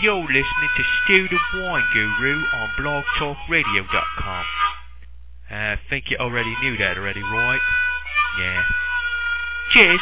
You're 0.00 0.22
listening 0.22 0.70
to 0.76 0.84
Stu 1.02 1.28
the 1.28 1.38
Wine 1.60 1.82
Guru 1.92 2.44
on 2.54 2.68
blogtalkradio.com. 2.78 4.44
I 5.50 5.72
uh, 5.72 5.76
think 5.90 6.10
you 6.10 6.18
already 6.18 6.54
knew 6.60 6.76
that 6.76 6.96
already, 6.96 7.22
right? 7.22 7.60
Yeah. 8.38 8.62
Cheers! 9.72 10.00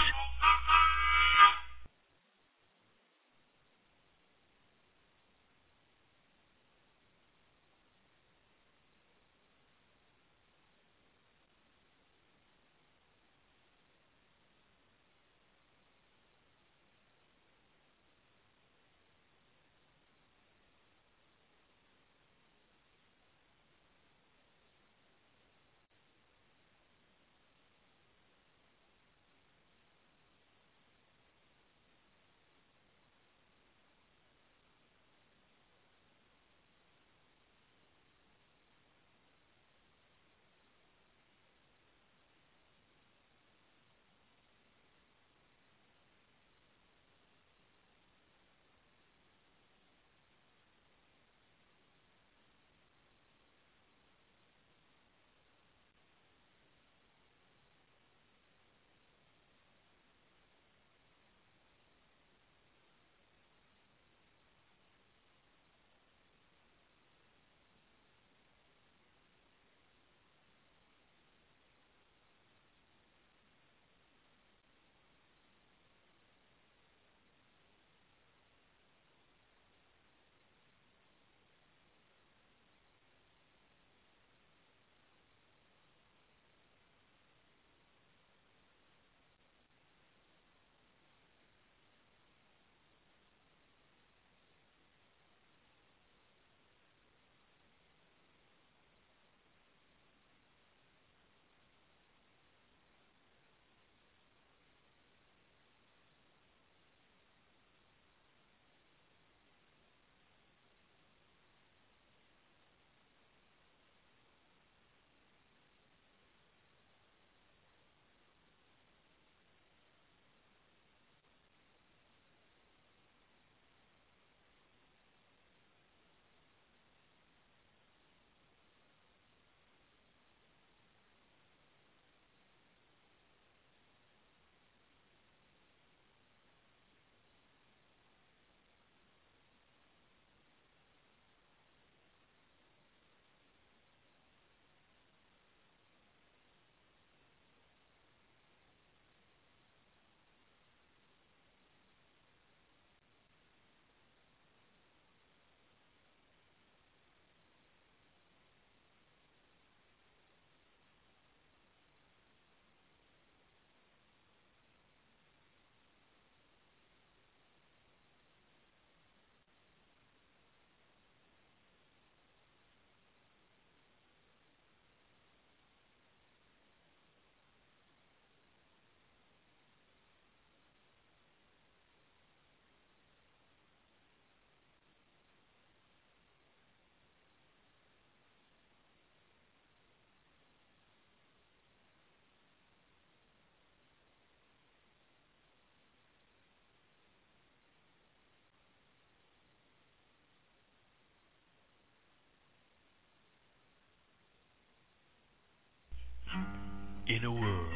In 207.08 207.24
a 207.24 207.30
world 207.30 207.72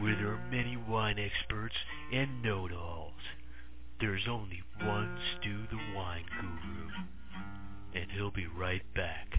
where 0.00 0.16
there 0.16 0.32
are 0.32 0.50
many 0.50 0.76
wine 0.76 1.16
experts 1.16 1.76
and 2.12 2.42
know-it-alls, 2.42 3.12
there's 4.00 4.26
only 4.28 4.60
one 4.82 5.20
Stu 5.38 5.68
the 5.70 5.96
Wine 5.96 6.24
Guru, 6.40 6.90
and 7.94 8.10
he'll 8.10 8.32
be 8.32 8.48
right 8.48 8.82
back. 8.92 9.38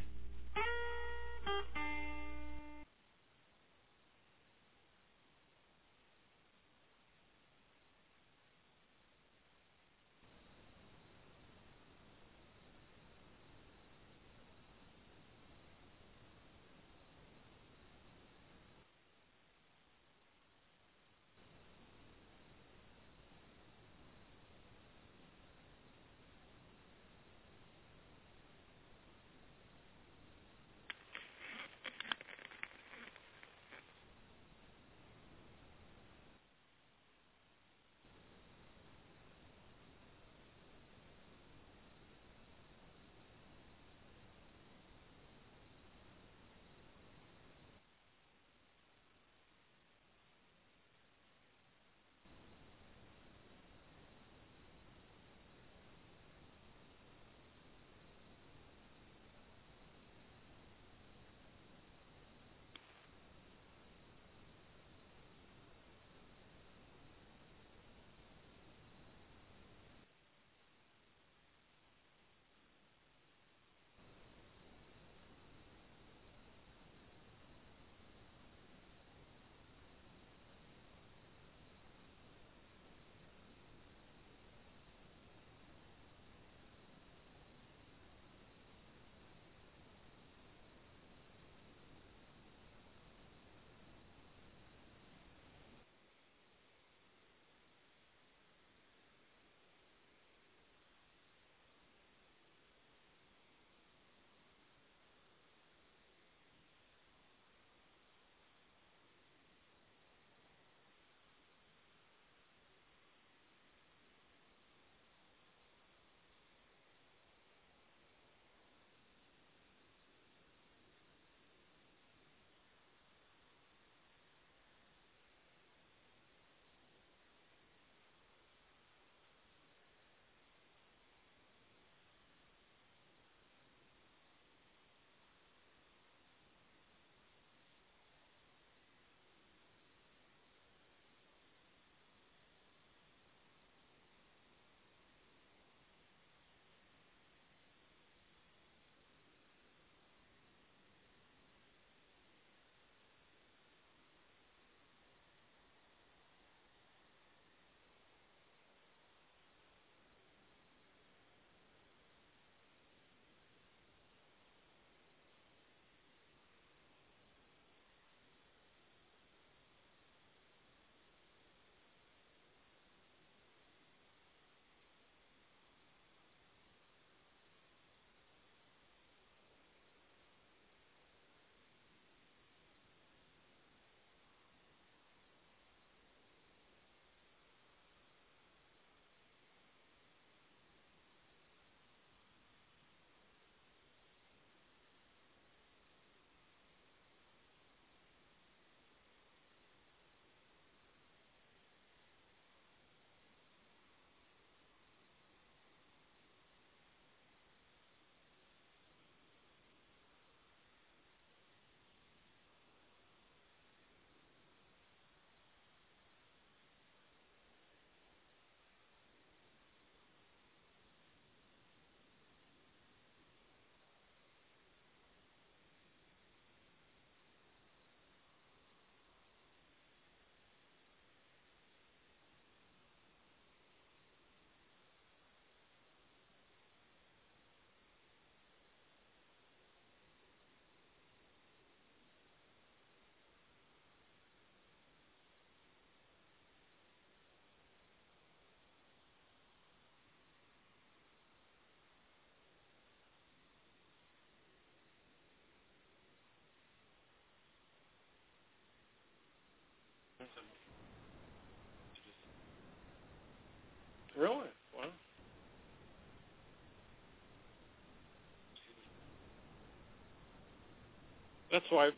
That's 271.53 271.65
why. 271.71 271.91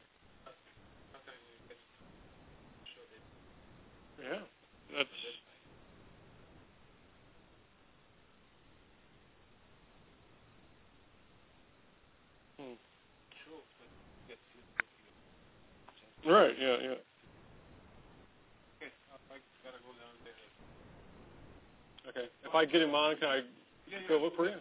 Yeah, 4.21 4.39
that's. 4.97 5.09
Hmm. 12.59 12.91
Right. 16.31 16.53
Yeah. 16.59 16.77
Yeah. 16.83 16.95
Okay. 22.09 22.27
If 22.45 22.55
I 22.55 22.65
get 22.65 22.81
in 22.83 22.91
Monica, 22.91 23.27
I 23.27 23.41
go 24.09 24.19
look 24.19 24.35
for 24.37 24.47
you. 24.47 24.55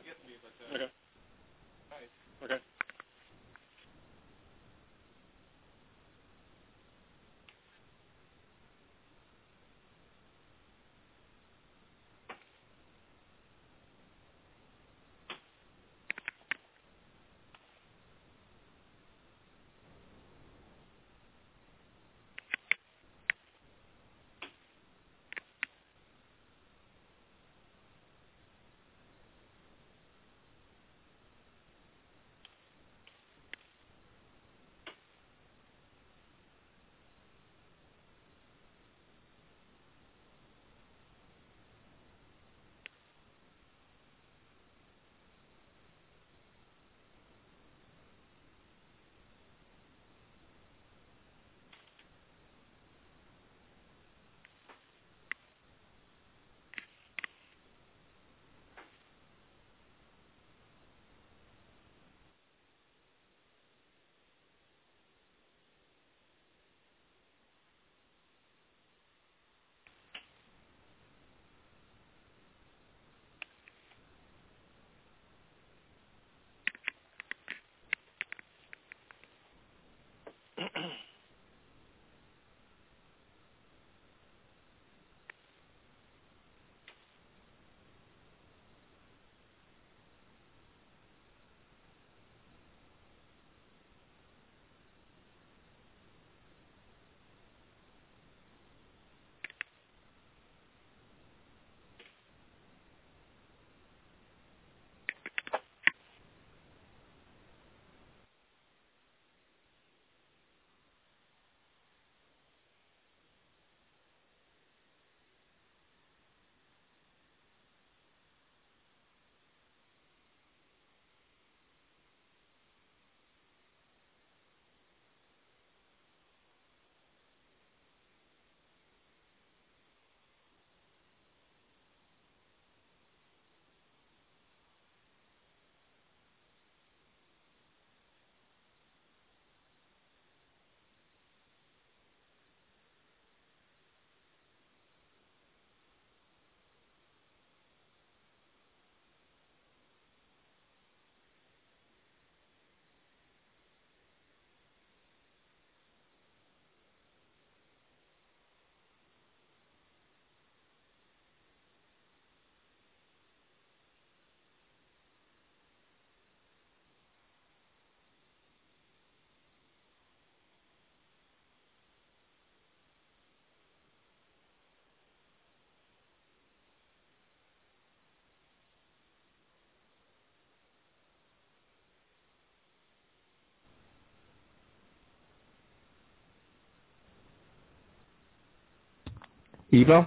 Ivo? 189.74 190.06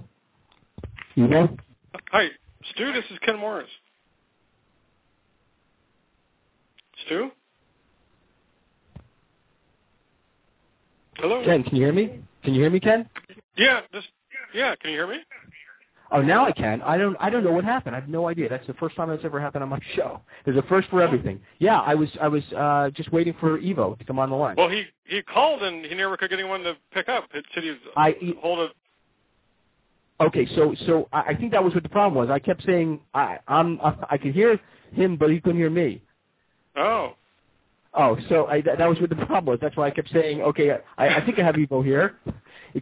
Ivo? 1.17 1.57
Hi, 2.12 2.27
Stu. 2.71 2.93
This 2.93 3.03
is 3.12 3.19
Ken 3.25 3.38
Morris. 3.38 3.67
Stu. 7.05 7.29
Hello. 11.17 11.43
Ken, 11.43 11.63
can 11.63 11.75
you 11.75 11.83
hear 11.83 11.93
me? 11.93 12.21
Can 12.43 12.53
you 12.53 12.62
hear 12.62 12.69
me, 12.69 12.79
Ken? 12.79 13.09
Yeah. 13.57 13.81
Just 13.93 14.07
yeah. 14.53 14.74
Can 14.75 14.91
you 14.91 14.97
hear 14.97 15.07
me? 15.07 15.17
Oh, 16.12 16.21
now 16.21 16.45
I 16.45 16.53
can. 16.53 16.81
I 16.83 16.97
don't. 16.97 17.17
I 17.19 17.29
don't 17.29 17.43
know 17.43 17.51
what 17.51 17.65
happened. 17.65 17.93
I 17.93 18.00
have 18.00 18.07
no 18.07 18.29
idea. 18.29 18.47
That's 18.47 18.65
the 18.67 18.74
first 18.75 18.95
time 18.95 19.09
that's 19.09 19.25
ever 19.25 19.41
happened 19.41 19.63
on 19.63 19.69
my 19.69 19.79
show. 19.95 20.21
There's 20.45 20.55
a 20.55 20.62
first 20.63 20.88
for 20.89 21.01
everything. 21.01 21.41
Yeah, 21.59 21.79
I 21.79 21.93
was. 21.93 22.09
I 22.21 22.29
was 22.29 22.43
uh, 22.53 22.91
just 22.91 23.12
waiting 23.12 23.36
for 23.41 23.59
Ivo 23.59 23.95
to 23.95 24.05
come 24.05 24.17
on 24.17 24.29
the 24.29 24.36
line. 24.38 24.55
Well, 24.57 24.69
he 24.69 24.86
he 25.03 25.21
called 25.24 25.62
and 25.62 25.86
he 25.86 25.93
never 25.93 26.15
could 26.15 26.29
get 26.29 26.39
anyone 26.39 26.63
to 26.63 26.77
pick 26.93 27.09
up. 27.09 27.25
It 27.33 27.43
said 27.53 27.63
he 27.63 27.71
was 27.71 27.79
I 27.97 28.15
hold 28.39 28.59
of 28.59 28.69
okay. 30.21 30.47
So 30.55 30.75
so 30.86 31.07
I 31.12 31.21
I 31.29 31.36
think 31.36 31.51
that 31.51 31.63
was 31.63 31.74
what 31.74 31.83
the 31.83 31.89
problem 31.89 32.15
was. 32.15 32.31
I 32.31 32.39
kept 32.39 32.65
saying 32.65 33.00
I 33.13 33.39
I'm 33.47 33.79
I 34.09 34.17
could 34.17 34.33
hear 34.33 34.59
him, 34.91 35.17
but 35.17 35.29
he 35.31 35.39
couldn't 35.39 35.59
hear 35.59 35.69
me. 35.69 36.01
Oh. 36.75 37.15
Oh, 37.93 38.15
so 38.29 38.45
I, 38.45 38.62
that, 38.62 38.77
that 38.77 38.88
was 38.88 39.00
what 39.00 39.09
the 39.09 39.15
problem 39.15 39.45
was. 39.45 39.59
That's 39.59 39.75
why 39.75 39.88
I 39.88 39.91
kept 39.91 40.12
saying, 40.13 40.41
okay, 40.41 40.71
I, 40.97 41.15
I 41.15 41.25
think 41.25 41.39
I 41.39 41.43
have 41.43 41.55
Ivo 41.55 41.81
here. 41.81 42.15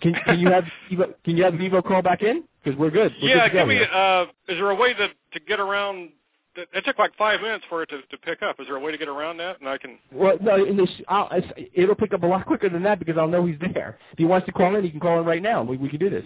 Can, 0.01 0.13
can 0.13 0.39
you 0.39 0.49
have 0.49 0.65
Ivo, 0.91 1.13
can 1.23 1.37
you 1.37 1.43
have 1.45 1.53
Ivo 1.55 1.81
call 1.81 2.01
back 2.01 2.21
in? 2.21 2.43
Because 2.63 2.77
we're 2.77 2.89
good. 2.89 3.13
We're 3.21 3.29
yeah. 3.29 3.47
good 3.47 3.59
Give 3.59 3.67
me. 3.67 3.75
here. 3.75 3.87
Uh, 3.93 4.23
is 4.23 4.57
there 4.57 4.69
a 4.71 4.75
way 4.75 4.93
to 4.93 5.07
to 5.07 5.39
get 5.47 5.59
around? 5.61 6.09
It 6.55 6.67
it 6.73 6.83
took 6.83 6.99
like 6.99 7.15
five 7.17 7.39
minutes 7.39 7.63
for 7.69 7.83
it 7.83 7.89
to 7.91 8.01
to 8.01 8.17
pick 8.17 8.41
up. 8.41 8.59
Is 8.59 8.67
there 8.67 8.75
a 8.75 8.79
way 8.79 8.91
to 8.91 8.97
get 8.97 9.07
around 9.07 9.37
that? 9.37 9.59
And 9.61 9.69
I 9.69 9.77
can. 9.77 9.99
Well, 10.11 10.37
no, 10.41 10.65
in 10.65 10.75
this, 10.75 10.89
I'll, 11.07 11.29
it'll 11.73 11.95
pick 11.95 12.13
up 12.13 12.23
a 12.23 12.27
lot 12.27 12.45
quicker 12.45 12.67
than 12.67 12.83
that 12.83 12.99
because 12.99 13.17
I'll 13.17 13.27
know 13.27 13.45
he's 13.45 13.59
there. 13.73 13.97
If 14.11 14.17
he 14.17 14.25
wants 14.25 14.47
to 14.47 14.51
call 14.51 14.75
in, 14.75 14.83
he 14.83 14.89
can 14.89 14.99
call 14.99 15.19
in 15.19 15.25
right 15.25 15.41
now. 15.41 15.63
We, 15.63 15.77
we 15.77 15.87
can 15.87 15.99
do 15.99 16.09
this. 16.09 16.25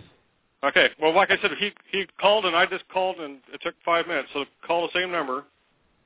Okay. 0.64 0.90
Well, 1.02 1.14
like 1.16 1.32
I 1.32 1.38
said, 1.42 1.52
he 1.58 1.72
he 1.92 2.06
called 2.20 2.46
and 2.46 2.56
I 2.56 2.66
just 2.66 2.88
called 2.90 3.18
and 3.20 3.38
it 3.54 3.62
took 3.62 3.76
five 3.86 4.08
minutes. 4.08 4.30
So 4.34 4.46
call 4.66 4.88
the 4.88 5.00
same 5.00 5.12
number. 5.12 5.46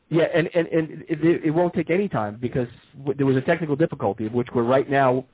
Yeah, 0.10 0.25
and 0.33 0.50
and 0.53 0.67
and 0.67 1.03
it, 1.10 1.45
it 1.45 1.51
won't 1.51 1.74
take 1.74 1.89
any 1.89 2.07
time 2.07 2.38
because 2.39 2.67
w- 3.00 3.15
there 3.17 3.25
was 3.25 3.36
a 3.36 3.41
technical 3.41 3.75
difficulty, 3.75 4.27
which 4.27 4.48
we're 4.53 4.63
right 4.63 4.88
now, 4.88 5.25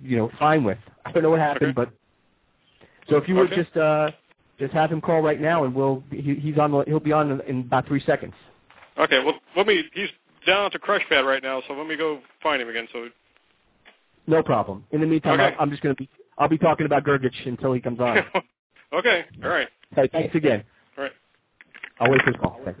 you 0.00 0.16
know, 0.16 0.30
fine 0.38 0.64
with. 0.64 0.78
I 1.04 1.12
don't 1.12 1.22
know 1.22 1.30
what 1.30 1.40
happened, 1.40 1.76
Okay. 1.78 1.90
but 1.90 1.90
so 3.10 3.16
if 3.16 3.28
you 3.28 3.34
would 3.34 3.52
Okay. 3.52 3.62
just 3.62 3.76
uh 3.76 4.12
just 4.58 4.72
have 4.72 4.90
him 4.90 5.00
call 5.00 5.20
right 5.20 5.40
now, 5.40 5.64
and 5.64 5.74
we'll 5.74 6.02
he, 6.10 6.36
he's 6.36 6.58
on 6.58 6.70
the, 6.72 6.84
he'll 6.86 7.00
be 7.00 7.12
on 7.12 7.32
in, 7.32 7.40
in 7.42 7.60
about 7.60 7.86
three 7.86 8.00
seconds. 8.00 8.34
Okay. 8.96 9.22
Well, 9.22 9.34
let 9.56 9.66
me. 9.66 9.84
He's 9.92 10.08
down 10.46 10.66
at 10.66 10.72
the 10.72 10.78
crush 10.78 11.02
pad 11.10 11.26
right 11.26 11.42
now, 11.42 11.62
so 11.68 11.74
let 11.74 11.86
me 11.86 11.96
go 11.96 12.20
find 12.42 12.62
him 12.62 12.68
again. 12.70 12.88
So. 12.92 13.08
No 14.26 14.42
problem. 14.42 14.84
In 14.92 15.00
the 15.02 15.06
meantime, 15.06 15.38
Okay. 15.40 15.54
I, 15.54 15.60
I'm 15.60 15.70
just 15.70 15.82
gonna 15.82 15.94
be 15.96 16.08
I'll 16.38 16.48
be 16.48 16.56
talking 16.58 16.86
about 16.86 17.04
Grgich 17.04 17.46
until 17.46 17.74
he 17.74 17.80
comes 17.80 18.00
on. 18.00 18.24
okay. 18.98 19.24
All 19.42 19.50
right. 19.50 19.68
hey, 19.94 20.08
thanks 20.12 20.34
again. 20.34 20.64
All 20.96 21.04
right. 21.04 21.12
I'll 22.00 22.10
wait 22.10 22.20
for 22.22 22.30
his 22.30 22.40
call. 22.40 22.60
Thanks. 22.64 22.80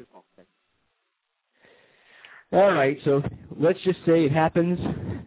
All 2.54 2.72
right, 2.72 2.96
so 3.04 3.20
let's 3.58 3.80
just 3.80 3.98
say 4.06 4.24
it 4.24 4.30
happens. 4.30 4.78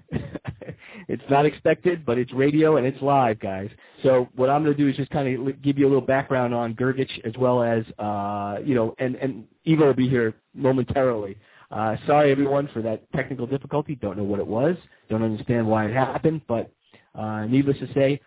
it's 1.09 1.23
not 1.29 1.45
expected, 1.45 2.05
but 2.05 2.17
it's 2.17 2.31
radio 2.31 2.77
and 2.77 2.87
it's 2.87 3.01
live, 3.01 3.37
guys. 3.41 3.69
So 4.01 4.29
what 4.37 4.49
I'm 4.49 4.63
going 4.63 4.77
to 4.77 4.81
do 4.81 4.89
is 4.89 4.95
just 4.95 5.11
kind 5.11 5.49
of 5.49 5.61
give 5.61 5.77
you 5.77 5.87
a 5.87 5.89
little 5.89 5.99
background 5.99 6.53
on 6.53 6.73
Grgich 6.73 7.25
as 7.25 7.33
well 7.37 7.61
as, 7.61 7.83
uh, 7.99 8.59
you 8.63 8.75
know, 8.75 8.95
and, 8.99 9.15
and 9.15 9.43
Ivo 9.67 9.87
will 9.87 9.93
be 9.93 10.07
here 10.07 10.35
momentarily. 10.53 11.35
Uh, 11.69 11.97
sorry, 12.05 12.31
everyone, 12.31 12.69
for 12.71 12.81
that 12.81 13.11
technical 13.11 13.45
difficulty. 13.45 13.95
Don't 13.95 14.15
know 14.15 14.23
what 14.23 14.39
it 14.39 14.47
was. 14.47 14.77
Don't 15.09 15.21
understand 15.21 15.67
why 15.67 15.85
it 15.85 15.93
happened, 15.93 16.39
but 16.47 16.71
uh, 17.13 17.45
needless 17.45 17.77
to 17.79 17.93
say, 17.93 18.21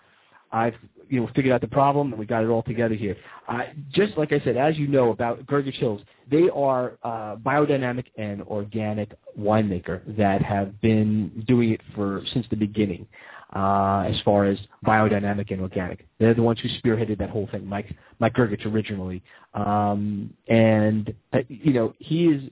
I've 0.53 0.75
you 1.09 1.21
know 1.21 1.29
figured 1.35 1.53
out 1.53 1.61
the 1.61 1.69
problem 1.69 2.13
and 2.13 2.19
we 2.19 2.27
got 2.27 2.45
it 2.45 2.49
all 2.49 2.63
together 2.63 2.95
here. 2.95 3.17
Uh, 3.49 3.65
just 3.93 4.17
like 4.17 4.33
I 4.33 4.41
said, 4.41 4.57
as 4.57 4.79
you 4.79 4.87
know 4.87 5.11
about 5.11 5.45
Grgich 5.47 5.75
Hills, 5.75 6.01
they 6.31 6.49
are 6.55 6.99
uh, 7.03 7.37
biodynamic 7.37 8.07
and 8.17 8.43
organic 8.43 9.13
winemaker 9.39 10.01
that 10.17 10.43
have 10.43 10.81
been 10.81 11.45
doing 11.47 11.71
it 11.71 11.81
for 11.95 12.23
since 12.33 12.47
the 12.51 12.57
beginning. 12.57 13.07
Uh, 13.55 14.05
as 14.09 14.15
far 14.25 14.45
as 14.45 14.57
biodynamic 14.87 15.51
and 15.51 15.61
organic, 15.61 16.07
they're 16.21 16.35
the 16.35 16.43
ones 16.43 16.61
who 16.61 16.69
spearheaded 16.81 17.19
that 17.19 17.31
whole 17.31 17.49
thing. 17.51 17.67
Mike 17.67 17.97
Mike 18.21 18.35
Grgich 18.35 18.65
originally, 18.65 19.23
um, 19.55 20.33
and 20.47 21.13
uh, 21.33 21.39
you 21.49 21.73
know 21.73 21.93
he 21.99 22.27
is 22.27 22.43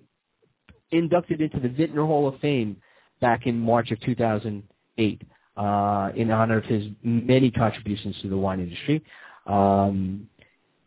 inducted 0.90 1.40
into 1.40 1.60
the 1.60 1.68
Vintner 1.68 2.04
Hall 2.04 2.26
of 2.26 2.40
Fame 2.40 2.76
back 3.20 3.46
in 3.46 3.58
March 3.58 3.92
of 3.92 4.00
2008 4.00 5.22
uh, 5.58 6.12
in 6.14 6.30
honor 6.30 6.58
of 6.58 6.64
his 6.64 6.84
many 7.02 7.50
contributions 7.50 8.16
to 8.22 8.28
the 8.28 8.36
wine 8.36 8.60
industry. 8.60 9.02
Um, 9.46 10.28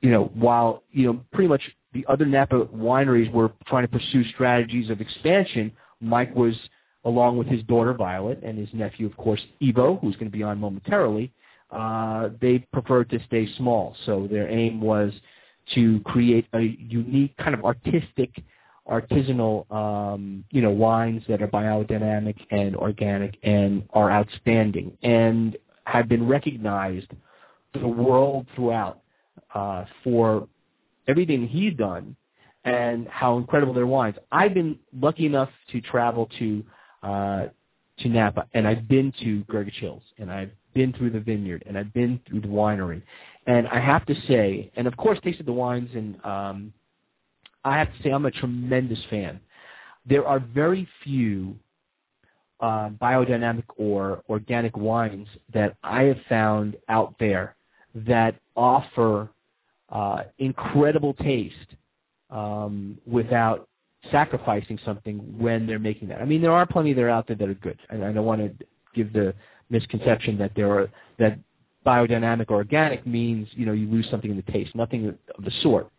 you 0.02 0.10
know, 0.10 0.32
while 0.34 0.84
you 0.92 1.06
know 1.06 1.20
pretty 1.34 1.50
much 1.50 1.62
the 1.94 2.06
other 2.08 2.26
Napa 2.26 2.66
wineries 2.66 3.32
were 3.32 3.52
trying 3.68 3.84
to 3.84 3.90
pursue 3.90 4.24
strategies 4.34 4.90
of 4.90 5.02
expansion, 5.02 5.72
Mike 6.00 6.34
was 6.36 6.56
along 7.04 7.38
with 7.38 7.48
his 7.48 7.62
daughter 7.64 7.94
Violet 7.94 8.40
and 8.44 8.58
his 8.58 8.70
nephew, 8.74 9.08
of 9.08 9.18
course, 9.18 9.42
Ivo, 9.62 9.98
who's 9.98 10.16
going 10.16 10.32
to 10.32 10.38
be 10.38 10.44
on 10.44 10.60
momentarily. 10.60 11.34
Uh, 11.70 12.30
they 12.40 12.60
preferred 12.72 13.10
to 13.10 13.20
stay 13.26 13.48
small, 13.58 13.96
so 14.06 14.28
their 14.30 14.50
aim 14.50 14.80
was 14.80 15.12
to 15.76 16.00
create 16.02 16.46
a 16.54 16.62
unique 16.62 17.36
kind 17.38 17.54
of 17.54 17.66
artistic 17.66 18.32
artisanal, 18.90 19.72
um, 19.72 20.44
you 20.52 20.62
know, 20.62 20.72
wines 20.72 21.24
that 21.28 21.42
are 21.42 21.48
biodynamic 21.48 22.36
and 22.52 22.76
organic 22.76 23.38
and 23.44 23.84
are 23.94 24.12
outstanding 24.12 24.98
and 25.04 25.58
have 25.86 26.08
been 26.08 26.28
recognized 26.28 27.08
the 27.74 27.88
world 27.88 28.48
throughout 28.56 29.02
uh, 29.54 29.86
for 30.04 30.48
everything 31.08 31.48
he's 31.48 31.74
done 31.76 32.16
and 32.64 33.08
how 33.08 33.38
incredible 33.38 33.74
their 33.74 33.88
wines. 33.88 34.16
I've 34.32 34.54
been 34.54 34.78
lucky 35.00 35.26
enough 35.26 35.50
to 35.72 35.82
travel 35.82 36.30
to 36.40 36.64
uh, 37.04 37.46
to 38.00 38.10
Napa, 38.10 38.48
and 38.54 38.68
I've 38.68 38.88
been 38.88 39.14
to 39.22 39.44
Grgich 39.46 39.80
Hills, 39.80 40.04
and 40.18 40.32
I've 40.32 40.52
been 40.74 40.94
through 40.94 41.12
the 41.12 41.20
vineyard, 41.20 41.64
and 41.68 41.78
I've 41.78 41.94
been 41.94 42.20
through 42.28 42.42
the 42.42 42.48
winery, 42.48 43.02
and 43.46 43.68
I 43.68 43.80
have 43.80 44.06
to 44.08 44.16
say, 44.28 44.72
and 44.76 44.88
of 44.88 44.96
course, 44.98 45.20
tasted 45.24 45.46
the 45.46 45.54
wines 45.54 45.90
and 45.94 46.24
um, 46.26 46.74
I 47.64 47.78
have 47.78 47.88
to 47.96 48.04
say 48.04 48.10
I'm 48.12 48.26
a 48.26 48.32
tremendous 48.32 49.00
fan. 49.10 49.40
There 50.06 50.26
are 50.28 50.40
very 50.40 50.88
few 51.04 51.56
uh, 52.60 52.90
biodynamic 52.90 53.64
or 53.78 54.24
organic 54.30 54.76
wines 54.78 55.28
that 55.54 55.76
I 55.84 56.04
have 56.04 56.18
found 56.30 56.76
out 56.90 57.16
there 57.20 57.56
that 57.94 58.36
offer 58.56 59.30
uh, 59.90 60.24
incredible 60.40 61.14
taste 61.16 61.56
um, 62.30 62.98
without 63.06 63.68
sacrificing 64.10 64.80
something 64.84 65.18
when 65.38 65.68
they're 65.68 65.80
making 65.80 66.08
that. 66.08 66.22
I 66.22 66.26
mean, 66.26 66.42
there 66.42 66.52
are 66.52 66.66
plenty 66.66 66.94
that 66.94 67.02
are 67.02 67.10
out 67.10 67.28
there 67.28 67.36
that 67.36 67.50
are 67.50 67.56
good, 67.56 67.78
and 67.90 68.04
I 68.04 68.12
don't 68.12 68.26
want 68.26 68.42
to 68.42 68.66
give 68.96 69.14
the 69.14 69.34
misconception 69.70 70.38
that 70.38 70.52
there 70.56 70.72
are 70.72 70.90
that 71.20 71.38
biodynamic 71.86 72.50
or 72.50 72.56
organic 72.56 73.06
means 73.08 73.48
you 73.52 73.66
know 73.66 73.74
you 73.74 73.88
lose 73.88 74.08
something 74.10 74.32
in 74.32 74.38
the 74.38 74.52
taste. 74.52 74.76
Nothing 74.76 75.08
of 75.10 75.44
the 75.44 75.52
sort 75.62 75.90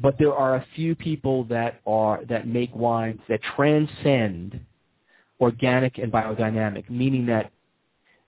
but 0.00 0.16
there 0.18 0.34
are 0.34 0.56
a 0.56 0.66
few 0.74 0.94
people 0.94 1.44
that 1.44 1.80
are 1.86 2.24
that 2.28 2.46
make 2.46 2.74
wines 2.74 3.20
that 3.28 3.40
transcend 3.56 4.58
organic 5.40 5.98
and 5.98 6.12
biodynamic, 6.12 6.88
meaning 6.88 7.26
that 7.26 7.50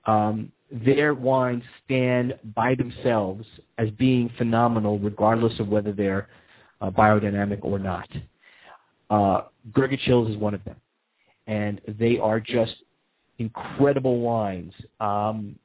um, 0.06 0.50
their 0.70 1.14
wines 1.14 1.62
stand 1.84 2.34
by 2.54 2.74
themselves 2.74 3.46
as 3.78 3.90
being 3.92 4.30
phenomenal, 4.38 4.98
regardless 4.98 5.58
of 5.60 5.68
whether 5.68 5.92
they're 5.92 6.28
uh, 6.80 6.90
biodynamic 6.90 7.58
or 7.62 7.78
not. 7.78 8.08
Uh, 9.10 9.42
Grgich 9.72 10.00
Hills 10.00 10.30
is 10.30 10.36
one 10.36 10.54
of 10.54 10.64
them, 10.64 10.76
and 11.46 11.80
they 11.86 12.18
are 12.18 12.40
just 12.40 12.74
incredible 13.38 14.20
wines. 14.20 14.72
Um, 15.00 15.56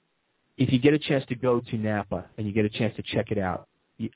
if 0.57 0.71
you 0.71 0.79
get 0.79 0.93
a 0.93 0.99
chance 0.99 1.25
to 1.27 1.35
go 1.35 1.59
to 1.61 1.77
Napa 1.77 2.25
and 2.37 2.45
you 2.47 2.53
get 2.53 2.65
a 2.65 2.69
chance 2.69 2.95
to 2.97 3.03
check 3.03 3.31
it 3.31 3.37
out, 3.37 3.67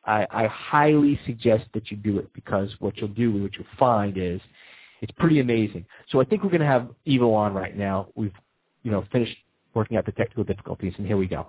I, 0.05 0.27
I 0.29 0.47
highly 0.47 1.19
suggest 1.25 1.65
that 1.73 1.89
you 1.89 1.97
do 1.97 2.19
it 2.19 2.31
because 2.33 2.69
what 2.79 2.97
you'll 2.97 3.09
do, 3.09 3.31
what 3.41 3.55
you'll 3.55 3.65
find 3.79 4.17
is 4.17 4.39
it's 5.01 5.11
pretty 5.17 5.39
amazing. 5.39 5.85
So 6.09 6.21
I 6.21 6.25
think 6.25 6.43
we're 6.43 6.49
going 6.49 6.61
to 6.61 6.67
have 6.67 6.89
Ivo 7.07 7.33
on 7.33 7.53
right 7.53 7.75
now. 7.75 8.09
We've, 8.15 8.33
you 8.83 8.91
know, 8.91 9.03
finished 9.11 9.35
working 9.73 9.97
out 9.97 10.05
the 10.05 10.11
technical 10.11 10.43
difficulties, 10.43 10.93
and 10.97 11.07
here 11.07 11.17
we 11.17 11.27
go. 11.27 11.47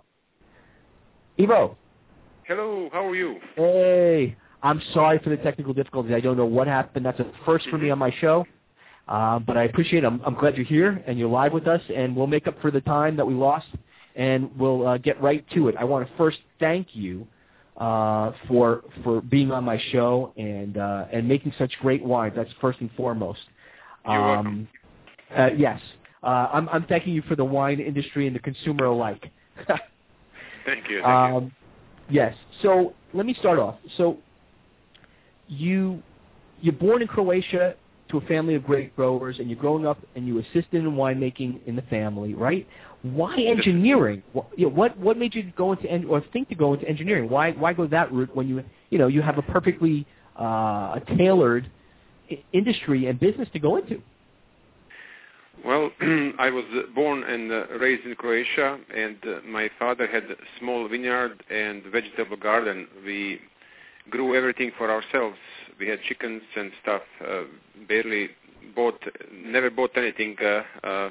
Ivo. 1.39 1.77
Hello. 2.45 2.89
How 2.93 3.07
are 3.07 3.15
you? 3.15 3.39
Hey. 3.57 4.37
I'm 4.63 4.81
sorry 4.95 5.19
for 5.19 5.31
the 5.31 5.37
technical 5.39 5.75
difficulties. 5.75 6.13
I 6.15 6.21
don't 6.21 6.37
know 6.37 6.47
what 6.47 6.69
happened. 6.69 7.05
That's 7.05 7.19
a 7.19 7.31
first 7.45 7.69
for 7.69 7.79
me 7.79 7.91
on 7.91 7.99
my 7.99 8.15
show. 8.21 8.47
Uh, 9.09 9.41
but 9.41 9.57
I 9.57 9.65
appreciate 9.65 10.05
it. 10.05 10.07
I'm, 10.07 10.21
I'm 10.25 10.35
glad 10.35 10.57
you're 10.57 10.65
here 10.65 11.03
and 11.07 11.19
you're 11.19 11.29
live 11.29 11.53
with 11.53 11.67
us, 11.67 11.81
and 11.95 12.15
we'll 12.15 12.29
make 12.29 12.47
up 12.47 12.61
for 12.63 12.71
the 12.71 12.81
time 12.83 13.17
that 13.17 13.27
we 13.27 13.35
lost, 13.35 13.67
and 14.15 14.57
we'll 14.57 14.87
uh, 14.87 14.99
get 14.99 15.21
right 15.21 15.45
to 15.55 15.69
it. 15.69 15.75
I 15.79 15.85
want 15.85 16.09
to 16.09 16.17
first 16.17 16.39
thank 16.61 16.89
you 16.93 17.27
uh, 17.77 18.33
for 18.49 18.83
for 19.03 19.21
being 19.21 19.51
on 19.51 19.65
my 19.65 19.81
show 19.91 20.33
and 20.37 20.77
uh, 20.77 21.07
and 21.13 21.27
making 21.27 21.53
such 21.59 21.73
great 21.81 22.05
wines. 22.05 22.35
That's 22.37 22.51
first 22.61 22.81
and 22.81 22.91
foremost. 22.97 23.41
You're 24.07 24.23
welcome. 24.23 24.47
Um, 24.47 24.69
uh, 25.37 25.51
yes, 25.57 25.81
uh, 26.23 26.49
I'm 26.53 26.69
I'm 26.69 26.85
thanking 26.85 27.15
you 27.15 27.23
for 27.23 27.37
the 27.37 27.45
wine 27.45 27.81
industry 27.81 28.27
and 28.27 28.37
the 28.37 28.41
consumer 28.41 28.87
alike. 28.87 29.31
thank 30.67 30.89
you. 30.89 31.03
Thank 31.03 31.07
um, 31.07 31.45
you. 31.45 31.51
Yes. 32.11 32.35
So 32.63 32.95
let 33.15 33.27
me 33.27 33.35
start 33.35 33.59
off. 33.59 33.77
So 33.97 34.19
you 35.49 36.03
you're 36.61 36.75
born 36.75 37.03
in 37.03 37.09
Croatia 37.09 37.75
to 38.11 38.19
a 38.19 38.21
family 38.23 38.55
of 38.55 38.65
great 38.65 38.95
growers, 38.95 39.39
and 39.39 39.49
you're 39.49 39.59
growing 39.59 39.87
up 39.87 39.99
and 40.15 40.27
you 40.27 40.39
assisted 40.39 40.75
in 40.75 40.93
winemaking 40.93 41.67
in 41.67 41.75
the 41.75 41.83
family, 41.83 42.35
right? 42.35 42.67
Why 43.03 43.37
engineering? 43.37 44.23
What 44.33 44.47
you 44.57 44.69
know, 44.69 44.75
what, 44.75 44.97
what 44.97 45.19
made 45.19 45.35
you 45.35 45.53
go 45.57 45.73
into 45.73 45.91
en- 45.91 46.05
or 46.05 46.23
think 46.33 46.49
to 46.51 46.55
go 46.55 46.75
into 46.75 46.89
engineering? 46.89 47.29
Why 47.29 47.51
why 47.53 47.73
go 47.73 47.87
that 47.89 48.13
route 48.13 48.35
when 48.35 48.49
you 48.49 48.63
you 48.91 48.99
know 48.99 49.09
you 49.09 49.23
have 49.23 49.39
a 49.39 49.43
perfectly 49.43 50.07
uh, 50.37 51.01
tailored 51.17 51.69
industry 52.53 53.07
and 53.09 53.19
business 53.19 53.49
to 53.53 53.59
go 53.59 53.77
into? 53.77 54.01
Well, 55.65 55.91
I 56.39 56.51
was 56.51 56.65
born 56.95 57.23
and 57.25 57.53
uh, 57.53 57.67
raised 57.79 58.05
in 58.05 58.15
Croatia, 58.15 58.79
and 58.95 59.17
uh, 59.25 59.41
my 59.47 59.71
father 59.79 60.07
had 60.07 60.25
a 60.25 60.35
small 60.59 60.89
vineyard 60.89 61.43
and 61.51 61.85
vegetable 61.85 62.37
garden. 62.37 62.89
We 63.05 63.41
grew 64.11 64.37
everything 64.37 64.73
for 64.77 64.91
ourselves. 64.91 65.37
We 65.79 65.89
had 65.89 66.01
chickens 66.03 66.43
and 66.57 66.73
stuff. 66.83 67.03
Uh, 67.25 67.43
barely 67.89 68.31
bought, 68.75 69.03
never 69.33 69.71
bought 69.71 69.97
anything. 69.97 70.37
Uh, 70.43 70.63
uh, 70.87 71.11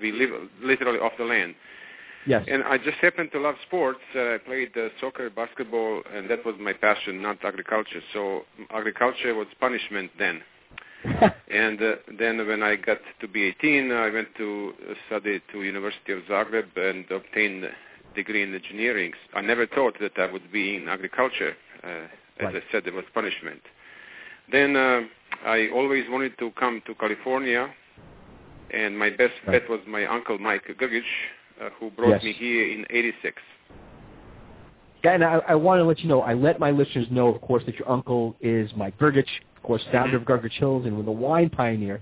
we 0.00 0.12
live 0.12 0.30
literally 0.62 0.98
off 0.98 1.12
the 1.18 1.24
land. 1.24 1.54
Yes. 2.26 2.44
And 2.48 2.62
I 2.62 2.78
just 2.78 2.98
happened 2.98 3.30
to 3.32 3.40
love 3.40 3.56
sports. 3.66 3.98
Uh, 4.14 4.34
I 4.34 4.38
played 4.38 4.76
uh, 4.76 4.88
soccer, 5.00 5.28
basketball, 5.28 6.02
and 6.14 6.30
that 6.30 6.44
was 6.44 6.54
my 6.60 6.72
passion, 6.72 7.20
not 7.20 7.44
agriculture. 7.44 8.00
So 8.12 8.42
agriculture 8.70 9.34
was 9.34 9.48
punishment 9.58 10.10
then. 10.18 10.40
and 11.50 11.82
uh, 11.82 11.94
then 12.16 12.46
when 12.46 12.62
I 12.62 12.76
got 12.76 12.98
to 13.20 13.26
be 13.28 13.44
18, 13.44 13.90
I 13.90 14.08
went 14.10 14.28
to 14.36 14.72
study 15.08 15.42
to 15.50 15.62
University 15.64 16.12
of 16.12 16.20
Zagreb 16.30 16.76
and 16.76 17.10
obtained 17.10 17.64
degree 18.14 18.42
in 18.44 18.54
engineering. 18.54 19.12
I 19.34 19.40
never 19.40 19.66
thought 19.66 19.98
that 20.00 20.12
I 20.16 20.30
would 20.30 20.52
be 20.52 20.76
in 20.76 20.88
agriculture. 20.88 21.56
Uh, 21.82 21.88
as 21.88 22.54
Right. 22.54 22.56
I 22.56 22.72
said, 22.72 22.86
it 22.86 22.94
was 22.94 23.04
punishment. 23.12 23.60
Then 24.50 24.76
uh, 24.76 25.02
I 25.44 25.68
always 25.74 26.04
wanted 26.08 26.38
to 26.38 26.50
come 26.52 26.82
to 26.86 26.94
California, 26.94 27.68
and 28.70 28.98
my 28.98 29.10
best 29.10 29.34
Right. 29.46 29.60
bet 29.60 29.68
was 29.68 29.80
my 29.86 30.06
uncle 30.06 30.38
Mike 30.38 30.66
Grgich, 30.78 31.02
uh, 31.60 31.70
who 31.78 31.90
brought 31.90 32.10
Yes. 32.10 32.22
me 32.22 32.32
here 32.32 32.68
in 32.68 32.86
'86. 32.90 33.42
Yeah, 35.04 35.14
and 35.14 35.24
I, 35.24 35.42
I 35.48 35.54
want 35.56 35.80
to 35.80 35.84
let 35.84 36.00
you 36.00 36.08
know, 36.08 36.22
I 36.22 36.34
let 36.34 36.60
my 36.60 36.70
listeners 36.70 37.08
know, 37.10 37.26
of 37.28 37.40
course, 37.40 37.64
that 37.64 37.76
your 37.76 37.90
uncle 37.90 38.36
is 38.40 38.70
Mike 38.76 38.96
Grgich, 38.98 39.28
of 39.56 39.62
course, 39.64 39.82
founder 39.90 40.16
of 40.16 40.22
Grgich 40.22 40.52
Hills 40.52 40.86
and 40.86 40.96
was 40.96 41.06
a 41.08 41.10
wine 41.10 41.50
pioneer. 41.50 42.00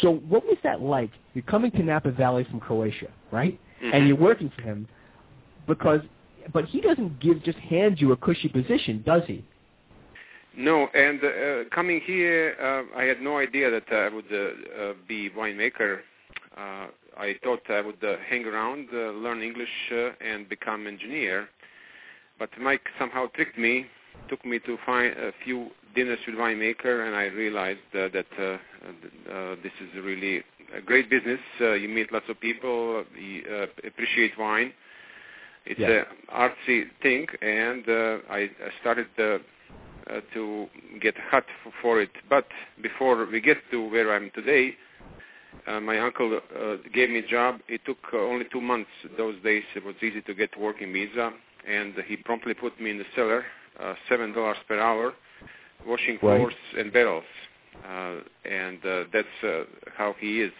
So 0.00 0.14
what 0.28 0.44
was 0.44 0.56
that 0.64 0.80
like? 0.80 1.10
You're 1.34 1.42
coming 1.44 1.70
to 1.72 1.82
Napa 1.82 2.10
Valley 2.10 2.44
from 2.44 2.58
Croatia, 2.58 3.08
right? 3.30 3.58
Mhm. 3.80 3.94
And 3.94 4.08
you're 4.08 4.16
working 4.16 4.50
for 4.50 4.62
him 4.62 4.88
because, 5.66 6.00
but 6.52 6.64
he 6.64 6.80
doesn't 6.80 7.20
give, 7.20 7.42
just 7.44 7.58
hand 7.58 8.00
you 8.00 8.10
a 8.12 8.16
cushy 8.16 8.48
position, 8.48 9.02
does 9.06 9.24
he? 9.26 9.44
No, 10.56 10.86
and 10.94 11.22
uh, 11.24 11.68
coming 11.74 12.00
here, 12.04 12.54
uh, 12.60 12.98
I 12.98 13.04
had 13.04 13.20
no 13.20 13.38
idea 13.38 13.70
that 13.70 13.90
I 13.90 14.08
would 14.08 14.26
uh, 14.32 14.82
uh, 14.82 14.92
be 15.08 15.30
winemaker. 15.30 16.00
Uh, 16.56 16.86
I 17.18 17.36
thought 17.42 17.60
I 17.70 17.80
would 17.80 18.02
uh, 18.04 18.16
hang 18.28 18.44
around, 18.44 18.88
uh, 18.92 19.10
learn 19.12 19.42
English, 19.42 19.68
uh, 19.92 20.10
and 20.20 20.48
become 20.48 20.86
engineer. 20.86 21.48
But 22.38 22.50
Mike 22.60 22.82
somehow 22.98 23.26
tricked 23.34 23.58
me, 23.58 23.86
took 24.28 24.44
me 24.44 24.58
to 24.60 24.76
find 24.84 25.12
a 25.16 25.32
few 25.44 25.70
dinners 25.94 26.18
with 26.26 26.36
winemaker, 26.36 27.06
and 27.06 27.16
I 27.16 27.24
realized 27.26 27.80
uh, 27.94 28.08
that 28.12 28.26
uh, 28.38 28.42
uh, 29.32 29.56
this 29.62 29.72
is 29.80 30.02
really 30.02 30.42
a 30.76 30.80
great 30.80 31.08
business. 31.08 31.40
Uh, 31.60 31.72
you 31.72 31.88
meet 31.88 32.12
lots 32.12 32.26
of 32.28 32.40
people, 32.40 33.04
you 33.18 33.42
uh, 33.50 33.66
appreciate 33.86 34.38
wine. 34.38 34.72
It's 35.64 35.80
Yeah. 35.80 36.02
a 36.30 36.34
artsy 36.34 36.90
thing, 37.02 37.26
and 37.40 37.88
uh, 37.88 38.18
I 38.28 38.40
I 38.66 38.70
started 38.80 39.06
uh, 40.10 40.20
to 40.34 40.66
get 41.00 41.14
hot 41.30 41.44
f- 41.66 41.72
for 41.80 42.00
it. 42.00 42.10
But 42.28 42.46
before 42.82 43.26
we 43.26 43.40
get 43.40 43.58
to 43.70 43.88
where 43.90 44.14
I'm 44.14 44.30
today, 44.34 44.74
uh, 45.66 45.80
my 45.80 45.98
uncle 45.98 46.40
uh, 46.58 46.76
gave 46.92 47.10
me 47.10 47.18
a 47.20 47.26
job. 47.26 47.60
It 47.68 47.82
took 47.84 47.98
uh, 48.12 48.18
only 48.18 48.46
two 48.52 48.60
months. 48.60 48.90
Those 49.16 49.36
days 49.42 49.62
it 49.76 49.84
was 49.84 49.94
easy 50.02 50.20
to 50.22 50.34
get 50.34 50.50
working 50.58 50.92
visa, 50.92 51.30
and 51.68 51.94
he 52.06 52.16
promptly 52.16 52.54
put 52.54 52.80
me 52.80 52.90
in 52.90 52.98
the 52.98 53.04
cellar, 53.14 53.44
uh, 53.80 53.94
seven 54.08 54.32
dollars 54.32 54.58
per 54.66 54.78
hour, 54.78 55.12
washing 55.86 56.14
Right. 56.14 56.20
floors 56.38 56.54
and 56.78 56.92
barrels. 56.92 57.24
Uh, 57.88 58.16
and 58.44 58.84
uh, 58.84 59.04
that's 59.12 59.42
uh, 59.44 59.64
how 59.96 60.14
he 60.18 60.40
is. 60.42 60.52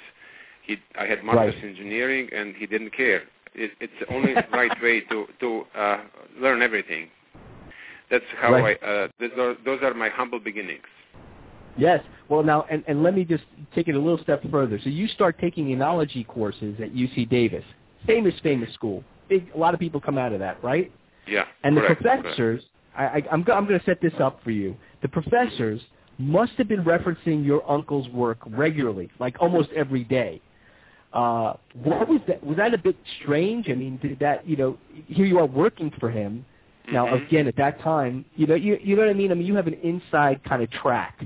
He, 0.65 0.77
I 0.99 1.07
had 1.07 1.25
master's 1.25 1.55
Right. 1.55 1.65
in 1.65 1.71
engineering, 1.71 2.29
and 2.33 2.55
he 2.57 2.67
didn't 2.67 2.91
care. 2.91 3.23
It, 3.55 3.73
it's 3.81 3.93
the 4.01 4.07
only 4.13 4.35
right 4.53 4.73
way 4.83 5.01
to 5.01 5.27
to 5.41 5.65
uh, 5.77 5.99
learn 6.41 6.63
everything. 6.63 7.09
That's 8.13 8.25
how 8.39 8.53
Right. 8.53 8.79
I. 8.83 8.87
Uh, 8.87 9.09
th- 9.19 9.33
those, 9.35 9.57
those 9.65 9.83
are 9.83 9.95
my 9.95 10.11
humble 10.11 10.39
beginnings. 10.39 10.83
Yes. 11.79 12.05
Well, 12.29 12.43
now, 12.43 12.67
and, 12.71 12.85
and 12.87 13.03
let 13.03 13.15
me 13.15 13.25
just 13.25 13.45
take 13.75 13.89
it 13.89 13.95
a 13.95 13.99
little 13.99 14.23
step 14.23 14.43
further. 14.51 14.79
So 14.85 14.91
you 14.91 15.09
start 15.09 15.39
taking 15.41 15.69
enology 15.69 16.27
courses 16.27 16.77
at 16.81 16.95
UC 16.95 17.31
Davis, 17.31 17.65
famous, 18.07 18.35
famous 18.43 18.73
school. 18.75 19.03
Big, 19.29 19.51
a 19.55 19.59
lot 19.59 19.73
of 19.73 19.81
people 19.81 19.99
come 19.99 20.19
out 20.19 20.33
of 20.35 20.41
that, 20.41 20.63
right? 20.63 20.93
Yeah. 21.27 21.47
And 21.65 21.75
the 21.75 21.81
correct, 21.81 22.03
correct. 22.03 22.23
professors, 22.23 22.63
I, 22.97 23.05
I, 23.05 23.23
I'm, 23.33 23.45
I'm 23.51 23.67
going 23.67 23.81
to 23.81 23.85
set 23.87 24.03
this 24.03 24.13
up 24.21 24.45
for 24.45 24.51
you. 24.51 24.77
The 25.01 25.09
professors 25.09 25.81
must 26.19 26.53
have 26.53 26.69
been 26.69 26.85
referencing 26.85 27.45
your 27.45 27.69
uncle's 27.71 28.09
work 28.11 28.39
regularly, 28.47 29.11
like 29.19 29.37
almost 29.41 29.71
every 29.75 30.05
day. 30.05 30.43
Uh, 31.15 31.55
what 31.75 32.09
was 32.09 32.21
that? 32.27 32.43
Was 32.45 32.57
that 32.57 32.73
a 32.73 32.79
bit 32.79 32.97
strange? 33.21 33.69
I 33.69 33.75
mean, 33.75 33.99
did 34.01 34.19
that, 34.21 34.47
you 34.47 34.57
know, 34.57 34.79
here 35.07 35.27
you 35.27 35.39
are 35.39 35.47
working 35.47 35.91
for 35.99 36.11
him. 36.11 36.45
Now, 36.91 37.07
Mhm. 37.07 37.27
again, 37.27 37.49
at 37.49 37.57
that 37.57 37.81
time, 37.81 38.25
you 38.37 38.47
know, 38.47 38.55
you, 38.55 38.79
you 38.83 38.97
know 38.97 39.03
what 39.03 39.11
I 39.11 39.15
mean? 39.15 39.31
I 39.31 39.35
mean, 39.35 39.47
you 39.47 39.55
have 39.57 39.67
an 39.67 39.79
inside 39.83 40.43
kind 40.45 40.63
of 40.63 40.71
track 40.71 41.25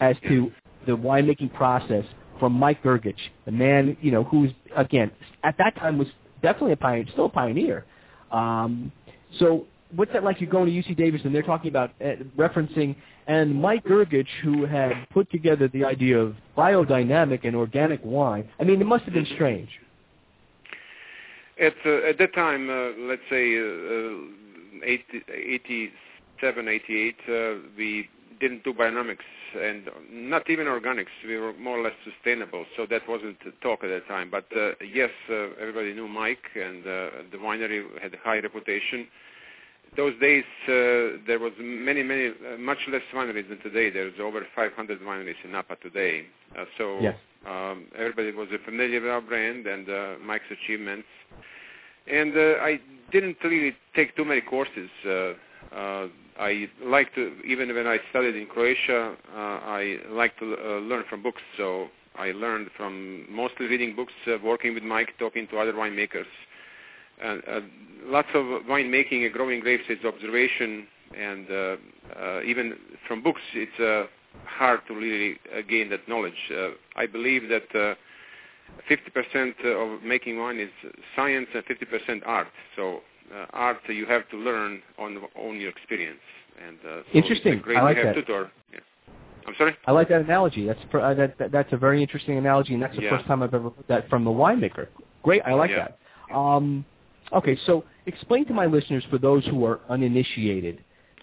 as 0.00 0.16
to 0.28 0.52
the 0.86 0.96
winemaking 0.96 1.52
process 1.52 2.04
from 2.38 2.52
Mike 2.52 2.82
Grgich, 2.82 3.30
the 3.44 3.52
man, 3.52 3.96
you 4.00 4.10
know, 4.10 4.24
who's, 4.24 4.50
again, 4.76 5.10
at 5.44 5.56
that 5.58 5.76
time 5.76 5.98
was 5.98 6.08
definitely 6.42 6.72
a 6.72 6.76
pioneer, 6.76 7.06
still 7.12 7.26
a 7.26 7.28
pioneer. 7.28 7.84
Um, 8.30 8.92
so 9.38 9.66
what's 9.94 10.12
that 10.12 10.24
like? 10.24 10.40
You're 10.40 10.50
going 10.50 10.66
to 10.66 10.72
UC 10.72 10.96
Davis 10.96 11.22
and 11.24 11.34
they're 11.34 11.42
talking 11.42 11.68
about 11.68 11.92
uh, 12.00 12.16
referencing, 12.36 12.96
and 13.26 13.54
Mike 13.54 13.84
Grgich, 13.84 14.28
who 14.42 14.66
had 14.66 15.08
put 15.10 15.30
together 15.30 15.68
the 15.68 15.84
idea 15.84 16.18
of 16.18 16.34
biodynamic 16.56 17.40
and 17.44 17.56
organic 17.56 18.00
wine. 18.04 18.48
I 18.60 18.64
mean, 18.64 18.80
it 18.80 18.86
must 18.86 19.04
have 19.04 19.14
been 19.14 19.26
strange. 19.34 19.68
At 21.60 21.74
uh, 21.86 22.08
at 22.08 22.18
that 22.18 22.34
time, 22.34 22.68
uh, 22.68 22.90
let's 23.08 23.22
say 23.30 23.56
uh, 23.56 23.62
uh, 23.62 24.10
80, 24.10 24.43
87, 24.82 26.68
88, 26.68 27.16
uh, 27.28 27.54
we 27.76 28.08
didn't 28.40 28.64
do 28.64 28.72
biodynamics 28.74 29.18
and 29.60 29.88
not 30.10 30.50
even 30.50 30.66
organics. 30.66 31.06
We 31.26 31.36
were 31.36 31.52
more 31.54 31.78
or 31.78 31.82
less 31.84 31.94
sustainable, 32.04 32.64
so 32.76 32.86
that 32.90 33.08
wasn't 33.08 33.38
the 33.44 33.52
talk 33.62 33.84
at 33.84 33.88
that 33.88 34.06
time. 34.08 34.30
But 34.30 34.46
uh, 34.56 34.72
yes, 34.92 35.10
uh, 35.30 35.50
everybody 35.60 35.92
knew 35.94 36.08
Mike, 36.08 36.42
and 36.54 36.82
uh, 36.86 37.08
the 37.30 37.38
winery 37.38 37.84
had 38.02 38.14
a 38.14 38.18
high 38.18 38.40
reputation. 38.40 39.06
Those 39.96 40.14
days, 40.20 40.44
uh, 40.64 41.22
there 41.26 41.38
was 41.38 41.52
many, 41.60 42.02
many, 42.02 42.28
uh, 42.28 42.58
much 42.58 42.78
less 42.90 43.02
wineries 43.14 43.48
than 43.48 43.60
today. 43.60 43.90
There's 43.90 44.14
over 44.20 44.44
500 44.54 45.00
wineries 45.00 45.36
in 45.44 45.52
Napa 45.52 45.76
today. 45.76 46.26
Uh, 46.58 46.64
so 46.76 46.98
Yes. 47.00 47.16
um, 47.46 47.84
everybody 47.96 48.32
was 48.32 48.48
familiar 48.64 49.00
with 49.00 49.10
our 49.10 49.20
brand 49.20 49.66
and 49.66 49.88
uh, 49.88 50.14
Mike's 50.24 50.50
achievements. 50.50 51.06
And 52.10 52.36
uh, 52.36 52.62
I 52.62 52.80
didn't 53.12 53.36
really 53.42 53.74
take 53.94 54.16
too 54.16 54.24
many 54.24 54.40
courses. 54.40 54.90
Uh, 55.06 55.32
uh, 55.74 56.08
I 56.38 56.68
like 56.84 57.14
to, 57.14 57.32
even 57.46 57.72
when 57.74 57.86
I 57.86 57.98
studied 58.10 58.36
in 58.36 58.46
Croatia, 58.46 59.16
uh, 59.32 59.38
I 59.38 59.98
like 60.10 60.38
to 60.38 60.56
uh, 60.56 60.68
learn 60.80 61.04
from 61.08 61.22
books. 61.22 61.42
So 61.56 61.88
I 62.16 62.32
learned 62.32 62.70
from 62.76 63.26
mostly 63.30 63.66
reading 63.66 63.96
books, 63.96 64.12
uh, 64.26 64.36
working 64.44 64.74
with 64.74 64.82
Mike, 64.82 65.10
talking 65.18 65.46
to 65.48 65.58
other 65.58 65.72
winemakers. 65.72 66.26
And 67.22 67.42
uh, 67.48 67.60
lots 68.04 68.28
of 68.34 68.44
winemaking 68.64 69.24
and 69.24 69.32
growing 69.32 69.60
grapes 69.60 69.84
is 69.88 70.04
observation, 70.04 70.86
and 71.16 71.50
uh, 71.50 71.76
uh, 72.18 72.42
even 72.42 72.74
from 73.06 73.22
books, 73.22 73.40
it's 73.54 73.80
uh, 73.80 74.08
hard 74.44 74.80
to 74.88 74.94
really 74.94 75.38
uh, 75.56 75.62
gain 75.68 75.90
that 75.90 76.08
knowledge. 76.08 76.50
Uh, 76.52 76.70
I 76.96 77.06
believe 77.06 77.48
that 77.48 77.74
uh, 77.78 77.94
50% 78.90 79.64
of 79.64 80.02
making 80.02 80.38
wine 80.38 80.58
is 80.60 80.70
science 81.16 81.48
and 81.54 81.64
50% 81.64 82.22
art. 82.26 82.48
So 82.76 83.00
uh, 83.34 83.46
art 83.52 83.78
you 83.88 84.06
have 84.06 84.28
to 84.30 84.36
learn 84.36 84.82
on 84.98 85.18
on 85.36 85.60
your 85.60 85.70
experience. 85.70 86.20
And 86.66 86.78
uh, 86.80 87.02
so 87.12 87.18
Interesting. 87.18 87.60
Great 87.60 87.78
I 87.78 87.82
like 87.82 87.96
that. 88.02 88.14
tutor. 88.14 88.50
Yeah. 88.72 88.80
I'm 89.46 89.54
sorry. 89.58 89.76
I 89.86 89.92
like 89.92 90.08
that 90.08 90.22
analogy. 90.22 90.66
That's 90.66 90.80
pr- 90.90 91.00
uh, 91.00 91.14
that, 91.14 91.38
that 91.38 91.52
that's 91.52 91.72
a 91.72 91.76
very 91.76 92.00
interesting 92.00 92.38
analogy, 92.38 92.74
and 92.74 92.82
that's 92.82 92.96
the 92.96 93.02
Yeah. 93.02 93.10
first 93.16 93.26
time 93.26 93.42
I've 93.42 93.54
ever 93.54 93.70
heard 93.70 93.88
that 93.88 94.08
from 94.08 94.24
the 94.24 94.30
winemaker. 94.30 94.88
Great, 95.22 95.42
I 95.44 95.52
like 95.54 95.70
Yeah. 95.70 95.88
that. 96.30 96.34
Um, 96.34 96.84
okay, 97.32 97.56
so 97.66 97.84
explain 98.06 98.46
to 98.46 98.54
my 98.54 98.66
listeners, 98.66 99.04
for 99.10 99.18
those 99.18 99.44
who 99.46 99.64
are 99.66 99.80
uninitiated, 99.88 100.82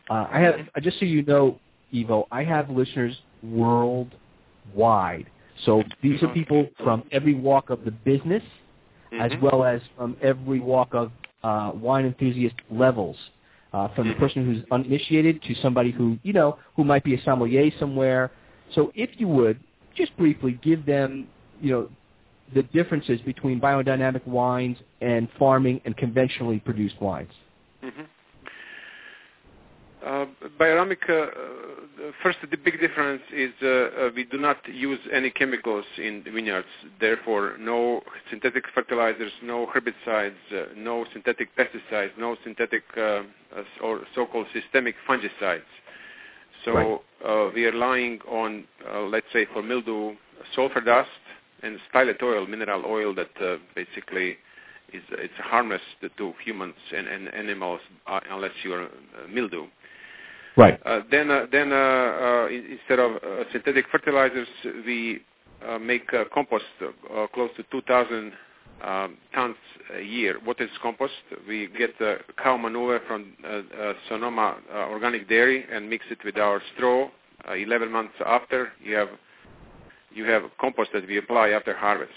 uh, 0.09 0.27
I 0.31 0.39
have 0.39 0.55
just 0.81 0.99
so 0.99 1.05
you 1.05 1.23
know, 1.23 1.59
Ivo, 1.93 2.27
I 2.31 2.43
have 2.43 2.69
listeners 2.69 3.17
worldwide. 3.43 4.11
So 5.65 5.83
these 6.01 6.21
are 6.23 6.27
people 6.29 6.67
from 6.83 7.03
every 7.11 7.33
walk 7.33 7.69
of 7.69 7.85
the 7.85 7.91
business, 7.91 8.43
as 9.19 9.31
Mhm. 9.31 9.41
well 9.41 9.63
as 9.63 9.81
from 9.97 10.17
every 10.21 10.59
walk 10.59 10.93
of 10.93 11.11
uh, 11.43 11.71
wine 11.73 12.05
enthusiast 12.05 12.55
levels. 12.69 13.17
Uh, 13.73 13.87
from 13.89 14.09
the 14.09 14.13
Mhm. 14.13 14.19
person 14.19 14.45
who's 14.45 14.63
uninitiated 14.69 15.41
to 15.43 15.55
somebody 15.55 15.91
who, 15.91 16.17
you 16.23 16.33
know, 16.33 16.57
who 16.75 16.83
might 16.83 17.05
be 17.05 17.15
a 17.15 17.21
sommelier 17.21 17.71
somewhere. 17.79 18.29
So 18.71 18.91
if 18.95 19.17
you 19.17 19.29
would, 19.29 19.57
just 19.95 20.15
briefly 20.17 20.59
give 20.61 20.85
them, 20.85 21.27
you 21.61 21.71
know, 21.71 21.89
the 22.53 22.63
differences 22.63 23.21
between 23.21 23.61
biodynamic 23.61 24.27
wines 24.27 24.77
and 24.99 25.29
farming 25.39 25.79
and 25.85 25.95
conventionally 25.95 26.59
produced 26.59 26.99
wines. 26.99 27.31
Mhm. 27.81 28.07
Uh, 30.05 30.25
biodynamic, 30.59 30.97
uh, 31.09 31.13
uh, 31.13 32.11
first 32.23 32.39
the 32.49 32.57
big 32.57 32.79
difference 32.79 33.21
is 33.31 33.51
uh, 33.61 34.09
we 34.15 34.23
do 34.23 34.39
not 34.39 34.57
use 34.67 34.99
any 35.13 35.29
chemicals 35.29 35.85
in 35.97 36.23
the 36.25 36.31
vineyards. 36.31 36.67
Therefore, 36.99 37.55
no 37.59 38.01
synthetic 38.31 38.65
fertilizers, 38.73 39.31
no 39.43 39.67
herbicides, 39.67 40.33
no 40.75 41.05
synthetic 41.13 41.49
pesticides, 41.55 42.11
no 42.17 42.35
synthetic 42.43 42.83
or 42.97 44.01
so-called 44.15 44.47
systemic 44.53 44.95
fungicides. 45.07 45.61
So 46.65 47.01
Right. 47.23 47.53
we 47.53 47.65
are 47.65 47.71
relying 47.71 48.21
on, 48.27 48.65
let's 49.09 49.27
say, 49.31 49.45
for 49.53 49.61
mildew, 49.61 50.15
sulfur 50.55 50.81
dust 50.81 51.09
and 51.61 51.79
stylet 51.93 52.23
oil, 52.23 52.47
mineral 52.47 52.83
oil 52.87 53.13
that 53.13 53.59
basically 53.75 54.37
is 54.93 55.03
it's 55.11 55.33
harmless 55.37 55.81
to, 56.17 56.33
humans 56.43 56.75
and, 56.95 57.07
and 57.07 57.33
animals 57.33 57.81
unless 58.31 58.51
you 58.63 58.73
are 58.73 58.83
uh, 58.83 59.27
mildew. 59.29 59.67
Right. 60.57 60.79
Uh, 60.85 61.01
then, 61.09 61.31
uh, 61.31 61.45
then 61.51 61.71
uh, 61.71 61.75
uh, 61.75 62.47
instead 62.47 62.99
of 62.99 63.15
uh, 63.15 63.43
synthetic 63.51 63.85
fertilizers, 63.91 64.47
we 64.85 65.21
uh, 65.67 65.79
make 65.79 66.13
uh, 66.13 66.25
compost 66.33 66.65
uh, 66.81 67.27
close 67.33 67.49
to 67.57 67.63
2,000 67.71 68.33
um, 68.83 69.17
tons 69.33 69.55
a 69.95 70.01
year. 70.01 70.39
What 70.43 70.59
is 70.59 70.69
compost? 70.81 71.13
We 71.47 71.69
get 71.77 71.91
uh, 72.01 72.15
cow 72.41 72.57
manure 72.57 72.99
from 73.07 73.33
uh, 73.43 73.61
uh, 73.79 73.93
Sonoma 74.09 74.57
uh, 74.73 74.77
Organic 74.89 75.29
Dairy 75.29 75.65
and 75.71 75.89
mix 75.89 76.05
it 76.09 76.19
with 76.25 76.37
our 76.37 76.61
straw. 76.75 77.09
Uh, 77.47 77.53
11 77.53 77.91
months 77.91 78.13
after, 78.25 78.69
you 78.83 78.95
have 78.95 79.09
you 80.13 80.25
have 80.25 80.43
compost 80.59 80.91
that 80.93 81.07
we 81.07 81.17
apply 81.17 81.49
after 81.49 81.75
harvest. 81.75 82.11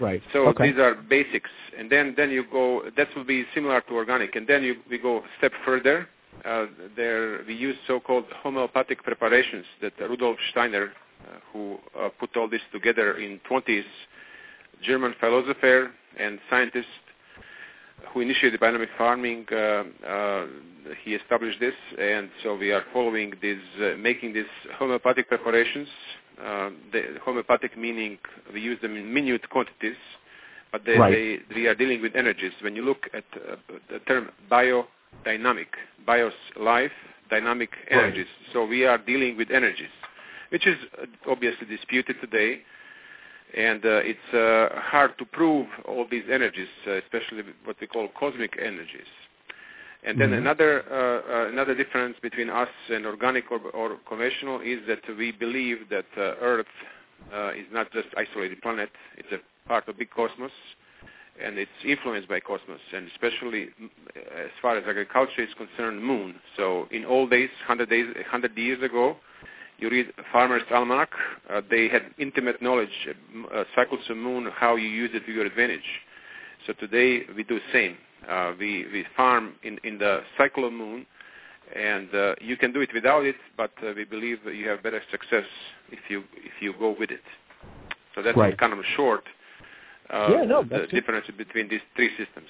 Right. 0.00 0.22
So 0.32 0.48
okay. 0.48 0.70
these 0.70 0.80
are 0.80 0.94
basics, 0.94 1.50
and 1.78 1.90
then 1.90 2.14
then 2.16 2.30
you 2.30 2.44
go. 2.50 2.82
That 2.96 3.08
will 3.14 3.24
be 3.24 3.44
similar 3.54 3.80
to 3.82 3.94
organic, 3.94 4.34
and 4.34 4.46
then 4.46 4.64
you 4.64 4.76
we 4.90 4.98
go 4.98 5.18
a 5.18 5.22
step 5.38 5.52
further. 5.64 6.08
Uh, 6.44 6.66
there 6.96 7.42
we 7.46 7.54
use 7.54 7.76
so-called 7.86 8.24
homeopathic 8.42 9.02
preparations 9.02 9.64
that 9.80 9.92
Rudolf 9.98 10.36
Steiner, 10.50 10.92
uh, 11.26 11.38
who 11.52 11.78
uh, 11.98 12.08
put 12.20 12.36
all 12.36 12.48
this 12.48 12.60
together 12.72 13.16
in 13.18 13.40
20s, 13.50 13.84
German 14.82 15.14
philosopher 15.20 15.90
and 16.18 16.38
scientist 16.50 16.86
who 18.12 18.20
initiated 18.20 18.60
biodynamic 18.60 18.88
farming. 18.98 19.46
Uh, 19.50 19.84
uh, 20.06 20.46
he 21.02 21.14
established 21.14 21.58
this, 21.60 21.74
and 21.98 22.28
so 22.42 22.54
we 22.54 22.70
are 22.72 22.82
following 22.92 23.32
this, 23.40 23.58
uh, 23.80 23.96
making 23.96 24.34
these 24.34 24.44
homeopathic 24.78 25.28
preparations 25.28 25.88
Uh, 26.42 26.70
the 26.92 27.02
homeopathic 27.24 27.76
meaning 27.78 28.18
we 28.52 28.60
use 28.60 28.80
them 28.82 28.96
in 28.96 29.12
minute 29.12 29.48
quantities, 29.50 29.96
but 30.72 30.84
they, 30.84 30.98
Right. 30.98 31.40
they, 31.48 31.54
we 31.54 31.68
are 31.68 31.74
dealing 31.74 32.02
with 32.02 32.16
energies. 32.16 32.52
When 32.60 32.74
you 32.74 32.82
look 32.84 33.08
at 33.14 33.24
uh, 33.36 33.56
the 33.88 34.00
term 34.00 34.30
biodynamic, 35.24 35.66
bios 36.06 36.34
life, 36.56 36.92
dynamic 37.30 37.70
energies. 37.90 38.26
So 38.52 38.66
we 38.66 38.84
are 38.84 38.98
dealing 38.98 39.36
with 39.36 39.50
energies, 39.50 39.94
which 40.50 40.66
is 40.66 40.76
uh, 41.00 41.06
obviously 41.28 41.66
disputed 41.66 42.16
today, 42.20 42.62
and 43.56 43.84
uh, 43.84 44.00
it's 44.02 44.34
uh, 44.34 44.80
hard 44.80 45.16
to 45.18 45.24
prove 45.24 45.66
all 45.86 46.06
these 46.10 46.24
energies, 46.30 46.68
uh, 46.86 46.92
especially 46.92 47.42
what 47.64 47.76
we 47.80 47.86
call 47.86 48.08
cosmic 48.18 48.58
energies. 48.60 49.06
And 50.06 50.18
then 50.18 50.30
Mhm. 50.30 50.38
another 50.38 50.84
uh, 50.90 51.34
uh, 51.34 51.48
another 51.48 51.74
difference 51.74 52.18
between 52.20 52.50
us 52.50 52.68
and 52.90 53.06
organic 53.06 53.50
or, 53.50 53.60
or 53.72 53.96
conventional 54.06 54.60
is 54.60 54.80
that 54.86 55.00
we 55.16 55.32
believe 55.32 55.88
that 55.88 56.04
uh, 56.18 56.34
Earth 56.40 56.66
uh, 57.32 57.52
is 57.56 57.66
not 57.72 57.90
just 57.90 58.08
isolated 58.16 58.60
planet; 58.60 58.90
it's 59.16 59.32
a 59.32 59.40
part 59.66 59.88
of 59.88 59.96
big 59.96 60.10
cosmos, 60.10 60.52
and 61.42 61.58
it's 61.58 61.70
influenced 61.84 62.28
by 62.28 62.40
cosmos, 62.40 62.80
and 62.94 63.08
especially 63.08 63.68
mm, 63.80 63.90
as 64.16 64.50
far 64.62 64.76
as 64.76 64.84
agriculture 64.86 65.42
is 65.42 65.48
concerned, 65.56 66.02
Moon. 66.02 66.36
So 66.56 66.86
in 66.90 67.04
old 67.04 67.30
days, 67.30 67.50
hundred 67.66 67.90
days, 67.90 68.06
hundred 68.30 68.56
years 68.56 68.82
ago, 68.82 69.16
you 69.78 69.90
read 69.90 70.12
Farmer's 70.32 70.62
Almanac. 70.70 71.10
Uh, 71.50 71.60
they 71.68 71.88
had 71.88 72.02
intimate 72.18 72.62
knowledge, 72.62 72.88
uh, 73.08 73.54
uh, 73.54 73.64
cycles 73.74 74.00
of 74.08 74.16
Moon, 74.16 74.48
how 74.54 74.76
you 74.76 74.88
use 74.88 75.10
it 75.12 75.26
to 75.26 75.32
your 75.32 75.46
advantage. 75.46 75.80
So 76.66 76.72
today 76.74 77.22
we 77.36 77.42
do 77.44 77.56
the 77.56 77.72
same. 77.72 77.96
Uh, 78.28 78.52
we 78.58 78.86
we 78.92 79.04
farm 79.16 79.54
in 79.62 79.78
in 79.84 79.98
the 79.98 80.20
cycle 80.38 80.64
of 80.66 80.72
Moon, 80.72 81.04
and 81.74 82.14
uh, 82.14 82.34
you 82.40 82.56
can 82.56 82.72
do 82.72 82.80
it 82.80 82.90
without 82.94 83.24
it, 83.24 83.36
but 83.56 83.72
uh, 83.82 83.92
we 83.96 84.04
believe 84.04 84.38
that 84.44 84.54
you 84.54 84.68
have 84.68 84.82
better 84.82 85.02
success 85.10 85.44
if 85.90 85.98
you 86.08 86.22
if 86.36 86.52
you 86.60 86.72
go 86.78 86.94
with 86.98 87.10
it. 87.10 87.20
So 88.14 88.22
that's 88.22 88.38
Right. 88.38 88.56
kind 88.56 88.72
of 88.72 88.78
short. 88.96 89.24
Uh, 90.10 90.28
Yeah, 90.32 90.44
no, 90.44 90.62
the 90.62 90.82
it. 90.82 90.90
difference 90.90 91.26
between 91.36 91.68
these 91.68 91.80
three 91.96 92.10
systems. 92.16 92.48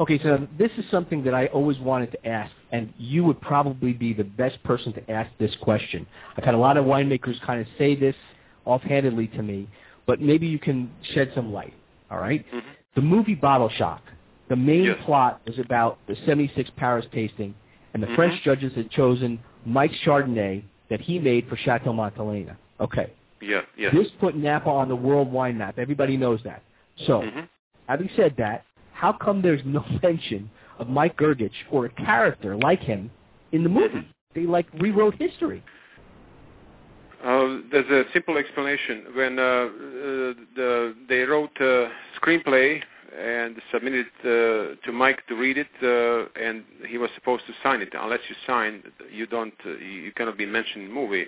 Okay, 0.00 0.18
so 0.22 0.46
this 0.58 0.70
is 0.78 0.84
something 0.90 1.22
that 1.24 1.34
I 1.34 1.46
always 1.46 1.78
wanted 1.78 2.10
to 2.12 2.26
ask, 2.26 2.50
and 2.72 2.92
you 2.96 3.24
would 3.24 3.40
probably 3.40 3.92
be 3.92 4.14
the 4.14 4.24
best 4.24 4.62
person 4.62 4.92
to 4.94 5.10
ask 5.10 5.30
this 5.38 5.54
question. 5.56 6.06
I've 6.36 6.44
had 6.44 6.54
a 6.54 6.58
lot 6.58 6.76
of 6.76 6.86
winemakers 6.86 7.38
kind 7.42 7.60
of 7.60 7.66
say 7.76 7.94
this 7.94 8.16
offhandedly 8.64 9.28
to 9.28 9.42
me, 9.42 9.68
but 10.06 10.20
maybe 10.20 10.46
you 10.46 10.58
can 10.58 10.90
shed 11.12 11.30
some 11.34 11.52
light. 11.52 11.74
All 12.10 12.18
right? 12.18 12.44
Mhm. 12.52 12.62
The 12.94 13.02
movie 13.02 13.34
Bottle 13.34 13.68
Shock, 13.68 14.02
the 14.48 14.56
main 14.56 14.84
Yes. 14.84 14.98
plot 15.04 15.40
was 15.46 15.58
about 15.58 15.98
the 16.06 16.16
76 16.16 16.70
Paris 16.70 17.06
tasting, 17.12 17.54
and 17.94 18.02
the 18.02 18.06
Mhm. 18.06 18.14
French 18.14 18.42
judges 18.42 18.74
had 18.74 18.90
chosen 18.90 19.38
Mike 19.64 19.92
Chardonnay 19.92 20.62
that 20.88 21.00
he 21.00 21.18
made 21.18 21.46
for 21.48 21.56
Chateau 21.56 21.92
Montelena. 21.92 22.56
Okay. 22.80 23.10
Yeah, 23.42 23.62
yes. 23.76 23.92
This 23.92 24.08
put 24.20 24.36
Napa 24.36 24.70
on 24.70 24.88
the 24.88 24.96
world 24.96 25.30
wine 25.30 25.58
map. 25.58 25.78
Everybody 25.78 26.16
knows 26.16 26.40
that. 26.44 26.62
So, 27.06 27.22
Mhm. 27.22 27.48
having 27.88 28.08
said 28.16 28.36
that, 28.36 28.64
how 28.92 29.12
come 29.12 29.42
there's 29.42 29.64
no 29.64 29.84
mention 30.02 30.48
of 30.78 30.88
Mike 30.88 31.16
Grgich 31.16 31.64
or 31.70 31.86
a 31.86 31.88
character 31.90 32.56
like 32.56 32.80
him 32.80 33.10
in 33.50 33.62
the 33.62 33.68
movie? 33.68 33.98
Mhm. 33.98 34.04
They 34.34 34.42
like 34.42 34.66
rewrote 34.74 35.16
history. 35.16 35.62
Uh, 37.22 37.58
there's 37.70 37.90
a 37.90 38.10
simple 38.12 38.36
explanation. 38.36 39.04
When 39.14 39.38
uh, 39.38 39.42
uh, 39.42 39.68
the, 40.56 40.94
they 41.08 41.20
wrote 41.20 41.56
a 41.60 41.90
screenplay 42.20 42.82
and 43.16 43.60
submitted 43.70 44.06
uh, 44.20 44.74
to 44.84 44.92
Mike 44.92 45.24
to 45.28 45.36
read 45.36 45.58
it, 45.58 45.68
uh, 45.82 46.26
and 46.40 46.64
he 46.88 46.98
was 46.98 47.10
supposed 47.14 47.46
to 47.46 47.52
sign 47.62 47.80
it. 47.80 47.90
Unless 47.94 48.20
you 48.28 48.34
sign, 48.46 48.82
you 49.10 49.26
don't. 49.26 49.54
Uh, 49.64 49.70
you 49.76 50.12
cannot 50.12 50.36
be 50.38 50.46
mentioned 50.46 50.84
in 50.84 50.88
the 50.88 50.94
movie. 50.94 51.26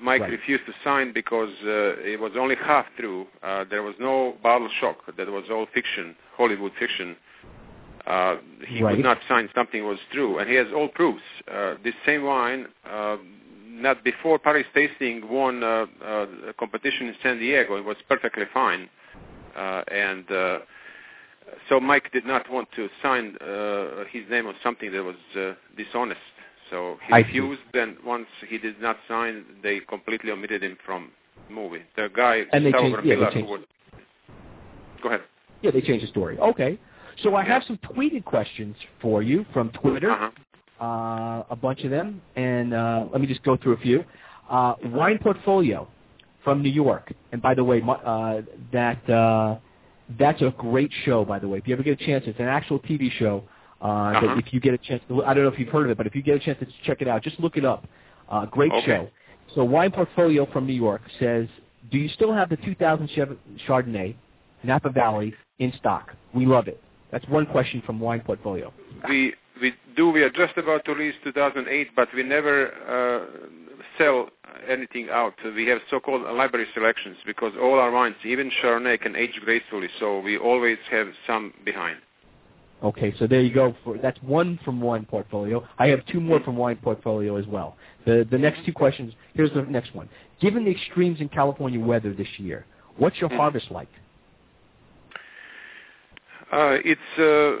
Mike 0.00 0.22
Right. 0.22 0.30
refused 0.30 0.64
to 0.66 0.72
sign 0.82 1.12
because 1.12 1.50
uh, 1.64 2.00
it 2.00 2.18
was 2.18 2.32
only 2.36 2.56
half 2.56 2.86
true. 2.98 3.26
Uh, 3.42 3.64
there 3.68 3.82
was 3.82 3.94
no 4.00 4.34
bottle 4.42 4.68
shock. 4.80 4.98
That 5.16 5.28
was 5.30 5.44
all 5.50 5.66
fiction, 5.74 6.16
Hollywood 6.36 6.72
fiction. 6.78 7.16
Uh, 8.06 8.36
he 8.66 8.82
Right. 8.82 8.96
would 8.96 9.04
not 9.04 9.18
sign 9.28 9.48
something 9.54 9.84
was 9.84 9.98
true, 10.10 10.38
and 10.38 10.48
he 10.48 10.56
has 10.56 10.66
all 10.74 10.88
proofs. 10.88 11.22
Uh, 11.50 11.74
this 11.84 11.94
same 12.06 12.24
wine, 12.24 12.66
uh, 12.90 13.18
not 13.66 14.02
before 14.02 14.38
Paris 14.38 14.66
tasting 14.74 15.28
won 15.28 15.62
uh, 15.62 15.86
uh, 16.02 16.26
a 16.48 16.52
competition 16.54 17.08
in 17.08 17.14
San 17.22 17.38
Diego. 17.38 17.76
It 17.76 17.84
was 17.84 17.96
perfectly 18.08 18.46
fine, 18.52 18.88
uh, 19.54 19.82
and 19.92 20.30
uh, 20.32 20.58
so 21.68 21.78
Mike 21.78 22.10
did 22.12 22.24
not 22.24 22.50
want 22.50 22.68
to 22.72 22.88
sign 23.02 23.36
uh, 23.36 24.04
his 24.10 24.24
name 24.30 24.46
on 24.46 24.54
something 24.62 24.90
that 24.92 25.02
was 25.04 25.16
uh, 25.36 25.52
dishonest. 25.76 26.20
So 26.70 26.98
he 27.06 27.12
I 27.12 27.22
see. 27.22 27.40
refused. 27.40 27.60
Then 27.72 27.96
once 28.04 28.26
he 28.48 28.56
did 28.58 28.80
not 28.80 28.96
sign, 29.08 29.44
they 29.62 29.80
completely 29.80 30.30
omitted 30.30 30.62
him 30.62 30.76
from 30.86 31.10
the 31.48 31.54
movie. 31.54 31.82
The 31.96 32.08
guy 32.14 32.44
And 32.52 32.64
they 32.64 32.72
changed- 32.72 33.04
yeah, 33.04 33.16
they 33.16 33.30
changed- 33.34 33.50
was- 33.50 33.64
Go 35.02 35.08
ahead. 35.08 35.22
Yeah, 35.62 35.70
they 35.72 35.80
changed 35.80 36.04
the 36.04 36.08
story. 36.08 36.38
Okay. 36.38 36.78
So 37.22 37.34
I 37.34 37.42
have 37.44 37.62
some 37.64 37.76
tweeted 37.78 38.24
questions 38.24 38.76
for 39.00 39.22
you 39.22 39.44
from 39.52 39.70
Twitter, 39.70 40.10
Uh-huh. 40.10 40.30
uh, 40.84 41.44
a 41.50 41.56
bunch 41.56 41.84
of 41.84 41.90
them, 41.90 42.20
and 42.36 42.72
uh, 42.72 43.06
let 43.10 43.20
me 43.20 43.26
just 43.26 43.42
go 43.42 43.56
through 43.56 43.72
a 43.74 43.76
few. 43.78 44.04
Uh, 44.48 44.74
Wine 44.84 45.18
Portfolio 45.18 45.88
from 46.44 46.62
New 46.62 46.70
York, 46.70 47.12
and 47.32 47.42
by 47.42 47.54
the 47.54 47.64
way, 47.64 47.82
uh, 47.82 48.42
that 48.72 49.10
uh, 49.10 49.56
that's 50.18 50.40
a 50.42 50.50
great 50.56 50.90
show. 51.04 51.24
By 51.24 51.38
the 51.38 51.48
way, 51.48 51.58
if 51.58 51.68
you 51.68 51.74
ever 51.74 51.82
get 51.82 52.00
a 52.00 52.04
chance, 52.04 52.24
it's 52.26 52.38
an 52.40 52.48
actual 52.48 52.78
TV 52.78 53.10
show. 53.10 53.44
Uh, 53.82 53.86
Uh-huh. 53.86 54.26
that 54.26 54.38
if 54.38 54.52
you 54.52 54.60
get 54.60 54.74
a 54.74 54.78
chance, 54.78 55.02
to, 55.08 55.24
I 55.24 55.32
don't 55.32 55.42
know 55.44 55.50
if 55.50 55.58
you've 55.58 55.70
heard 55.70 55.86
of 55.86 55.92
it, 55.92 55.96
but 55.96 56.06
if 56.06 56.14
you 56.14 56.22
get 56.22 56.36
a 56.36 56.38
chance 56.38 56.58
to 56.58 56.66
check 56.84 57.00
it 57.00 57.08
out, 57.08 57.22
just 57.22 57.40
look 57.40 57.56
it 57.56 57.64
up. 57.64 57.86
Uh, 58.28 58.44
great 58.44 58.72
Okay. 58.72 58.86
show. 58.86 59.10
So 59.54 59.64
Wine 59.64 59.90
Portfolio 59.90 60.46
from 60.52 60.66
New 60.66 60.74
York 60.74 61.02
says, 61.18 61.48
do 61.90 61.98
you 61.98 62.08
still 62.10 62.32
have 62.32 62.50
the 62.50 62.56
2000 62.58 63.08
Chardonnay, 63.66 64.14
Napa 64.62 64.90
Valley, 64.90 65.34
in 65.58 65.72
stock? 65.72 66.14
We 66.34 66.44
love 66.46 66.68
it. 66.68 66.80
That's 67.10 67.26
one 67.28 67.46
question 67.46 67.80
from 67.86 67.98
Wine 67.98 68.20
Portfolio. 68.20 68.72
We 69.08 69.34
we 69.60 69.74
do. 69.96 70.10
We 70.10 70.22
are 70.22 70.30
just 70.30 70.56
about 70.56 70.84
to 70.86 70.94
release 70.94 71.14
2008, 71.24 71.88
but 71.96 72.08
we 72.14 72.22
never 72.22 72.72
uh, 72.88 73.26
sell 73.98 74.30
anything 74.68 75.08
out. 75.10 75.34
We 75.44 75.66
have 75.66 75.80
so-called 75.90 76.22
library 76.22 76.66
selections 76.74 77.16
because 77.26 77.52
all 77.60 77.78
our 77.78 77.90
wines, 77.90 78.16
even 78.24 78.50
Chardonnay, 78.62 79.00
can 79.00 79.16
age 79.16 79.38
gracefully. 79.44 79.88
So 79.98 80.20
we 80.20 80.38
always 80.38 80.78
have 80.90 81.08
some 81.26 81.52
behind. 81.64 81.98
Okay, 82.82 83.14
so 83.18 83.26
there 83.26 83.42
you 83.42 83.52
go. 83.52 83.74
For 83.84 83.98
That's 83.98 84.20
one 84.22 84.58
from 84.64 84.80
Wine 84.80 85.04
Portfolio. 85.04 85.66
I 85.78 85.88
have 85.88 86.04
two 86.06 86.20
more 86.20 86.40
from 86.40 86.56
Wine 86.56 86.76
Portfolio 86.76 87.36
as 87.36 87.46
well. 87.46 87.76
The, 88.06 88.26
the 88.30 88.38
next 88.38 88.64
two 88.64 88.72
questions, 88.72 89.12
here's 89.34 89.52
the 89.52 89.62
next 89.62 89.94
one. 89.94 90.08
Given 90.40 90.64
the 90.64 90.70
extremes 90.70 91.20
in 91.20 91.28
California 91.28 91.78
weather 91.78 92.14
this 92.14 92.28
year, 92.38 92.64
what's 92.96 93.20
your 93.20 93.28
Hmm. 93.28 93.36
harvest 93.36 93.70
like? 93.70 93.88
Uh, 96.50 96.78
it's 96.84 97.18
uh, 97.18 97.60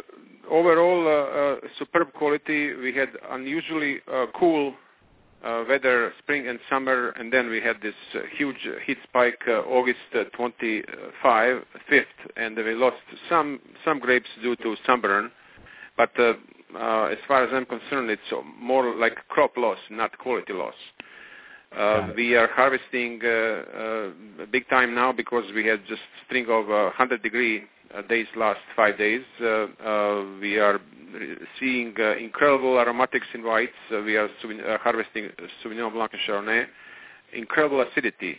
overall 0.50 1.06
uh, 1.06 1.10
uh, 1.10 1.68
superb 1.78 2.12
quality. 2.14 2.74
We 2.74 2.92
had 2.92 3.10
unusually 3.30 3.98
uh, 4.12 4.26
cool 4.34 4.74
uh, 5.44 5.64
weather, 5.68 6.12
spring 6.18 6.48
and 6.48 6.58
summer, 6.68 7.10
and 7.10 7.32
then 7.32 7.48
we 7.48 7.60
had 7.60 7.76
this 7.82 7.94
uh, 8.14 8.18
huge 8.36 8.68
heat 8.84 8.98
spike 9.04 9.38
uh, 9.48 9.60
August 9.60 9.98
uh, 10.14 10.24
25, 10.36 11.64
5th, 11.90 12.04
and 12.36 12.56
we 12.56 12.74
lost 12.74 12.96
some 13.28 13.60
some 13.84 13.98
grapes 13.98 14.28
due 14.42 14.56
to 14.56 14.76
sunburn. 14.86 15.30
But 15.96 16.10
uh, 16.18 16.34
uh, 16.78 17.04
as 17.06 17.18
far 17.26 17.44
as 17.44 17.50
I'm 17.52 17.66
concerned, 17.66 18.10
it's 18.10 18.22
more 18.60 18.94
like 18.94 19.16
crop 19.28 19.56
loss, 19.56 19.78
not 19.90 20.16
quality 20.18 20.52
loss. 20.52 20.74
Uh, 21.76 22.08
we 22.16 22.34
are 22.34 22.48
harvesting 22.48 23.20
uh, 23.24 23.28
uh, 23.28 24.10
big 24.50 24.68
time 24.68 24.94
now 24.94 25.12
because 25.12 25.44
we 25.54 25.64
had 25.64 25.80
just 25.86 26.00
string 26.26 26.44
of 26.48 26.68
uh, 26.68 26.90
100 26.90 27.22
degree 27.22 27.62
uh, 27.94 28.02
days 28.02 28.26
last 28.36 28.60
five 28.74 28.98
days. 28.98 29.22
Uh, 29.40 29.66
uh, 29.84 30.24
we 30.40 30.58
are 30.58 30.80
re- 30.99 30.99
seeing 31.58 31.94
uh, 31.98 32.16
incredible 32.16 32.78
aromatics 32.78 33.26
in 33.34 33.44
whites. 33.44 33.72
Uh, 33.92 34.00
we 34.02 34.16
are 34.16 34.26
uh, 34.26 34.78
harvesting 34.78 35.30
Sauvignon 35.62 35.92
Blanc 35.92 36.12
and 36.12 36.20
Chardonnay. 36.26 36.66
Incredible 37.32 37.80
acidity. 37.80 38.38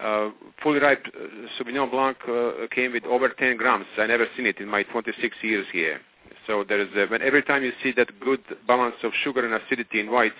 Uh, 0.00 0.30
fully 0.62 0.78
ripe 0.78 1.04
uh, 1.08 1.46
Sauvignon 1.58 1.90
Blanc 1.90 2.16
uh, 2.28 2.66
came 2.74 2.92
with 2.92 3.04
over 3.04 3.28
10 3.28 3.56
grams. 3.56 3.86
I 3.98 4.06
never 4.06 4.26
seen 4.36 4.46
it 4.46 4.58
in 4.58 4.68
my 4.68 4.82
26 4.84 5.36
years 5.42 5.66
here. 5.72 6.00
So 6.46 6.64
there 6.66 6.80
is 6.80 6.88
a, 6.96 7.06
when 7.06 7.22
every 7.22 7.42
time 7.42 7.62
you 7.62 7.72
see 7.82 7.92
that 7.92 8.18
good 8.20 8.40
balance 8.66 8.96
of 9.02 9.12
sugar 9.22 9.44
and 9.44 9.60
acidity 9.62 10.00
in 10.00 10.10
whites, 10.10 10.34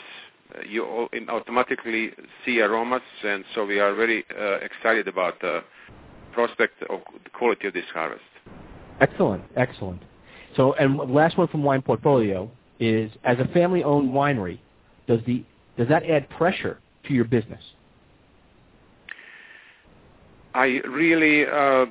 you 0.67 0.85
all, 0.85 1.09
in 1.13 1.29
automatically 1.29 2.11
see 2.45 2.61
aromas, 2.61 3.03
and 3.23 3.45
so 3.55 3.65
we 3.65 3.79
are 3.79 3.95
very 3.95 4.25
excited 4.63 5.07
about 5.07 5.41
the 5.41 5.63
prospect 6.33 6.83
of 6.85 7.01
the 7.23 7.31
quality 7.31 7.69
of 7.69 7.75
this 7.75 7.85
harvest. 7.93 8.23
Excellent, 9.01 9.45
excellent. 9.57 10.03
So, 10.57 10.75
and 10.75 10.97
last 10.97 11.39
one 11.39 11.49
from 11.49 11.63
Wine 11.63 11.83
Portfolio 11.83 12.51
is, 12.79 13.11
as 13.25 13.39
a 13.39 13.47
family-owned 13.49 14.11
winery, 14.11 14.59
does 15.07 15.21
the 15.27 15.45
does 15.77 15.89
that 15.89 16.05
add 16.05 16.29
pressure 16.31 16.79
to 17.07 17.15
your 17.15 17.25
business? 17.25 17.63
I 20.55 20.81
really 20.87 21.47
uh, 21.47 21.87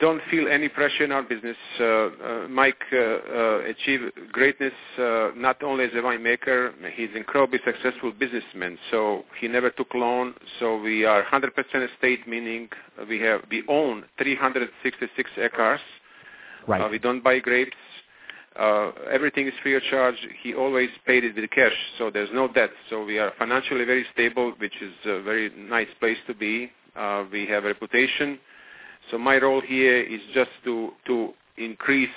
don't 0.00 0.20
feel 0.30 0.48
any 0.48 0.68
pressure 0.68 1.04
in 1.04 1.12
our 1.12 1.22
business. 1.22 1.56
Uh, 1.78 1.84
uh, 1.84 2.48
Mike 2.48 2.82
uh, 2.92 2.96
uh, 2.96 3.60
achieved 3.66 4.12
greatness 4.32 4.72
uh, 4.98 5.30
not 5.36 5.62
only 5.62 5.84
as 5.84 5.90
a 5.92 5.96
winemaker, 5.96 6.72
he's 6.94 7.10
an 7.10 7.18
incredibly 7.18 7.58
successful 7.64 8.12
businessman. 8.12 8.78
So 8.90 9.24
he 9.40 9.48
never 9.48 9.70
took 9.70 9.94
loan. 9.94 10.34
So 10.60 10.80
we 10.80 11.04
are 11.04 11.24
100% 11.24 11.50
estate, 11.92 12.26
meaning 12.26 12.68
we 13.08 13.20
have 13.20 13.42
we 13.50 13.64
own 13.68 14.04
366 14.18 15.30
acres. 15.36 15.80
Right. 16.68 16.82
Uh, 16.82 16.88
we 16.88 16.98
don't 16.98 17.24
buy 17.24 17.38
grapes. 17.38 17.76
Uh, 18.56 18.90
everything 19.10 19.46
is 19.46 19.54
free 19.62 19.76
of 19.76 19.82
charge. 19.84 20.16
He 20.42 20.54
always 20.54 20.90
paid 21.06 21.24
it 21.24 21.34
with 21.34 21.48
cash, 21.50 21.72
so 21.96 22.10
there's 22.10 22.28
no 22.32 22.48
debt. 22.48 22.70
So 22.90 23.04
we 23.04 23.18
are 23.18 23.32
financially 23.38 23.84
very 23.84 24.04
stable, 24.12 24.52
which 24.58 24.74
is 24.82 24.92
a 25.06 25.22
very 25.22 25.50
nice 25.56 25.88
place 26.00 26.18
to 26.26 26.34
be. 26.34 26.70
Uh, 26.96 27.24
we 27.30 27.46
have 27.46 27.64
a 27.64 27.68
reputation. 27.68 28.38
So 29.10 29.18
my 29.18 29.38
role 29.38 29.60
here 29.60 30.02
is 30.02 30.20
just 30.34 30.50
to, 30.64 30.90
to 31.06 31.32
increase 31.56 32.10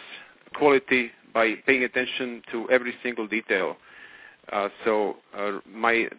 quality 0.56 1.12
by 1.34 1.56
paying 1.66 1.84
attention 1.84 2.42
to 2.52 2.70
every 2.70 2.94
single 3.04 3.28
detail. 3.28 3.78
Uh, 4.52 4.70
so 4.84 5.18
uh, 5.38 5.60
my 5.72 6.10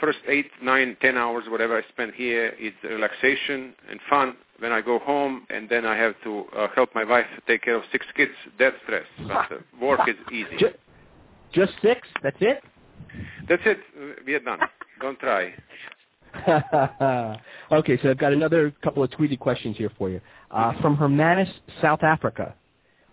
first 0.00 0.18
eight, 0.28 0.50
nine, 0.62 0.96
ten 1.00 1.16
hours, 1.16 1.44
whatever 1.48 1.76
I 1.76 1.82
spend 1.92 2.12
here, 2.14 2.48
is 2.60 2.72
relaxation 2.82 3.74
and 3.90 4.00
fun. 4.08 4.36
When 4.58 4.72
I 4.72 4.80
go 4.80 4.98
home, 4.98 5.46
and 5.50 5.68
then 5.68 5.84
I 5.84 5.96
have 5.96 6.14
to 6.24 6.44
uh, 6.56 6.68
help 6.74 6.94
my 6.94 7.04
wife 7.04 7.26
take 7.46 7.62
care 7.62 7.74
of 7.76 7.82
six 7.92 8.06
kids, 8.16 8.32
that's 8.58 8.76
stress. 8.84 9.04
But 9.28 9.52
uh, 9.52 9.56
work 9.80 10.00
is 10.08 10.16
easy. 10.32 10.56
Just, 10.58 10.76
just 11.52 11.72
six? 11.82 12.08
That's 12.22 12.36
it? 12.40 12.62
That's 13.48 13.62
it. 13.66 13.78
We 14.24 14.34
are 14.34 14.40
done. 14.40 14.60
Don't 15.00 15.18
try. 15.18 15.52
okay, 17.72 17.98
so 18.02 18.10
I've 18.10 18.18
got 18.18 18.32
another 18.32 18.72
couple 18.82 19.02
of 19.02 19.10
tweeted 19.10 19.38
questions 19.38 19.76
here 19.76 19.90
for 19.98 20.10
you. 20.10 20.20
Uh, 20.50 20.72
from 20.80 20.96
Hermanus, 20.96 21.48
South 21.82 22.02
Africa, 22.02 22.54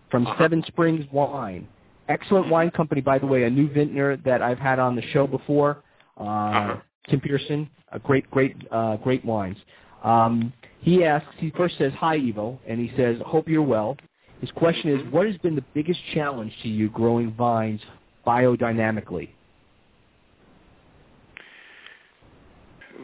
from 0.10 0.26
Uh-huh. 0.28 0.42
Seven 0.44 0.64
Springs 0.68 1.06
Wine. 1.12 1.68
Excellent 2.10 2.50
wine 2.50 2.70
company, 2.72 3.02
by 3.02 3.18
the 3.18 3.26
way, 3.26 3.44
a 3.44 3.50
new 3.50 3.70
vintner 3.70 4.18
that 4.18 4.42
I've 4.42 4.60
had 4.60 4.78
on 4.80 4.96
the 4.96 5.02
show 5.14 5.26
before. 5.26 5.78
Uh, 6.20 6.24
Uh-huh. 6.24 6.78
Tim 7.10 7.20
Pearson, 7.20 7.70
a 7.92 8.00
great, 8.00 8.30
great, 8.32 8.56
uh, 8.72 8.96
great 8.98 9.26
wines. 9.26 9.58
Um, 10.04 10.54
he 10.80 11.04
asks, 11.04 11.28
he 11.38 11.50
first 11.52 11.78
says, 11.78 11.92
hi, 11.94 12.16
Ivo, 12.16 12.60
and 12.68 12.80
he 12.80 12.96
says, 12.96 13.18
hope 13.26 13.50
you're 13.50 13.62
well. 13.62 13.98
His 14.40 14.52
question 14.52 14.90
is, 14.90 15.02
what 15.12 15.26
has 15.28 15.38
been 15.38 15.56
the 15.56 15.66
biggest 15.74 16.00
challenge 16.14 16.54
to 16.64 16.70
you 16.70 16.90
growing 16.90 17.34
vines 17.34 17.82
biodynamically? 18.26 19.30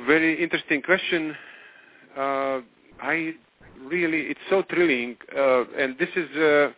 Very 0.08 0.42
interesting 0.42 0.82
question. 0.82 1.36
Uh, 2.18 2.62
I 3.02 3.34
really, 3.86 4.22
it's 4.24 4.40
so 4.50 4.64
thrilling, 4.70 5.18
uh, 5.36 5.64
and 5.78 5.98
this 5.98 6.10
is, 6.16 6.30
uh, 6.38 6.72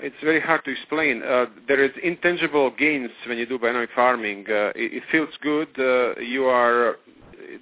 it's 0.00 0.16
very 0.22 0.40
hard 0.40 0.64
to 0.64 0.70
explain. 0.70 1.22
Uh, 1.22 1.46
there 1.68 1.82
is 1.82 1.90
intangible 2.02 2.70
gains 2.70 3.10
when 3.26 3.38
you 3.38 3.46
do 3.46 3.58
biodynamic 3.58 3.88
farming. 3.94 4.44
Uh, 4.48 4.72
it, 4.74 4.92
it 4.94 5.02
feels 5.10 5.30
good. 5.40 5.68
Uh, 5.78 6.18
you 6.20 6.44
are, 6.46 6.96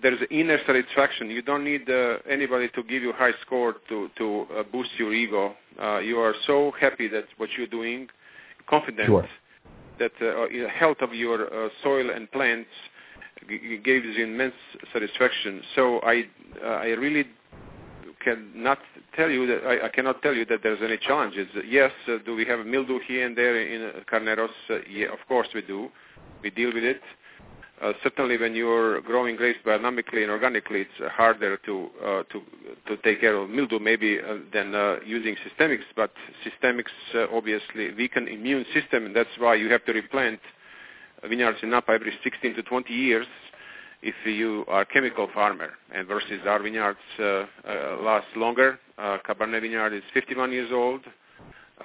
there's 0.02 0.20
inner 0.30 0.59
satisfaction. 0.66 1.30
You 1.30 1.42
don't 1.42 1.64
need 1.64 1.88
uh, 1.88 2.18
anybody 2.28 2.68
to 2.74 2.83
give 2.83 3.02
you 3.02 3.12
high 3.12 3.33
score 3.44 3.76
to 3.88 4.09
to 4.16 4.46
uh, 4.56 4.62
boost 4.64 4.90
your 4.98 5.12
ego. 5.12 5.54
Uh, 5.80 5.98
you 5.98 6.18
are 6.18 6.35
so 6.46 6.72
happy 6.80 7.09
that 7.09 7.24
what 7.37 7.50
you're 7.56 7.66
doing, 7.66 8.09
confident 8.68 9.09
Sure. 9.09 9.28
that 9.98 10.12
uh, 10.20 10.46
the 10.48 10.66
health 10.68 10.98
of 11.00 11.14
your 11.14 11.46
uh, 11.46 11.68
soil 11.83 12.11
and 12.11 12.30
plants 12.33 12.70
g- 13.48 13.80
gives 13.83 14.06
you 14.16 14.24
immense 14.24 14.54
satisfaction. 14.92 15.62
So 15.74 16.00
I 16.00 16.24
uh, 16.62 16.68
I 16.68 16.87
really 16.88 17.24
cannot 18.22 18.78
tell 19.16 19.30
you 19.30 19.46
that 19.46 19.64
I, 19.66 19.87
I 19.87 19.88
cannot 19.88 20.22
tell 20.22 20.35
you 20.35 20.44
that 20.46 20.62
there's 20.62 20.80
any 20.83 20.98
challenges. 20.98 21.48
Yes, 21.66 21.92
uh, 22.09 22.18
do 22.24 22.35
we 22.35 22.44
have 22.46 22.64
mildew 22.66 22.98
here 23.06 23.26
and 23.26 23.37
there 23.37 23.61
in 23.61 23.83
uh, 23.83 24.00
Carneros? 24.11 24.48
Uh, 24.68 24.78
yeah, 24.88 25.09
of 25.09 25.18
course 25.28 25.48
we 25.54 25.62
do. 25.62 25.88
We 26.42 26.50
deal 26.50 26.72
with 26.72 26.85
it. 26.85 27.00
Uh, 27.83 27.92
certainly, 28.02 28.37
when 28.37 28.54
you're 28.54 29.00
growing 29.00 29.37
grapes 29.37 29.59
biodynamically 29.64 30.22
and 30.22 30.30
organically, 30.30 30.83
it's 30.83 31.12
harder 31.12 31.56
to 31.56 31.88
to 32.30 32.42
to 32.87 32.96
take 32.98 33.22
care 33.22 33.37
of 33.37 33.48
mildew 33.48 33.78
maybe 33.78 34.18
than 34.52 35.00
using 35.06 35.35
systemics. 35.37 35.85
But 35.96 36.12
systemics 36.44 36.92
obviously 37.33 37.94
weaken 37.94 38.28
immune 38.28 38.66
system, 38.74 39.06
and 39.06 39.16
that's 39.16 39.30
why 39.38 39.54
you 39.54 39.70
have 39.72 39.85
to 39.87 39.92
replant 39.92 40.40
vineyards 41.26 41.59
in 41.62 41.70
Napa 41.70 41.92
every 41.92 42.12
16 42.22 42.54
to 42.54 42.62
20 42.62 42.92
years 42.92 43.26
if 44.02 44.14
you 44.24 44.64
are 44.68 44.84
chemical 44.84 45.28
farmer, 45.34 45.70
and 45.94 46.08
versus 46.08 46.40
our 46.46 46.62
vineyards 46.62 46.98
uh, 47.18 47.22
uh, 47.22 47.96
last 48.00 48.26
longer. 48.36 48.78
Uh, 48.98 49.18
Cabernet 49.28 49.62
Vineyard 49.62 49.92
is 49.92 50.02
51 50.14 50.52
years 50.52 50.70
old. 50.72 51.02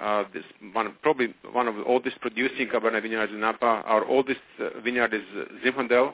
Uh, 0.00 0.24
this 0.32 0.44
one, 0.72 0.94
probably 1.02 1.34
one 1.52 1.68
of 1.68 1.76
the 1.76 1.84
oldest 1.84 2.20
producing 2.20 2.68
Cabernet 2.68 3.02
vineyards 3.02 3.32
in 3.32 3.40
Napa. 3.40 3.82
Our 3.86 4.04
oldest 4.04 4.40
uh, 4.60 4.80
vineyard 4.80 5.14
is 5.14 5.22
uh, 5.34 5.44
Zinfandel, 5.64 6.12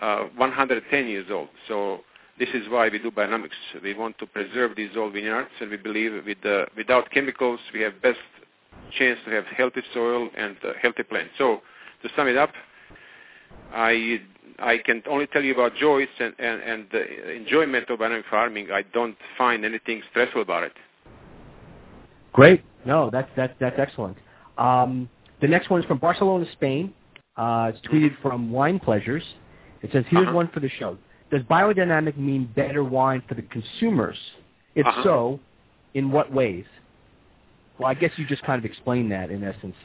uh, 0.00 0.24
110 0.36 1.06
years 1.06 1.26
old. 1.30 1.48
So 1.68 2.00
this 2.38 2.48
is 2.52 2.68
why 2.68 2.88
we 2.88 2.98
do 2.98 3.12
biodynamics. 3.12 3.50
We 3.82 3.94
want 3.94 4.18
to 4.18 4.26
preserve 4.26 4.74
these 4.76 4.90
old 4.96 5.12
vineyards, 5.12 5.50
and 5.60 5.70
we 5.70 5.76
believe 5.76 6.24
with 6.26 6.44
uh, 6.44 6.66
without 6.76 7.10
chemicals, 7.10 7.60
we 7.72 7.80
have 7.82 8.02
best 8.02 8.18
chance 8.98 9.18
to 9.24 9.30
have 9.30 9.44
healthy 9.46 9.82
soil 9.92 10.28
and 10.36 10.56
uh, 10.64 10.72
healthy 10.82 11.04
plants. 11.04 11.30
So 11.38 11.60
to 12.02 12.08
sum 12.16 12.26
it 12.26 12.36
up, 12.36 12.50
I 13.72 14.20
I 14.58 14.78
can 14.78 15.02
only 15.08 15.26
tell 15.26 15.42
you 15.42 15.54
about 15.54 15.74
joys 15.76 16.08
and, 16.18 16.34
and, 16.38 16.62
and 16.62 16.86
the 16.92 17.32
enjoyment 17.34 17.88
of 17.90 17.98
biodynamic 17.98 18.24
farming. 18.30 18.68
I 18.72 18.82
don't 18.92 19.16
find 19.36 19.64
anything 19.64 20.02
stressful 20.10 20.42
about 20.42 20.64
it. 20.64 20.72
Great. 22.32 22.62
No, 22.84 23.10
that's 23.10 23.30
that's 23.36 23.54
that's 23.60 23.76
excellent. 23.78 24.16
Um, 24.58 25.08
the 25.40 25.48
next 25.48 25.70
one 25.70 25.80
is 25.80 25.86
from 25.86 25.98
Barcelona, 25.98 26.46
Spain. 26.52 26.92
Uh, 27.36 27.72
it's 27.74 27.86
tweeted 27.86 28.12
from 28.22 28.50
Wine 28.50 28.78
Pleasures. 28.78 29.22
It 29.82 29.90
says, 29.92 30.04
"Here's 30.08 30.24
Uh-huh. 30.24 30.34
one 30.36 30.48
for 30.48 30.60
the 30.60 30.68
show. 30.68 30.96
Does 31.30 31.42
biodynamic 31.42 32.16
mean 32.16 32.46
better 32.54 32.84
wine 32.84 33.22
for 33.28 33.34
the 33.34 33.42
consumers? 33.42 34.16
If 34.74 34.86
Uh-huh. 34.86 35.02
so, 35.02 35.40
in 35.94 36.10
what 36.10 36.32
ways?" 36.32 36.64
Well, 37.78 37.88
I 37.88 37.94
guess 37.94 38.12
you 38.16 38.24
just 38.26 38.42
kind 38.44 38.58
of 38.58 38.64
explained 38.64 39.10
that 39.10 39.30
in 39.30 39.42
essence. 39.42 39.76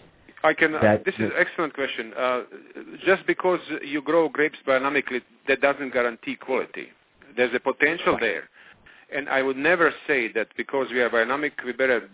I 0.43 0.53
can. 0.53 0.75
Uh, 0.75 0.97
this 1.05 1.15
is 1.15 1.25
an 1.25 1.31
excellent 1.37 1.73
question. 1.73 2.13
Uh, 2.17 2.41
just 3.05 3.25
because 3.27 3.59
you 3.83 4.01
grow 4.01 4.29
grapes 4.29 4.57
biodynamically, 4.65 5.21
that 5.47 5.61
doesn't 5.61 5.93
guarantee 5.93 6.35
quality. 6.35 6.87
There's 7.35 7.53
a 7.53 7.59
potential 7.59 8.17
there, 8.19 8.49
and 9.13 9.29
I 9.29 9.41
would 9.41 9.57
never 9.57 9.91
say 10.07 10.31
that 10.33 10.47
because 10.57 10.87
we 10.91 11.01
are 11.01 11.09
biodynamic, 11.09 11.51
we 11.65 11.73
better 11.73 12.09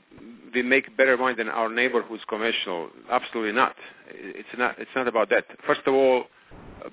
we 0.54 0.64
make 0.64 0.96
better 0.98 1.18
wine 1.18 1.38
than 1.38 1.50
our 1.50 1.70
neighbor 1.70 2.02
who's 2.02 2.22
conventional. 2.28 2.90
Absolutely 3.12 3.52
not. 3.52 3.76
It's 4.10 4.48
not. 4.58 4.80
It's 4.80 4.92
not 4.96 5.08
about 5.08 5.30
that. 5.30 5.46
First 5.68 5.82
of 5.86 5.94
all, 5.94 6.26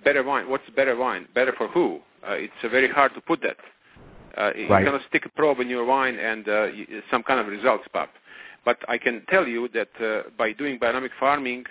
better 0.05 0.23
wine. 0.23 0.49
What's 0.51 0.69
better 0.75 0.97
wine? 0.97 1.29
Better 1.35 1.53
for 1.57 1.69
who? 1.69 2.01
Uh, 2.27 2.33
it's 2.33 2.53
uh, 2.63 2.69
very 2.69 2.89
hard 2.89 3.15
to 3.15 3.21
put 3.21 3.41
that. 3.43 3.57
Uh, 4.37 4.43
Right. 4.45 4.57
You're 4.69 4.85
going 4.85 5.01
to 5.01 5.07
stick 5.09 5.27
a 5.27 5.29
probe 5.29 5.61
in 5.61 5.69
your 5.69 5.85
wine 5.85 6.19
and 6.19 6.49
uh, 6.49 6.69
some 7.11 7.23
kind 7.23 7.39
of 7.41 7.47
results 7.49 7.85
pop. 7.93 8.11
But 8.65 8.79
I 8.89 8.99
can 8.99 9.23
tell 9.29 9.47
you 9.47 9.69
that 9.75 9.89
uh, 10.01 10.31
by 10.39 10.53
doing 10.53 10.79
biodynamic 10.79 11.11
farming, 11.19 11.65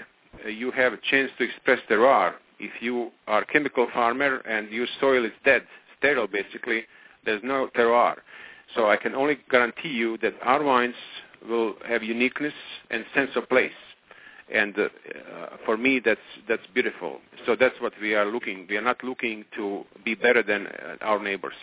uh, 0.46 0.50
you 0.50 0.72
have 0.72 0.94
a 0.94 0.98
chance 1.10 1.32
to 1.38 1.44
express 1.44 1.80
terroir. 1.89 2.34
If 2.60 2.82
you 2.82 3.12
are 3.28 3.42
a 3.42 3.46
chemical 3.46 3.88
farmer 3.94 4.38
and 4.39 4.70
your 4.70 4.88
soil 5.00 5.26
is 5.26 5.32
dead, 5.46 5.64
sterile 5.98 6.28
basically, 6.28 6.84
there's 7.26 7.42
no 7.44 7.70
terroir. 7.76 8.16
So 8.76 8.89
I 8.89 8.98
can 8.98 9.16
only 9.16 9.38
guarantee 9.50 9.89
you 9.89 10.18
that 10.20 10.34
our 10.44 10.64
wines 10.64 10.96
will 11.48 11.76
have 11.88 12.04
uniqueness 12.04 12.54
and 12.89 13.06
sense 13.14 13.32
of 13.36 13.50
place. 13.50 13.72
And 14.54 14.78
uh, 14.78 14.89
for 15.66 15.78
me, 15.78 16.02
that's 16.04 16.20
that's 16.48 16.66
beautiful. 16.74 17.20
So 17.46 17.56
that's 17.58 17.76
what 17.80 17.94
we 18.02 18.16
are 18.16 18.26
looking. 18.26 18.68
We 18.70 18.76
are 18.76 18.82
not 18.82 19.02
looking 19.02 19.46
to 19.56 19.86
be 20.04 20.14
better 20.14 20.44
than 20.44 20.68
our 21.00 21.24
neighbors. 21.24 21.54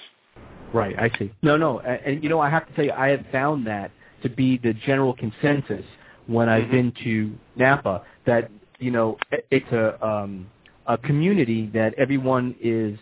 Right, 0.72 0.98
I 0.98 1.10
see. 1.18 1.30
No, 1.42 1.56
no, 1.56 1.80
and 1.80 2.22
you 2.22 2.30
know, 2.30 2.40
I 2.40 2.48
have 2.48 2.66
to 2.66 2.72
tell 2.74 2.84
you, 2.84 2.92
I 2.92 3.08
have 3.08 3.24
found 3.30 3.66
that 3.66 3.90
to 4.22 4.28
be 4.28 4.58
the 4.58 4.72
general 4.74 5.14
consensus 5.14 5.84
when 6.26 6.48
I've 6.48 6.64
Mhm. 6.64 6.70
been 6.70 6.92
to 7.04 7.32
Napa. 7.56 8.02
That 8.24 8.50
you 8.78 8.90
know, 8.90 9.18
it's 9.50 9.70
a 9.72 10.06
um, 10.06 10.46
a 10.86 10.96
community 10.98 11.66
that 11.74 11.94
everyone 11.94 12.54
is 12.60 12.98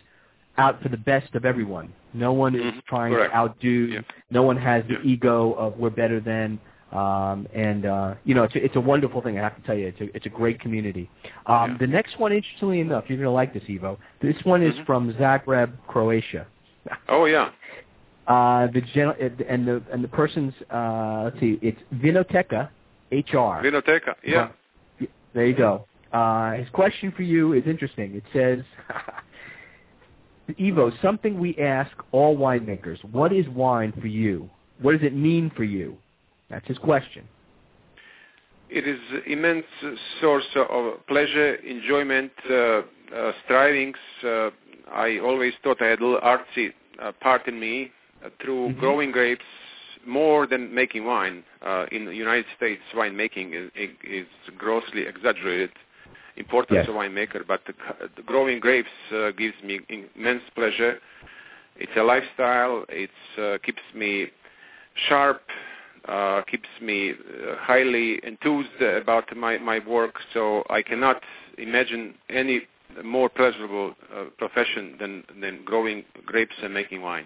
out 0.57 0.81
for 0.81 0.89
the 0.89 0.97
best 0.97 1.35
of 1.35 1.45
everyone. 1.45 1.89
No 2.13 2.33
one 2.33 2.55
is 2.55 2.63
Mhm, 2.63 2.85
trying 2.85 3.13
correct. 3.13 3.31
to 3.31 3.37
outdo. 3.37 3.69
Yeah. 3.69 3.99
No 4.31 4.41
one 4.43 4.57
has 4.57 4.83
the 4.87 4.93
Yeah. 4.95 4.99
ego 5.03 5.53
of 5.53 5.77
we're 5.77 5.89
better 5.91 6.19
than. 6.19 6.59
Um, 6.93 7.47
and 7.53 7.85
uh, 7.85 8.15
you 8.23 8.33
know, 8.33 8.43
it's 8.43 8.55
a, 8.55 8.63
it's 8.63 8.75
a 8.77 8.81
wonderful 8.81 9.21
thing. 9.21 9.37
I 9.37 9.41
have 9.41 9.55
to 9.57 9.61
tell 9.63 9.75
you, 9.77 9.87
it's 9.87 9.99
a 10.01 10.15
it's 10.15 10.25
a 10.25 10.29
great 10.29 10.59
community. 10.59 11.09
Um, 11.45 11.71
Yeah. 11.71 11.77
The 11.79 11.87
next 11.87 12.17
one, 12.17 12.31
interestingly 12.31 12.79
enough, 12.79 13.03
you're 13.09 13.17
going 13.17 13.25
to 13.25 13.31
like 13.31 13.53
this, 13.53 13.63
Ivo. 13.69 13.99
This 14.21 14.43
one 14.45 14.63
is 14.63 14.73
Mhm. 14.75 14.85
from 14.85 15.13
Zagreb, 15.13 15.73
Croatia. 15.87 16.47
Oh 17.09 17.25
yeah. 17.25 17.49
Uh, 18.27 18.67
the 18.73 18.81
gen- 18.93 19.13
and 19.47 19.65
the 19.65 19.81
and 19.91 20.03
the 20.03 20.07
person's 20.09 20.53
uh, 20.69 21.23
let's 21.25 21.39
see, 21.39 21.57
it's 21.61 21.79
Vinoteca 21.95 22.69
HR. 23.11 23.63
Vinoteca. 23.63 24.15
Yeah. 24.21 24.49
There 25.33 25.45
you 25.45 25.55
go. 25.55 25.85
Uh, 26.11 26.53
his 26.53 26.67
question 26.69 27.13
for 27.15 27.23
you 27.23 27.53
is 27.53 27.63
interesting. 27.65 28.15
It 28.15 28.23
says, 28.33 28.59
Ivo, 30.59 30.91
something 31.01 31.39
we 31.39 31.55
ask 31.57 31.91
all 32.11 32.35
winemakers: 32.37 33.01
What 33.11 33.31
is 33.31 33.47
wine 33.49 33.93
for 34.01 34.07
you? 34.07 34.49
What 34.81 34.91
does 34.91 35.03
it 35.03 35.15
mean 35.15 35.49
for 35.55 35.63
you? 35.63 35.97
That's 36.49 36.67
his 36.67 36.77
question. 36.77 37.25
It 38.69 38.85
is 38.85 38.99
immense 39.25 39.65
source 40.19 40.45
of 40.55 41.05
pleasure, 41.07 41.55
enjoyment, 41.55 42.31
uh, 42.49 42.53
uh, 42.53 43.31
strivings. 43.45 43.97
Uh, 44.21 44.49
I 44.91 45.19
always 45.19 45.53
thought 45.63 45.81
I 45.81 45.85
had 45.85 46.01
a 46.01 46.05
little 46.05 46.19
artsy 46.19 46.73
uh, 47.01 47.13
part 47.21 47.47
in 47.47 47.57
me 47.57 47.91
through 48.39 48.69
Mhm. 48.69 48.79
growing 48.79 49.11
grapes 49.11 49.45
more 50.05 50.47
than 50.47 50.73
making 50.73 51.05
wine. 51.05 51.43
Uh, 51.61 51.85
in 51.91 52.05
the 52.05 52.15
United 52.15 52.45
States, 52.55 52.81
winemaking 52.93 53.53
is, 53.53 53.89
is 54.03 54.27
grossly 54.57 55.05
exaggerated 55.05 55.71
importance 56.37 56.77
Yes. 56.77 56.87
of 56.87 56.95
winemaker, 56.95 57.45
but 57.45 57.65
the, 57.65 57.73
the 58.15 58.21
growing 58.21 58.59
grapes 58.59 58.89
uh, 59.11 59.31
gives 59.31 59.55
me 59.63 59.81
immense 59.89 60.43
pleasure. 60.55 60.99
It's 61.77 61.91
a 61.95 62.03
lifestyle. 62.03 62.85
It 62.89 63.09
uh, 63.37 63.57
keeps 63.63 63.81
me 63.93 64.27
sharp, 65.07 65.41
uh, 66.07 66.41
keeps 66.43 66.69
me 66.81 67.11
uh, 67.11 67.55
highly 67.57 68.19
enthused 68.23 68.81
about 68.81 69.35
my, 69.35 69.57
my 69.57 69.79
work. 69.79 70.15
So 70.33 70.63
I 70.69 70.81
cannot 70.81 71.21
imagine 71.57 72.15
any 72.29 72.61
more 73.03 73.29
pleasurable 73.29 73.93
uh, 74.15 74.25
profession 74.37 74.95
than, 74.99 75.23
than 75.41 75.63
growing 75.65 76.03
grapes 76.25 76.55
and 76.63 76.73
making 76.73 77.01
wine. 77.01 77.25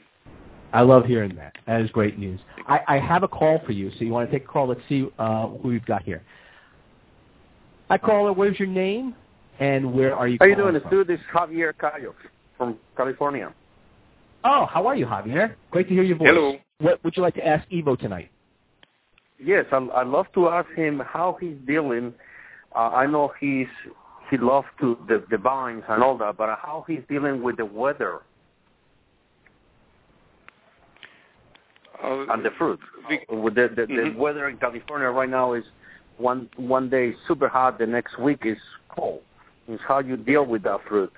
I 0.74 0.82
love 0.82 1.06
hearing 1.06 1.36
that. 1.36 1.56
That 1.68 1.82
is 1.82 1.90
great 1.92 2.18
news. 2.18 2.40
I, 2.68 2.80
I 2.88 3.00
have 3.00 3.24
a 3.24 3.28
call 3.28 3.62
for 3.66 3.72
you, 3.72 3.92
so 3.92 4.06
you 4.06 4.12
want 4.12 4.30
to 4.30 4.38
take 4.38 4.48
a 4.48 4.52
call? 4.52 4.68
Let's 4.68 4.82
see 4.88 5.08
uh, 5.20 5.48
who 5.48 5.70
we've 5.70 5.86
got 5.86 6.04
here. 6.04 6.24
Hi, 7.90 7.98
caller. 7.98 8.32
What 8.32 8.48
is 8.48 8.60
your 8.60 8.70
name, 8.70 9.16
and 9.60 9.94
where 9.94 10.16
are 10.16 10.28
you? 10.28 10.38
How 10.40 10.46
are 10.46 10.50
you 10.50 10.56
calling 10.56 10.72
doing, 10.74 10.82
from? 10.82 10.90
Stu? 10.90 11.04
This 11.04 11.20
is 11.20 11.26
Javier 11.34 11.74
Cayo 11.78 12.16
from 12.58 12.78
California. 12.96 13.54
Oh, 14.44 14.66
how 14.66 14.88
are 14.88 14.96
you, 14.96 15.06
Javier? 15.06 15.56
Great 15.72 15.90
to 15.90 15.94
hear 15.94 16.04
your 16.04 16.18
voice. 16.18 16.30
Hello. 16.30 16.58
What 16.80 17.04
would 17.04 17.18
you 17.18 17.22
like 17.22 17.36
to 17.36 17.46
ask 17.46 17.68
Ivo 17.72 17.96
tonight? 17.96 18.32
Yes, 19.44 19.66
I, 19.72 19.78
I'd 19.96 20.08
love 20.08 20.28
to 20.36 20.50
ask 20.50 20.70
him 20.76 21.02
how 21.06 21.38
he's 21.40 21.58
dealing. 21.68 22.14
Uh, 22.76 22.90
I 22.90 23.06
know 23.06 23.34
he's 23.40 23.68
he 24.30 24.38
loves 24.38 24.68
to 24.80 24.98
the, 25.10 25.24
the 25.30 25.38
vines 25.38 25.84
and 25.90 26.02
all 26.02 26.18
that, 26.20 26.38
but 26.38 26.48
how 26.62 26.86
he's 26.88 27.02
dealing 27.10 27.44
with 27.44 27.58
the 27.58 27.66
weather 27.66 28.22
Uh, 32.04 32.26
and 32.34 32.44
the 32.44 32.52
fruit. 32.58 32.80
we- 33.10 33.26
With 33.30 33.56
the 33.56 33.68
the, 33.68 33.86
Mhm. 33.88 34.14
the 34.14 34.20
weather 34.20 34.48
in 34.50 34.58
California 34.58 35.10
right 35.10 35.30
now 35.30 35.54
is 35.54 35.66
one 36.18 36.50
one 36.56 36.90
day 36.90 37.14
super 37.28 37.48
hot, 37.48 37.78
the 37.78 37.88
next 37.88 38.18
week 38.18 38.46
is 38.46 38.60
cold. 38.90 39.22
It's 39.68 39.82
how 39.84 40.00
you 40.00 40.18
deal 40.18 40.46
with 40.46 40.64
that 40.64 40.82
fruit. 40.88 41.12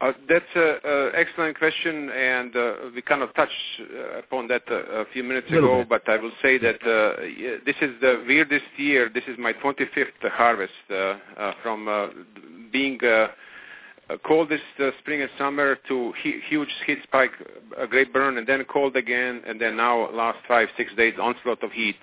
Uh, 0.00 0.12
That's 0.28 0.54
an 0.54 1.10
excellent 1.14 1.58
question, 1.58 2.08
and 2.10 2.54
uh, 2.56 2.74
we 2.94 3.02
kind 3.02 3.20
of 3.20 3.34
touched 3.34 3.52
uh, 3.80 4.18
upon 4.18 4.46
that 4.46 4.62
uh, 4.70 4.76
a 5.02 5.04
few 5.06 5.24
minutes 5.24 5.50
ago, 5.50 5.78
bit. 5.78 5.88
but 5.88 6.08
I 6.08 6.16
will 6.18 6.30
say 6.40 6.56
that 6.58 6.80
uh, 6.86 7.20
this 7.66 7.74
is 7.80 8.00
the 8.00 8.22
weirdest 8.26 8.66
year. 8.76 9.08
This 9.12 9.24
is 9.26 9.36
my 9.38 9.52
25th 9.54 10.22
harvest 10.22 10.72
uh, 10.90 10.94
uh, 11.36 11.52
from 11.64 11.88
uh, 11.88 12.08
being 12.70 13.00
uh, 13.02 13.06
uh, 13.08 13.28
coldest 14.16 14.62
uh, 14.78 14.90
spring 15.00 15.20
and 15.20 15.30
summer 15.36 15.76
to 15.88 16.12
hu- 16.22 16.40
huge 16.48 16.70
heat 16.86 16.98
spike, 17.02 17.32
uh, 17.78 17.86
great 17.86 18.12
burn, 18.12 18.38
and 18.38 18.46
then 18.46 18.64
cold 18.64 18.96
again, 18.96 19.42
and 19.46 19.60
then 19.60 19.76
now 19.76 20.10
last 20.12 20.38
five, 20.48 20.68
six 20.76 20.94
days 20.94 21.14
onslaught 21.20 21.62
of 21.62 21.72
heat. 21.72 21.96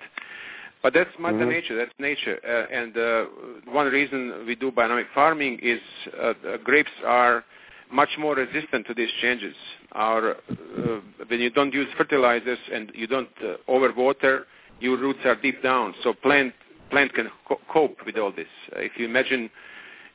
But 0.82 0.94
that's 0.94 1.10
Mother 1.18 1.44
Mhm. 1.44 1.48
Nature. 1.48 1.76
That's 1.76 1.98
nature. 1.98 2.38
Uh, 2.46 2.72
and 2.72 2.96
uh, 2.96 3.24
one 3.72 3.88
reason 3.88 4.44
we 4.46 4.54
do 4.54 4.70
biodynamic 4.70 5.08
farming 5.14 5.58
is 5.60 5.80
uh, 6.20 6.34
grapes 6.62 6.92
are 7.04 7.44
much 7.90 8.10
more 8.18 8.34
resistant 8.34 8.86
to 8.86 8.94
these 8.94 9.10
changes. 9.20 9.56
Our, 9.92 10.32
uh, 10.32 11.00
when 11.26 11.40
you 11.40 11.50
don't 11.50 11.72
use 11.72 11.88
fertilizers 11.96 12.58
and 12.72 12.92
you 12.94 13.06
don't 13.06 13.28
uh, 13.42 13.56
overwater, 13.68 14.44
your 14.80 14.96
roots 14.96 15.20
are 15.24 15.34
deep 15.34 15.62
down, 15.62 15.94
so 16.02 16.12
plant 16.12 16.52
plant 16.90 17.12
can 17.14 17.30
co- 17.48 17.60
cope 17.72 17.98
with 18.06 18.16
all 18.16 18.30
this. 18.30 18.46
Uh, 18.74 18.80
if 18.80 18.92
you 18.96 19.06
imagine, 19.06 19.50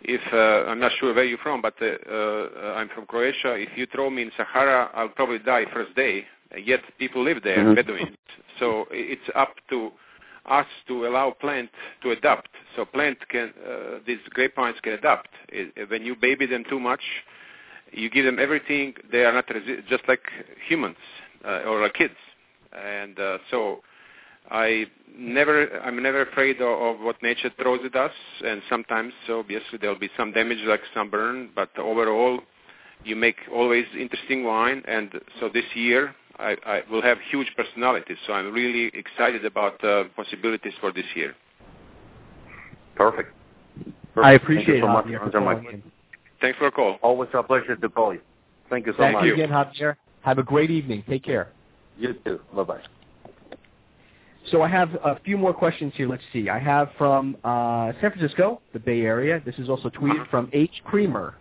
if 0.03 0.21
uh, 0.33 0.69
I'm 0.69 0.79
not 0.79 0.91
sure 0.99 1.13
where 1.13 1.23
you're 1.23 1.37
from, 1.37 1.61
but 1.61 1.75
uh, 1.81 1.85
uh, 2.11 2.73
I'm 2.75 2.89
from 2.89 3.05
Croatia. 3.05 3.55
If 3.55 3.69
you 3.77 3.85
throw 3.85 4.09
me 4.09 4.23
in 4.23 4.31
Sahara, 4.35 4.89
I'll 4.93 5.09
probably 5.09 5.39
die 5.39 5.65
first 5.73 5.95
day. 5.95 6.25
Yet 6.57 6.81
people 6.97 7.23
live 7.23 7.43
there, 7.43 7.57
Mhm. 7.63 7.75
Bedouins. 7.75 8.17
So 8.59 8.87
it's 8.91 9.29
up 9.35 9.55
to 9.69 9.91
us 10.45 10.67
to 10.87 11.07
allow 11.07 11.31
plant 11.31 11.69
to 12.01 12.11
adapt. 12.11 12.49
So 12.75 12.85
plant 12.85 13.17
can, 13.29 13.53
uh, 13.65 13.99
these 14.05 14.19
grapevines 14.29 14.79
can 14.81 14.93
adapt. 14.93 15.29
When 15.87 16.03
you 16.03 16.15
baby 16.15 16.45
them 16.45 16.63
too 16.65 16.79
much, 16.79 17.01
you 17.91 18.09
give 18.09 18.25
them 18.25 18.39
everything. 18.39 18.95
They 19.11 19.23
are 19.25 19.33
not 19.33 19.47
resi- 19.47 19.85
just 19.87 20.07
like 20.07 20.23
humans 20.67 20.97
uh, 21.45 21.61
or 21.67 21.81
like 21.81 21.93
kids. 21.93 22.15
And 22.73 23.19
uh, 23.19 23.37
so 23.49 23.83
I 24.49 24.85
never, 25.17 25.79
I'm 25.81 26.01
never 26.01 26.21
afraid 26.21 26.61
of, 26.61 26.81
of 26.81 26.99
what 27.01 27.21
nature 27.21 27.51
throws 27.61 27.81
at 27.85 27.95
us. 27.95 28.11
And 28.45 28.61
sometimes, 28.69 29.13
obviously, 29.29 29.77
there 29.79 29.89
will 29.89 29.99
be 29.99 30.09
some 30.17 30.31
damage 30.31 30.59
like 30.65 30.81
sunburn. 30.93 31.49
But 31.55 31.69
overall, 31.77 32.39
you 33.03 33.15
make 33.15 33.37
always 33.53 33.85
interesting 33.97 34.43
wine. 34.43 34.83
And 34.87 35.11
so 35.39 35.49
this 35.49 35.65
year, 35.75 36.15
I, 36.39 36.57
I 36.65 36.81
will 36.89 37.01
have 37.01 37.17
huge 37.29 37.51
personalities. 37.55 38.17
So 38.25 38.33
I'm 38.33 38.51
really 38.51 38.91
excited 38.93 39.45
about 39.45 39.83
uh, 39.83 40.05
possibilities 40.15 40.73
for 40.79 40.91
this 40.91 41.05
year. 41.15 41.35
Perfect. 42.95 43.33
I 44.17 44.33
appreciate 44.33 44.65
Thank 44.65 44.77
you 44.77 44.81
so 44.81 44.87
it, 44.87 44.91
much 44.91 45.05
Javier, 45.05 45.23
for 45.25 45.31
for 45.31 45.41
my 45.41 45.55
calling 45.55 45.83
Thanks 46.41 46.57
for 46.57 46.65
the 46.65 46.71
call. 46.71 46.97
Always 47.01 47.29
a 47.33 47.43
pleasure 47.43 47.75
to 47.75 47.89
call 47.89 48.13
you. 48.13 48.21
Thank 48.69 48.87
you 48.87 48.93
so 48.93 48.99
Thank 48.99 49.13
much. 49.13 49.21
Thank 49.23 49.37
you 49.37 49.43
again, 49.43 49.49
Javier. 49.49 49.95
Have 50.21 50.39
a 50.39 50.43
great 50.43 50.71
evening. 50.71 51.03
Take 51.07 51.23
care. 51.23 51.53
You 51.97 52.13
too. 52.25 52.41
Bye 52.55 52.63
bye. 52.63 52.81
So 54.49 54.61
I 54.61 54.67
have 54.67 54.95
a 54.95 55.19
few 55.23 55.37
more 55.37 55.53
questions 55.53 55.93
here. 55.95 56.07
Let's 56.07 56.23
see. 56.33 56.49
I 56.49 56.57
have 56.57 56.89
from 56.97 57.37
uh, 57.43 57.91
San 58.01 58.11
Francisco, 58.11 58.61
the 58.73 58.79
Bay 58.79 59.01
Area. 59.01 59.41
This 59.45 59.55
is 59.59 59.69
also 59.69 59.89
tweeted 59.89 60.29
from 60.29 60.49
H. 60.51 60.81
Creamer. 60.83 61.35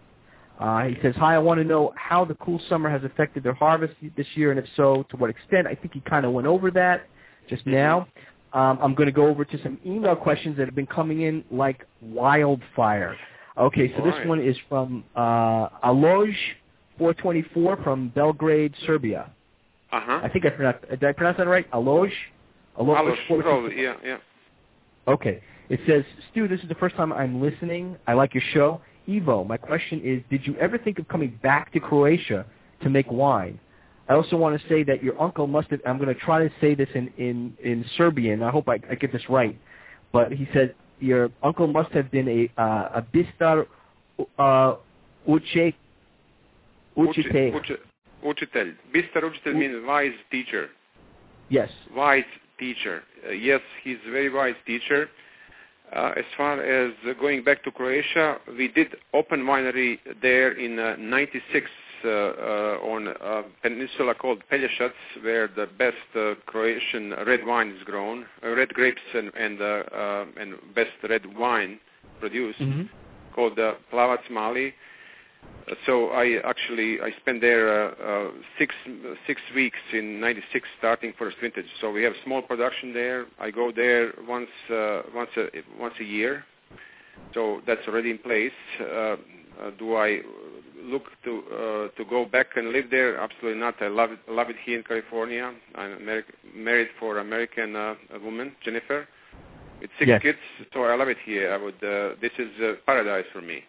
Uh, 0.59 0.85
he 0.85 0.97
says, 1.01 1.15
"Hi, 1.17 1.35
I 1.35 1.39
want 1.39 1.59
to 1.59 1.65
know 1.65 1.95
how 1.97 2.27
the 2.27 2.35
cool 2.35 2.61
summer 2.69 2.91
has 2.91 3.03
affected 3.03 3.43
their 3.43 3.55
harvest 3.55 3.95
this 4.17 4.27
year, 4.35 4.51
and 4.51 4.59
if 4.59 4.67
so, 4.77 5.07
to 5.09 5.17
what 5.17 5.31
extent." 5.31 5.67
I 5.67 5.75
think 5.75 5.95
he 5.95 6.01
kind 6.01 6.27
of 6.27 6.33
went 6.33 6.47
over 6.47 6.71
that 6.73 7.07
just 7.49 7.67
now. 7.67 8.07
Um, 8.53 8.79
I'm 8.83 8.95
going 8.95 9.07
to 9.07 9.13
go 9.13 9.27
over 9.27 9.45
to 9.45 9.63
some 9.63 9.79
email 9.87 10.15
questions 10.17 10.59
that 10.59 10.67
have 10.67 10.75
been 10.75 10.87
coming 10.87 11.23
in 11.23 11.45
like 11.51 11.87
wildfire. 12.03 13.17
Okay, 13.57 13.95
so 13.97 14.05
this 14.05 14.15
one 14.27 14.41
is 14.41 14.57
from 14.69 15.05
uh, 15.17 15.69
Aloj 15.85 16.35
424 16.99 17.83
from 17.83 18.09
Belgrade, 18.11 18.75
Serbia. 18.87 19.31
Uh-huh. 19.93 20.21
I 20.23 20.29
think 20.29 20.45
I 20.47 20.51
pronounced. 20.51 20.89
Did 20.89 21.05
I 21.05 21.13
pronounce 21.13 21.39
that 21.39 21.47
right? 21.47 21.71
Aloj. 21.73 22.11
Hello, 22.87 23.15
424. 23.29 23.43
probably, 23.43 23.83
yeah, 23.83 23.95
yeah. 24.05 24.17
Okay. 25.09 25.43
It 25.69 25.81
says, 25.87 26.05
Stu, 26.31 26.49
this 26.49 26.61
is 26.61 26.69
the 26.69 26.75
first 26.75 26.97
time 26.97 27.13
I'm 27.13 27.41
listening. 27.41 27.97
I 28.07 28.15
like 28.15 28.35
your 28.35 28.43
show. 28.53 28.81
Ivo, 29.09 29.45
my 29.45 29.57
question 29.57 30.01
is, 30.05 30.23
did 30.31 30.47
you 30.47 30.57
ever 30.57 30.79
think 30.79 30.99
of 30.99 31.09
coming 31.09 31.39
back 31.43 31.73
to 31.73 31.81
Croatia 31.81 32.45
to 32.83 32.91
make 32.91 33.11
wine? 33.11 33.59
I 34.09 34.15
also 34.15 34.37
want 34.37 34.61
to 34.61 34.69
say 34.69 34.83
that 34.85 35.03
your 35.03 35.21
uncle 35.21 35.47
must 35.47 35.71
have, 35.71 35.81
I'm 35.87 35.97
going 35.99 36.13
to 36.13 36.21
try 36.21 36.43
to 36.43 36.53
say 36.61 36.75
this 36.75 36.89
in, 36.95 37.13
in, 37.19 37.57
in 37.63 37.85
Serbian. 37.97 38.43
I 38.43 38.51
hope 38.51 38.69
I, 38.69 38.79
I 38.91 38.95
get 38.97 39.13
this 39.13 39.23
right. 39.29 39.57
But 40.13 40.33
he 40.33 40.49
said, 40.53 40.75
your 40.99 41.31
uncle 41.43 41.67
must 41.69 41.93
have 41.93 42.11
been 42.11 42.29
a, 42.29 42.61
uh, 42.61 42.91
a 43.01 43.03
bistar 43.15 43.67
uh, 44.39 44.75
uche, 45.29 45.75
učitelj. 46.97 47.55
Uči- 47.55 47.79
Učitelj. 48.23 48.75
Bistar 48.93 49.25
učitelj 49.25 49.57
means 49.57 49.87
wise 49.87 50.17
teacher. 50.31 50.69
Yes. 51.49 51.71
Wise 51.97 52.25
teacher. 52.61 53.03
Uh, 53.27 53.33
yes, 53.33 53.61
he's 53.83 53.99
a 54.07 54.11
very 54.11 54.31
wise 54.33 54.55
teacher. 54.67 55.09
Uh, 55.93 56.13
as 56.17 56.25
far 56.37 56.63
as 56.63 56.93
uh, 57.09 57.13
going 57.15 57.43
back 57.43 57.65
to 57.65 57.71
Croatia, 57.73 58.37
we 58.57 58.69
did 58.69 58.95
open 59.13 59.41
winery 59.41 59.99
there 60.23 60.53
in 60.53 60.79
uh, 60.79 60.95
96 60.97 61.67
uh, 62.05 62.09
uh, 62.09 62.13
on 62.83 63.09
a 63.09 63.43
peninsula 63.63 64.15
called 64.15 64.43
Pelješac, 64.51 64.93
where 65.23 65.49
the 65.49 65.67
best 65.79 65.97
uh, 66.17 66.35
Croatian 66.47 67.11
red 67.27 67.45
wine 67.45 67.71
is 67.71 67.83
grown, 67.85 68.25
uh, 68.45 68.51
red 68.51 68.69
grapes 68.71 69.03
and 69.15 69.31
and, 69.35 69.61
uh, 69.61 69.65
uh, 69.65 70.25
and 70.39 70.55
best 70.75 70.93
red 71.09 71.27
wine 71.37 71.79
produced, 72.21 72.59
hmm 72.59 72.83
called 73.35 73.59
uh, 73.59 73.75
Plavac 73.93 74.29
Mali. 74.31 74.75
Uh, 75.69 75.75
So 75.87 76.09
I 76.11 76.41
actually 76.45 77.01
I 77.01 77.11
spent 77.21 77.41
there 77.41 77.67
uh, 77.69 77.95
uh, 78.11 78.31
six 78.59 78.75
six 79.27 79.41
weeks 79.55 79.79
in 79.93 80.21
'96, 80.21 80.69
starting 80.79 81.13
first 81.19 81.37
vintage. 81.41 81.67
So 81.81 81.91
we 81.91 82.03
have 82.05 82.15
small 82.25 82.43
production 82.43 82.93
there. 82.93 83.27
I 83.39 83.51
go 83.51 83.71
there 83.73 84.13
once 84.27 84.51
uh, 84.71 85.03
once 85.15 85.31
a 85.37 85.45
once 85.79 85.95
a 86.01 86.05
year. 86.05 86.45
So 87.35 87.61
that's 87.67 87.87
already 87.87 88.11
in 88.11 88.19
place. 88.19 88.53
Uh, 88.81 88.85
uh, 88.85 89.17
do 89.79 89.95
I 89.97 90.21
look 90.83 91.05
to 91.25 91.33
uh, 91.53 91.89
to 91.97 92.05
go 92.09 92.25
back 92.25 92.57
and 92.57 92.71
live 92.73 92.91
there? 92.91 93.19
Absolutely 93.21 93.61
not. 93.61 93.75
I 93.81 93.89
love 93.89 94.11
it 94.13 94.19
love 94.29 94.49
it 94.51 94.57
here 94.65 94.79
in 94.79 94.85
California. 94.85 95.53
I'm 95.75 95.99
Ameri- 96.01 96.25
married 96.55 96.89
for 96.99 97.19
American 97.19 97.77
uh, 97.77 97.95
woman, 98.25 98.53
Jennifer, 98.65 99.07
with 99.81 99.91
six 99.99 100.09
Yes. 100.09 100.23
kids. 100.23 100.39
So 100.73 100.85
I 100.85 100.95
love 100.97 101.09
it 101.09 101.19
here. 101.25 101.53
I 101.53 101.59
would. 101.65 101.81
Uh, 101.85 102.15
this 102.21 102.33
is 102.39 102.51
uh, 102.63 102.73
paradise 102.87 103.27
for 103.33 103.43
me. 103.43 103.63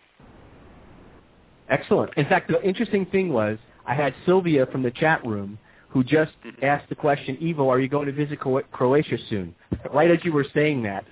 Excellent. 1.70 2.12
In 2.18 2.26
fact, 2.26 2.50
the 2.50 2.62
interesting 2.64 3.06
thing 3.06 3.32
was 3.32 3.58
I 3.86 3.94
had 3.94 4.14
Sylvia 4.26 4.66
from 4.68 4.84
the 4.84 4.92
chat 4.92 5.26
room 5.26 5.58
who 5.90 6.04
just 6.04 6.32
Mhm. 6.44 6.64
asked 6.64 6.88
the 6.90 6.96
question, 6.96 7.38
Ivo, 7.42 7.70
are 7.70 7.80
you 7.80 7.88
going 7.88 8.06
to 8.06 8.12
visit 8.12 8.40
Croatia 8.40 9.18
soon? 9.30 9.54
right 9.94 10.10
as 10.10 10.24
you 10.24 10.32
were 10.32 10.46
saying 10.54 10.84
that, 10.84 11.06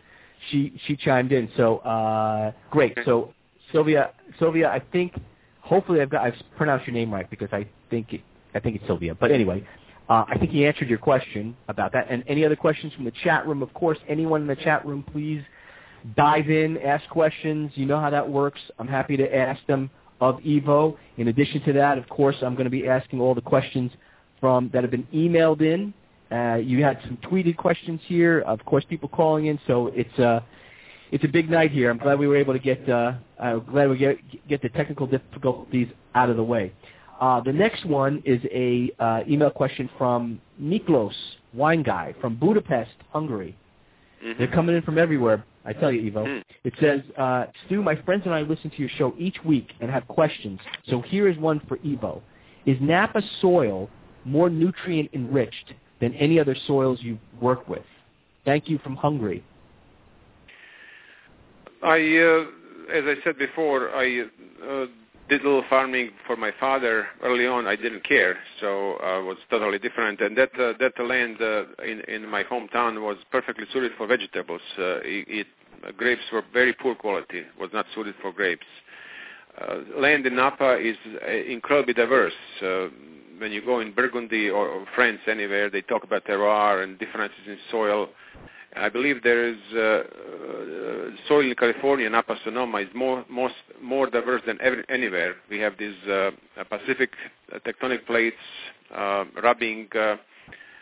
she 0.50 0.74
she 0.86 0.96
chimed 0.96 1.32
in. 1.32 1.50
So 1.58 1.78
uh, 1.80 2.52
great. 2.72 2.98
So 3.06 3.34
Sylvia, 3.72 4.12
Sylvia, 4.38 4.70
I 4.70 4.80
think 4.80 5.14
hopefully 5.62 6.02
I've 6.02 6.10
got 6.10 6.22
I've 6.24 6.42
pronounced 6.56 6.88
your 6.88 6.94
name 6.94 7.14
right 7.14 7.30
because 7.30 7.50
I 7.52 7.68
think 7.90 8.14
it, 8.14 8.22
I 8.56 8.60
think 8.60 8.78
it's 8.78 8.86
Sylvia. 8.88 9.16
But 9.16 9.32
anyway, 9.32 9.66
uh, 10.10 10.26
I 10.28 10.38
think 10.38 10.52
he 10.52 10.66
answered 10.66 10.90
your 10.90 10.98
question 10.98 11.56
about 11.68 11.92
that. 11.94 12.08
And 12.10 12.24
any 12.28 12.46
other 12.46 12.56
questions 12.56 12.94
from 12.94 13.06
the 13.06 13.14
chat 13.24 13.46
room? 13.46 13.62
Of 13.62 13.74
course, 13.74 13.98
anyone 14.08 14.42
in 14.42 14.48
the 14.48 14.56
chat 14.56 14.86
room, 14.86 15.04
please 15.04 15.44
dive 16.16 16.50
in, 16.50 16.78
ask 16.80 17.08
questions. 17.10 17.72
You 17.76 17.86
know 17.86 18.00
how 18.00 18.10
that 18.10 18.28
works. 18.28 18.60
I'm 18.80 18.88
happy 18.88 19.18
to 19.18 19.36
ask 19.36 19.64
them 19.68 19.90
of 20.22 20.40
Ivo. 20.46 20.98
In 21.18 21.28
addition 21.28 21.62
to 21.64 21.74
that, 21.74 21.98
of 21.98 22.08
course, 22.10 22.36
I'm 22.42 22.54
going 22.54 22.66
to 22.66 22.70
be 22.72 22.88
asking 22.88 23.20
all 23.20 23.36
the 23.36 23.42
questions 23.42 23.92
from 24.40 24.70
that 24.74 24.84
have 24.84 24.92
been 24.92 25.08
emailed 25.14 25.62
in. 25.62 25.94
Uh, 26.32 26.56
you 26.56 26.84
had 26.84 27.00
some 27.04 27.18
tweeted 27.18 27.58
questions 27.58 28.00
here. 28.06 28.42
Of 28.42 28.64
course, 28.66 28.86
people 28.88 29.10
calling 29.10 29.48
in. 29.48 29.60
So 29.68 29.88
it's 29.88 30.18
a 30.20 30.44
it's 31.12 31.24
a 31.24 31.28
big 31.28 31.50
night 31.50 31.72
here. 31.72 31.90
I'm 31.90 31.98
glad 31.98 32.20
we 32.20 32.28
were 32.28 32.38
able 32.38 32.54
to 32.54 32.60
get 32.60 32.88
uh, 32.88 33.14
I'm 33.40 33.66
glad 33.66 33.90
we 33.90 33.98
get 33.98 34.18
get 34.48 34.62
the 34.62 34.70
technical 34.70 35.08
difficulties 35.08 35.88
out 36.16 36.30
of 36.30 36.38
the 36.38 36.44
way. 36.44 36.74
Uh, 37.20 37.42
the 37.42 37.52
next 37.52 37.86
one 37.86 38.22
is 38.26 38.42
a 38.52 38.92
uh, 39.00 39.22
email 39.28 39.50
question 39.50 39.90
from 39.98 40.40
Miklos 40.62 41.14
Wine 41.54 41.84
Guy 41.84 42.14
from 42.22 42.36
Budapest, 42.36 42.92
Hungary. 43.12 43.58
Mhm. 44.24 44.38
They're 44.38 44.48
coming 44.48 44.76
in 44.76 44.82
from 44.84 44.98
everywhere. 44.98 45.44
I 45.70 45.74
tell 45.74 45.92
you, 45.92 46.08
Ivo. 46.08 46.26
Hmm. 46.26 46.40
It 46.64 46.74
says, 46.82 47.02
uh, 47.16 47.46
Stu, 47.66 47.84
my 47.84 47.96
friends 47.96 48.24
and 48.26 48.34
I 48.34 48.42
listen 48.42 48.72
to 48.72 48.78
your 48.78 48.90
show 48.90 49.14
each 49.20 49.38
week 49.46 49.72
and 49.80 49.92
have 49.92 50.08
questions. 50.08 50.60
So 50.88 51.02
here 51.02 51.28
is 51.28 51.38
one 51.38 51.62
for 51.68 51.78
Ivo. 51.86 52.24
Is 52.66 52.78
Napa 52.82 53.22
soil 53.40 53.88
more 54.26 54.50
nutrient 54.50 55.12
enriched 55.14 55.74
than 56.02 56.16
any 56.16 56.40
other 56.40 56.56
soils 56.66 57.00
you 57.04 57.20
work 57.40 57.70
with? 57.70 57.84
Thank 58.46 58.68
you 58.68 58.80
from 58.80 58.96
Hungary. 58.96 59.44
I, 61.84 61.98
uh, 61.98 62.92
as 62.92 63.04
I 63.06 63.16
said 63.24 63.38
before, 63.38 63.92
I 63.92 64.22
uh, 64.68 64.86
did 65.30 65.42
a 65.42 65.44
little 65.44 65.64
farming 65.70 66.10
for 66.26 66.36
my 66.36 66.52
father 66.60 67.08
early 67.22 67.46
on. 67.46 67.68
I 67.68 67.76
didn't 67.76 68.04
care, 68.04 68.38
so 68.60 68.96
uh, 68.96 69.22
was 69.24 69.38
totally 69.52 69.78
different. 69.78 70.20
And 70.20 70.36
that 70.36 70.50
uh, 70.60 70.74
that 70.80 70.94
land 71.00 71.38
uh, 71.42 71.66
in 71.84 72.02
in 72.08 72.28
my 72.28 72.44
hometown 72.44 73.02
was 73.02 73.18
perfectly 73.32 73.66
suited 73.72 73.92
for 73.98 74.08
vegetables. 74.08 74.62
Uh, 74.78 74.98
it, 75.04 75.26
it 75.28 75.48
grapes 75.98 76.22
were 76.32 76.44
very 76.54 76.74
poor 76.74 76.96
quality. 76.96 77.44
Was 77.60 77.70
not 77.74 77.86
suited 77.94 78.16
for 78.22 78.32
grapes. 78.32 78.66
Uh, 79.60 79.80
land 79.98 80.26
in 80.26 80.36
Napa 80.36 80.78
is 80.80 80.96
uh, 81.22 81.32
incredibly 81.32 81.94
diverse. 81.94 82.34
Uh, 82.62 82.88
when 83.40 83.52
you 83.52 83.64
go 83.64 83.80
in 83.80 83.94
Burgundy 83.94 84.50
or, 84.50 84.68
or 84.68 84.86
France, 84.96 85.20
anywhere, 85.28 85.70
they 85.70 85.82
talk 85.82 86.04
about 86.04 86.26
terroir 86.26 86.84
and 86.84 87.00
differences 87.00 87.40
in 87.48 87.58
soil. 87.72 88.10
I 88.76 88.90
believe 88.90 89.24
there 89.24 89.48
is 89.48 89.58
uh, 89.74 89.80
uh, 89.80 90.04
soil 91.28 91.50
in 91.50 91.56
California, 91.56 92.10
Napa 92.10 92.36
Sonoma, 92.44 92.80
is 92.80 92.88
more 92.94 93.26
most 93.28 93.56
more 93.82 94.08
diverse 94.10 94.42
than 94.46 94.60
ever, 94.62 94.84
anywhere. 94.90 95.36
We 95.50 95.60
have 95.60 95.74
these 95.80 95.96
uh, 96.08 96.32
Pacific 96.70 97.12
tectonic 97.66 98.06
plates 98.06 98.38
uh, 98.96 99.26
rubbing 99.42 99.88
uh, 99.96 100.18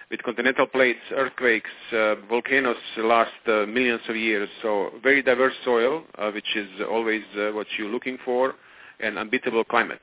with 0.10 0.24
continental 0.24 0.66
plates, 0.66 0.99
earthquakes, 1.12 1.70
uh, 1.91 2.16
volcanoes 2.30 2.78
last 2.97 3.32
uh, 3.47 3.66
millions 3.66 4.01
of 4.08 4.16
years. 4.16 4.49
So 4.62 4.91
very 5.03 5.22
diverse 5.22 5.53
soil, 5.66 6.03
uh, 6.18 6.32
which 6.32 6.55
is 6.55 6.70
always 6.89 7.24
what 7.36 7.68
you're 7.78 7.89
looking 7.89 8.18
for, 8.24 8.55
and 8.99 9.18
unbeatable 9.18 9.66
climate. 9.66 10.01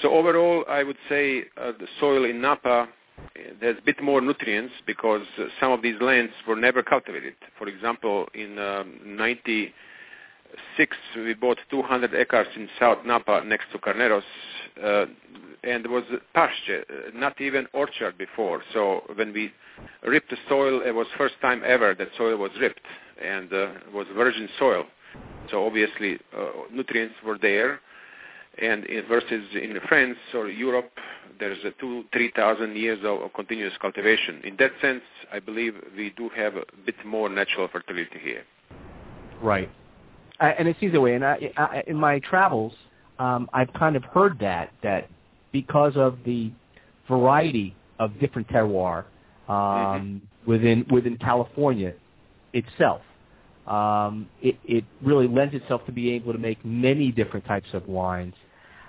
So 0.00 0.12
overall, 0.12 0.64
I 0.68 0.82
would 0.82 0.96
say 1.08 1.44
the 1.56 1.86
soil 2.00 2.24
in 2.24 2.40
Napa 2.40 2.88
there's 3.60 3.78
a 3.78 3.82
bit 3.82 4.02
more 4.02 4.20
nutrients 4.20 4.72
because 4.86 5.22
some 5.60 5.72
of 5.72 5.82
these 5.82 6.00
lands 6.00 6.32
were 6.46 6.56
never 6.56 6.82
cultivated. 6.82 7.34
For 7.58 7.68
example, 7.68 8.26
in 8.34 8.58
um, 8.58 8.98
96 9.04 10.96
we 11.16 11.34
bought 11.34 11.58
200 11.70 12.14
acres 12.14 12.48
in 12.56 12.68
South 12.78 12.98
Napa 13.04 13.42
next 13.44 13.66
to 13.72 13.78
Carneros, 13.78 14.22
uh, 14.82 15.06
and 15.64 15.84
there 15.84 15.92
was 15.92 16.04
pasture, 16.34 16.84
uh, 16.90 17.10
not 17.18 17.40
even 17.40 17.66
orchard 17.72 18.18
before. 18.18 18.62
So 18.72 19.02
when 19.14 19.32
we 19.32 19.52
ripped 20.06 20.30
the 20.30 20.36
soil, 20.48 20.82
it 20.84 20.92
was 20.92 21.06
first 21.16 21.34
time 21.40 21.62
ever 21.64 21.94
that 21.94 22.08
soil 22.16 22.36
was 22.36 22.50
ripped, 22.60 22.86
and 23.22 23.52
uh, 23.52 23.68
was 23.92 24.06
virgin 24.14 24.48
soil. 24.58 24.84
So 25.50 25.66
obviously 25.66 26.18
uh, 26.36 26.50
nutrients 26.72 27.14
were 27.24 27.38
there 27.38 27.80
and 28.58 28.84
in, 28.84 29.06
versus 29.06 29.44
in 29.54 29.78
France 29.88 30.18
or 30.34 30.48
Europe, 30.48 30.90
there's 31.38 31.58
a 31.64 31.70
two, 31.80 32.04
three 32.12 32.30
thousand 32.34 32.76
years 32.76 32.98
of, 33.00 33.22
of 33.22 33.32
continuous 33.32 33.72
cultivation. 33.80 34.40
In 34.44 34.56
that 34.58 34.72
sense, 34.80 35.02
I 35.32 35.38
believe 35.38 35.74
we 35.96 36.12
do 36.16 36.28
have 36.36 36.56
a 36.56 36.64
bit 36.84 36.94
more 37.04 37.28
natural 37.28 37.68
fertility 37.68 38.18
here. 38.22 38.42
Right. 39.42 39.70
I, 40.40 40.50
and 40.50 40.68
it 40.68 40.76
seems 40.78 40.92
that 40.92 41.00
way. 41.00 41.14
And 41.14 41.24
I, 41.24 41.52
I, 41.56 41.82
in 41.86 41.96
my 41.96 42.18
travels, 42.18 42.74
um, 43.18 43.48
I've 43.52 43.72
kind 43.72 43.96
of 43.96 44.04
heard 44.04 44.38
that 44.40 44.72
that 44.82 45.08
because 45.52 45.96
of 45.96 46.18
the 46.24 46.50
variety 47.08 47.74
of 47.98 48.18
different 48.20 48.48
terroir 48.48 49.04
um, 49.48 50.22
within 50.46 50.86
within 50.90 51.16
California 51.18 51.94
itself, 52.52 53.02
um, 53.66 54.28
it, 54.42 54.56
it 54.64 54.84
really 55.02 55.28
lends 55.28 55.54
itself 55.54 55.84
to 55.86 55.92
be 55.92 56.10
able 56.12 56.32
to 56.32 56.38
make 56.38 56.64
many 56.64 57.10
different 57.12 57.44
types 57.46 57.68
of 57.74 57.86
wines, 57.88 58.34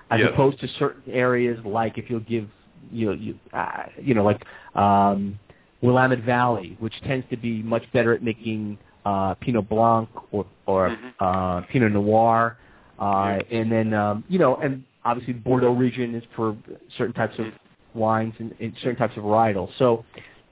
as 0.10 0.20
Yes. 0.22 0.32
opposed 0.34 0.60
to 0.62 0.68
certain 0.80 1.12
areas 1.14 1.60
like 1.66 1.98
if 1.98 2.10
you'll 2.10 2.20
give 2.22 2.48
you 2.92 3.08
know, 3.08 3.14
you 3.14 3.36
uh, 3.54 3.84
you 4.02 4.14
know 4.14 4.24
like 4.24 4.42
um, 4.76 5.40
Willamette 5.82 6.24
Valley, 6.24 6.76
which 6.80 6.94
tends 7.04 7.26
to 7.30 7.38
be 7.38 7.62
much 7.64 7.84
better 7.94 8.14
at 8.14 8.24
making 8.24 8.78
uh, 9.06 9.34
Pinot 9.36 9.68
Blanc 9.70 10.10
or 10.32 10.46
or 10.66 10.90
Mhm. 10.90 11.14
uh, 11.20 11.62
Pinot 11.72 11.92
Noir, 11.92 12.58
uh, 13.00 13.40
and 13.52 13.72
then 13.72 13.94
um, 13.94 14.24
you 14.30 14.40
know, 14.40 14.56
and 14.58 14.84
obviously 15.06 15.34
the 15.34 15.40
Bordeaux 15.40 15.74
region 15.74 16.16
is 16.16 16.24
for 16.36 16.56
certain 16.98 17.14
types 17.14 17.36
of 17.40 17.48
wines 17.94 18.34
and, 18.40 18.54
and 18.60 18.74
certain 18.82 18.96
types 18.96 19.16
of 19.18 19.24
varietals. 19.24 19.70
So, 19.78 20.06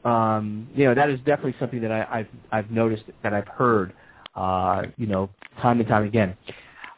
um, 0.07 0.67
you 0.75 0.85
know, 0.85 0.93
that 0.93 1.09
is 1.09 1.19
definitely 1.19 1.55
something 1.59 1.81
that 1.81 1.91
I, 1.91 2.07
I've 2.19 2.27
I've 2.51 2.71
noticed 2.71 3.03
that 3.23 3.33
I've 3.33 3.47
heard, 3.47 3.93
uh, 4.35 4.83
you 4.97 5.07
know, 5.07 5.29
time 5.61 5.79
and 5.79 5.87
time 5.87 6.03
again. 6.05 6.35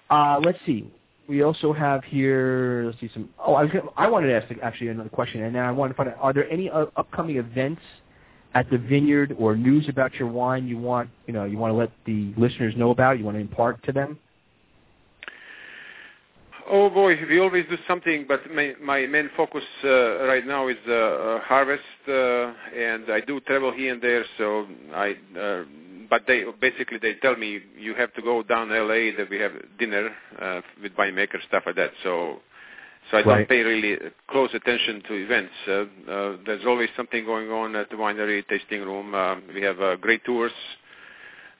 Uh, 0.09 0.39
let's 0.43 0.59
see. 0.65 0.91
We 1.27 1.43
also 1.43 1.71
have 1.73 2.03
here. 2.03 2.83
Let's 2.85 2.99
see 2.99 3.09
some. 3.13 3.29
Oh, 3.39 3.55
I 3.55 3.63
was. 3.63 3.71
Gonna, 3.71 3.89
I 3.95 4.07
wanted 4.09 4.27
to 4.27 4.35
ask 4.35 4.47
actually 4.61 4.89
another 4.89 5.09
question, 5.09 5.43
and 5.43 5.55
then 5.55 5.63
I 5.63 5.71
wanted 5.71 5.93
to 5.93 5.97
find 5.97 6.09
out: 6.09 6.17
Are 6.19 6.33
there 6.33 6.49
any 6.49 6.69
uh, 6.69 6.85
upcoming 6.97 7.37
events 7.37 7.81
at 8.55 8.69
the 8.69 8.77
vineyard 8.77 9.35
or 9.39 9.55
news 9.55 9.87
about 9.89 10.13
your 10.15 10.27
wine 10.27 10.67
you 10.67 10.77
want 10.77 11.09
you 11.25 11.33
know 11.33 11.43
you 11.45 11.57
want 11.57 11.71
to 11.71 11.77
let 11.77 11.91
the 12.05 12.33
listeners 12.37 12.73
know 12.77 12.91
about? 12.91 13.17
You 13.19 13.25
want 13.25 13.37
to 13.37 13.41
impart 13.41 13.83
to 13.85 13.91
them? 13.91 14.19
Oh 16.69 16.89
boy, 16.89 17.17
we 17.29 17.39
always 17.39 17.65
do 17.69 17.77
something, 17.87 18.25
but 18.27 18.41
my, 18.53 18.73
my 18.81 19.05
main 19.07 19.29
focus 19.35 19.63
uh, 19.83 20.25
right 20.25 20.45
now 20.45 20.67
is 20.67 20.77
uh, 20.87 20.93
uh, 20.93 21.39
harvest, 21.41 21.83
uh, 22.07 22.11
and 22.75 23.11
I 23.11 23.21
do 23.25 23.39
travel 23.41 23.71
here 23.71 23.93
and 23.93 24.01
there. 24.01 24.23
So 24.37 24.65
I, 24.93 25.15
uh, 25.37 25.63
but 26.09 26.23
they 26.27 26.43
basically 26.61 26.99
they 26.99 27.15
tell 27.15 27.35
me 27.35 27.59
you 27.77 27.95
have 27.95 28.13
to 28.13 28.21
go 28.21 28.43
down 28.43 28.69
LA 28.69 29.15
that 29.17 29.27
we 29.29 29.39
have 29.39 29.51
dinner 29.77 30.09
uh, 30.41 30.61
with 30.81 30.93
winemaker 30.93 31.41
stuff 31.47 31.63
like 31.65 31.75
that. 31.75 31.91
So, 32.03 32.39
so 33.11 33.17
I 33.17 33.23
don't 33.23 33.49
pay 33.49 33.61
really 33.61 33.97
close 34.29 34.49
attention 34.53 35.03
to 35.07 35.13
events. 35.15 35.53
Uh, 35.67 35.71
uh, 36.11 36.37
there's 36.45 36.65
always 36.65 36.89
something 36.95 37.25
going 37.25 37.49
on 37.51 37.75
at 37.75 37.89
the 37.89 37.95
winery 37.97 38.47
tasting 38.47 38.81
room. 38.81 39.13
Uh, 39.13 39.35
we 39.53 39.61
have 39.63 39.79
uh, 39.81 39.95
great 39.97 40.23
tours 40.23 40.51
uh, 40.51 40.82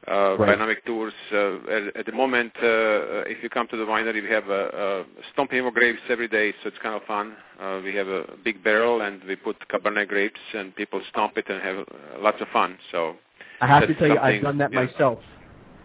Right. 0.07 0.47
dynamic 0.47 0.85
tours. 0.85 1.13
Uh, 1.31 1.55
at, 1.69 1.95
at 1.97 2.05
the 2.05 2.11
moment, 2.11 2.51
uh, 2.57 3.23
if 3.29 3.41
you 3.41 3.49
come 3.49 3.67
to 3.69 3.77
the 3.77 3.85
winery, 3.85 4.21
we 4.21 4.29
have 4.29 4.49
uh, 4.49 4.53
uh, 4.53 5.03
stomping 5.31 5.65
of 5.65 5.73
grapes 5.73 5.99
every 6.09 6.27
day, 6.27 6.53
so 6.61 6.67
it's 6.69 6.77
kind 6.79 6.95
of 6.95 7.03
fun. 7.03 7.33
Uh, 7.61 7.79
we 7.83 7.95
have 7.95 8.07
a 8.07 8.25
big 8.43 8.63
barrel, 8.63 9.01
and 9.01 9.23
we 9.23 9.35
put 9.35 9.55
Cabernet 9.69 10.07
grapes, 10.09 10.39
and 10.53 10.75
people 10.75 11.01
stomp 11.09 11.37
it 11.37 11.45
and 11.49 11.61
have 11.61 11.77
uh, 11.79 11.83
lots 12.19 12.41
of 12.41 12.47
fun. 12.49 12.77
So, 12.91 13.15
I 13.61 13.67
have 13.67 13.87
to 13.87 13.95
tell 13.95 14.07
you, 14.07 14.17
I've 14.17 14.41
done 14.41 14.57
that 14.57 14.73
yeah. 14.73 14.83
myself. 14.85 15.19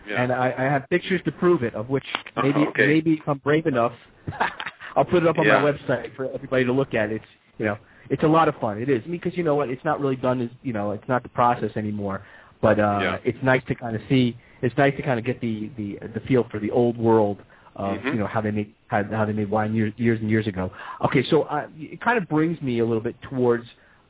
yeah. 0.08 0.22
and 0.22 0.32
I, 0.32 0.54
I 0.58 0.62
have 0.64 0.88
pictures 0.90 1.20
to 1.24 1.32
prove 1.32 1.62
it. 1.62 1.74
Of 1.74 1.88
which 1.88 2.04
Oh, 2.36 2.42
maybe 2.42 2.60
okay. 2.68 2.86
maybe 2.86 3.12
if 3.14 3.28
I'm 3.28 3.38
brave 3.38 3.66
enough, 3.66 3.92
I'll 4.96 5.04
put 5.04 5.22
it 5.22 5.28
up 5.28 5.38
on 5.38 5.46
Yeah. 5.46 5.60
my 5.60 5.72
website 5.72 6.14
for 6.16 6.26
everybody 6.34 6.64
to 6.64 6.72
look 6.72 6.94
at. 6.94 7.10
It's 7.12 7.24
you 7.58 7.66
know 7.66 7.78
it's 8.10 8.22
a 8.22 8.26
lot 8.28 8.48
of 8.48 8.54
fun. 8.56 8.80
It 8.80 8.88
is 8.88 9.02
because 9.08 9.36
you 9.36 9.44
know 9.44 9.54
what? 9.54 9.68
It's 9.68 9.84
not 9.84 10.00
really 10.00 10.16
done 10.16 10.40
as 10.40 10.50
you 10.62 10.72
know 10.72 10.90
it's 10.92 11.06
not 11.08 11.22
the 11.22 11.28
process 11.28 11.70
anymore. 11.76 12.22
But 12.60 12.78
uh, 12.78 12.98
Yeah. 13.02 13.18
it's 13.24 13.42
nice 13.42 13.62
to 13.68 13.74
kind 13.74 13.94
of 13.96 14.02
see. 14.08 14.36
It's 14.62 14.76
nice 14.76 14.94
to 14.96 15.02
kind 15.02 15.18
of 15.18 15.24
get 15.24 15.40
the 15.40 15.70
the 15.76 15.98
the 16.14 16.20
feel 16.20 16.44
for 16.50 16.58
the 16.58 16.70
old 16.70 16.96
world 16.96 17.38
of 17.76 17.98
Mhm. 17.98 18.12
you 18.14 18.18
know 18.18 18.26
how 18.26 18.40
they 18.40 18.50
made 18.50 18.74
how, 18.88 19.04
how 19.04 19.24
they 19.24 19.32
made 19.32 19.50
wine 19.50 19.74
years 19.74 19.92
years 19.96 20.20
and 20.20 20.28
years 20.30 20.46
ago. 20.46 20.70
Okay, 21.04 21.22
so 21.22 21.42
uh, 21.42 21.66
it 21.78 22.00
kind 22.00 22.18
of 22.18 22.28
brings 22.28 22.60
me 22.60 22.80
a 22.80 22.84
little 22.84 23.02
bit 23.02 23.20
towards 23.22 23.64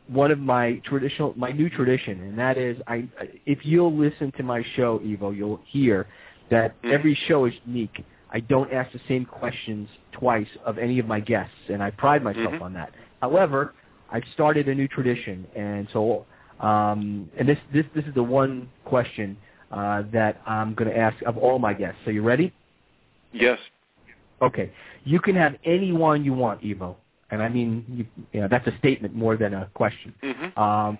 one 0.06 0.30
of 0.30 0.38
my 0.38 0.80
traditional 0.84 1.34
my 1.36 1.52
new 1.52 1.68
tradition 1.68 2.18
and 2.22 2.38
that 2.38 2.56
is 2.56 2.78
I 2.86 3.06
if 3.44 3.66
you'll 3.66 3.94
listen 3.94 4.32
to 4.38 4.42
my 4.42 4.62
show 4.74 5.02
Ivo 5.04 5.30
you'll 5.32 5.60
hear 5.66 6.06
that 6.48 6.80
Mhm. 6.82 6.92
every 6.92 7.14
show 7.26 7.44
is 7.44 7.52
unique. 7.66 8.02
I 8.30 8.40
don't 8.40 8.72
ask 8.72 8.90
the 8.92 9.00
same 9.06 9.26
questions 9.26 9.86
twice 10.12 10.48
of 10.64 10.78
any 10.78 10.98
of 10.98 11.06
my 11.06 11.20
guests 11.20 11.54
and 11.68 11.82
I 11.82 11.90
pride 11.90 12.22
myself 12.24 12.54
Mhm. 12.54 12.62
on 12.62 12.72
that. 12.72 12.94
However, 13.20 13.74
I've 14.10 14.24
started 14.32 14.66
a 14.68 14.74
new 14.74 14.88
tradition, 14.88 15.46
and 15.54 15.86
so 15.90 16.24
um, 16.60 17.30
and 17.38 17.48
this 17.48 17.58
this 17.72 17.84
this 17.94 18.04
is 18.04 18.14
the 18.14 18.22
one 18.22 18.68
question 18.84 19.36
uh, 19.70 20.02
that 20.12 20.40
I'm 20.46 20.74
going 20.74 20.90
to 20.90 20.96
ask 20.96 21.16
of 21.24 21.36
all 21.36 21.58
my 21.58 21.74
guests. 21.74 21.98
So 22.04 22.10
you 22.10 22.22
ready? 22.22 22.52
Yes. 23.32 23.58
Okay. 24.40 24.72
You 25.04 25.20
can 25.20 25.34
have 25.36 25.56
any 25.64 25.92
wine 25.92 26.24
you 26.24 26.32
want, 26.32 26.64
Ivo. 26.64 26.96
and 27.30 27.42
I 27.42 27.48
mean 27.48 27.84
you, 27.88 28.06
you 28.32 28.40
know, 28.40 28.48
that's 28.48 28.66
a 28.66 28.76
statement 28.78 29.14
more 29.14 29.36
than 29.36 29.54
a 29.54 29.70
question. 29.74 30.14
Mm-hmm. 30.22 30.58
Um, 30.58 30.98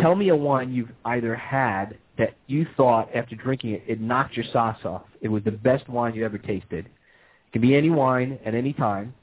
tell 0.00 0.14
me 0.14 0.28
a 0.28 0.36
wine 0.36 0.72
you've 0.72 0.90
either 1.04 1.34
had 1.34 1.96
that 2.18 2.34
you 2.46 2.66
thought 2.76 3.08
after 3.14 3.36
drinking 3.36 3.70
it 3.70 3.82
it 3.86 4.00
knocked 4.00 4.36
your 4.36 4.46
socks 4.52 4.84
off. 4.84 5.04
It 5.20 5.28
was 5.28 5.44
the 5.44 5.52
best 5.52 5.88
wine 5.88 6.14
you 6.14 6.24
ever 6.24 6.38
tasted. 6.38 6.86
It 6.86 7.52
can 7.52 7.62
be 7.62 7.74
any 7.74 7.90
wine 7.90 8.38
at 8.44 8.54
any 8.54 8.72
time, 8.72 9.14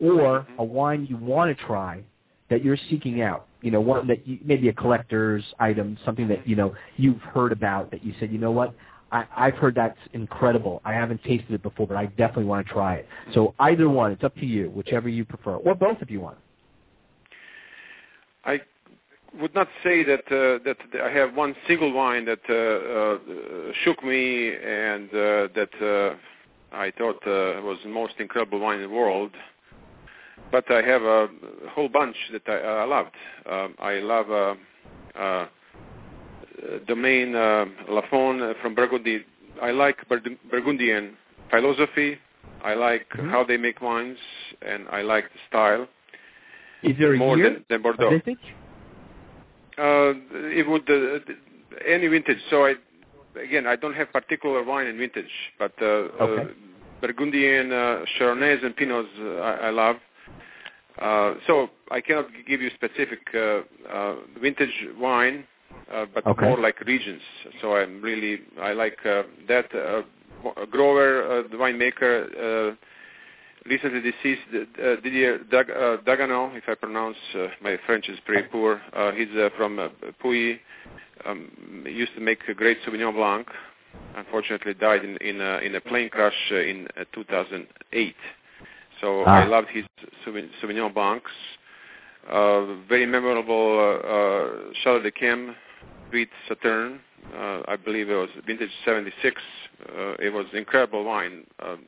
or 0.00 0.46
a 0.58 0.64
wine 0.64 1.06
you 1.08 1.16
want 1.16 1.56
to 1.56 1.64
try 1.64 2.02
that 2.50 2.64
you're 2.64 2.78
seeking 2.88 3.22
out. 3.22 3.46
You 3.62 3.70
know, 3.70 3.80
one 3.80 4.06
that 4.08 4.26
you, 4.26 4.38
maybe 4.44 4.68
a 4.68 4.72
collector's 4.72 5.44
item, 5.58 5.96
something 6.04 6.28
that 6.28 6.46
you 6.46 6.56
know 6.56 6.74
you've 6.96 7.20
heard 7.20 7.52
about 7.52 7.90
that 7.90 8.04
you 8.04 8.12
said, 8.20 8.30
you 8.30 8.38
know 8.38 8.50
what, 8.50 8.74
I, 9.12 9.24
I've 9.36 9.54
heard 9.54 9.74
that's 9.74 9.98
incredible. 10.12 10.80
I 10.84 10.92
haven't 10.92 11.22
tasted 11.24 11.52
it 11.52 11.62
before, 11.62 11.86
but 11.86 11.96
I 11.96 12.06
definitely 12.06 12.44
want 12.44 12.66
to 12.66 12.72
try 12.72 12.96
it. 12.96 13.08
So 13.34 13.54
either 13.58 13.88
one, 13.88 14.12
it's 14.12 14.24
up 14.24 14.34
to 14.36 14.46
you, 14.46 14.70
whichever 14.70 15.08
you 15.08 15.24
prefer, 15.24 15.56
or 15.56 15.74
both 15.74 15.98
if 16.00 16.10
you 16.10 16.20
want. 16.20 16.38
I 18.44 18.60
would 19.40 19.54
not 19.54 19.68
say 19.84 20.02
that 20.04 20.26
uh, 20.26 20.62
that 20.64 20.76
I 21.02 21.10
have 21.10 21.34
one 21.34 21.54
single 21.66 21.92
wine 21.92 22.24
that 22.24 22.40
uh, 22.48 22.54
uh, 22.54 23.72
shook 23.84 24.02
me 24.02 24.54
and 24.54 25.08
uh, 25.10 25.48
that 25.54 25.70
uh, 25.80 26.76
I 26.76 26.90
thought 26.96 27.16
uh, 27.26 27.62
was 27.62 27.78
the 27.82 27.90
most 27.90 28.14
incredible 28.18 28.60
wine 28.60 28.80
in 28.80 28.88
the 28.88 28.94
world. 28.94 29.32
But 30.50 30.70
I 30.70 30.82
have 30.82 31.02
a 31.02 31.28
whole 31.70 31.88
bunch 31.88 32.16
that 32.32 32.42
I, 32.48 32.56
I 32.82 32.84
loved. 32.84 33.14
Um, 33.48 33.74
I 33.78 33.94
love 34.00 34.30
uh, 34.30 35.18
uh, 35.18 35.46
Domaine 36.86 37.34
uh, 37.34 37.66
Lafon 37.88 38.54
from 38.60 38.74
Burgundy. 38.74 39.24
I 39.62 39.70
like 39.70 39.96
Bur- 40.08 40.20
Burgundian 40.50 41.16
philosophy. 41.50 42.18
I 42.62 42.74
like 42.74 43.08
Mhm. 43.10 43.30
how 43.30 43.44
they 43.44 43.56
make 43.56 43.80
wines, 43.80 44.18
and 44.62 44.86
I 44.90 45.02
like 45.02 45.24
the 45.32 45.38
style 45.48 45.88
Is 46.82 46.96
there 46.98 47.14
a 47.14 47.16
more 47.16 47.36
than, 47.36 47.64
than 47.70 47.82
Bordeaux. 47.82 48.10
vintage? 48.10 48.44
Uh, 49.78 50.12
it 50.60 50.66
would 50.68 50.88
uh, 50.90 51.20
any 51.86 52.08
vintage. 52.08 52.38
So 52.50 52.66
I 52.66 52.74
again, 53.40 53.66
I 53.66 53.76
don't 53.76 53.94
have 53.94 54.12
particular 54.12 54.62
wine 54.62 54.86
and 54.88 54.98
vintage, 54.98 55.30
but 55.58 55.72
uh, 55.80 55.86
Okay. 55.86 56.42
uh, 56.42 56.46
Burgundian, 57.00 57.72
uh, 57.72 58.04
Chardonnays, 58.18 58.62
and 58.64 58.76
Pinots 58.76 59.08
uh, 59.20 59.40
I, 59.40 59.52
I 59.68 59.70
love. 59.70 59.96
Uh, 61.00 61.34
so 61.46 61.70
I 61.90 62.00
cannot 62.00 62.26
give 62.46 62.60
you 62.60 62.70
specific 62.74 63.20
uh, 63.34 63.60
uh, 63.90 64.16
vintage 64.40 64.74
wine, 64.98 65.44
uh, 65.92 66.06
but 66.14 66.26
Okay. 66.26 66.46
more 66.46 66.58
like 66.58 66.80
regions. 66.80 67.22
So 67.60 67.76
I'm 67.76 68.02
really 68.02 68.40
I 68.60 68.72
like 68.72 68.98
uh, 69.06 69.22
that. 69.48 69.74
Uh, 69.74 70.02
Grover, 70.70 71.22
uh, 71.22 71.42
the 71.50 71.56
winemaker, 71.58 72.70
uh, 72.72 72.74
recently 73.66 74.00
deceased 74.00 74.40
uh, 74.54 74.96
Didier 75.02 75.38
Dag- 75.50 75.70
uh, 75.70 75.98
Dagueneau, 75.98 76.56
if 76.56 76.64
I 76.66 76.74
pronounce 76.74 77.18
uh, 77.34 77.48
my 77.60 77.76
French 77.84 78.08
is 78.08 78.18
pretty 78.24 78.48
poor. 78.48 78.80
Uh, 78.94 79.12
he's 79.12 79.28
uh, 79.36 79.50
from 79.56 79.78
uh, 79.78 79.88
Puy. 80.22 80.58
Um, 81.26 81.50
used 81.86 82.14
to 82.14 82.20
make 82.22 82.38
a 82.48 82.54
great 82.54 82.78
Sauvignon 82.86 83.12
Blanc. 83.14 83.46
Unfortunately, 84.16 84.72
died 84.72 85.04
in 85.04 85.16
in 85.18 85.40
a, 85.42 85.58
in 85.58 85.74
a 85.74 85.80
plane 85.82 86.08
crash 86.08 86.32
uh, 86.52 86.56
in 86.56 86.88
uh, 86.98 87.04
2008. 87.14 88.14
So 89.00 89.24
Ah. 89.26 89.42
I 89.42 89.44
loved 89.44 89.68
his 89.68 89.84
Sauvign- 90.24 90.50
Sauvignon 90.60 90.92
Blancs. 90.92 91.30
Uh, 92.28 92.74
very 92.88 93.06
memorable 93.06 93.78
uh, 93.78 94.06
uh, 94.06 94.72
Château 94.84 95.02
d'Yquem, 95.02 95.54
Sweet 96.10 96.28
Sauternes. 96.48 96.98
Uh, 97.34 97.62
I 97.66 97.76
believe 97.76 98.10
it 98.10 98.14
was 98.14 98.28
vintage 98.46 98.70
76. 98.84 99.40
Uh, 99.88 100.14
it 100.18 100.32
was 100.32 100.46
incredible 100.52 101.04
wine. 101.04 101.46
Um, 101.60 101.84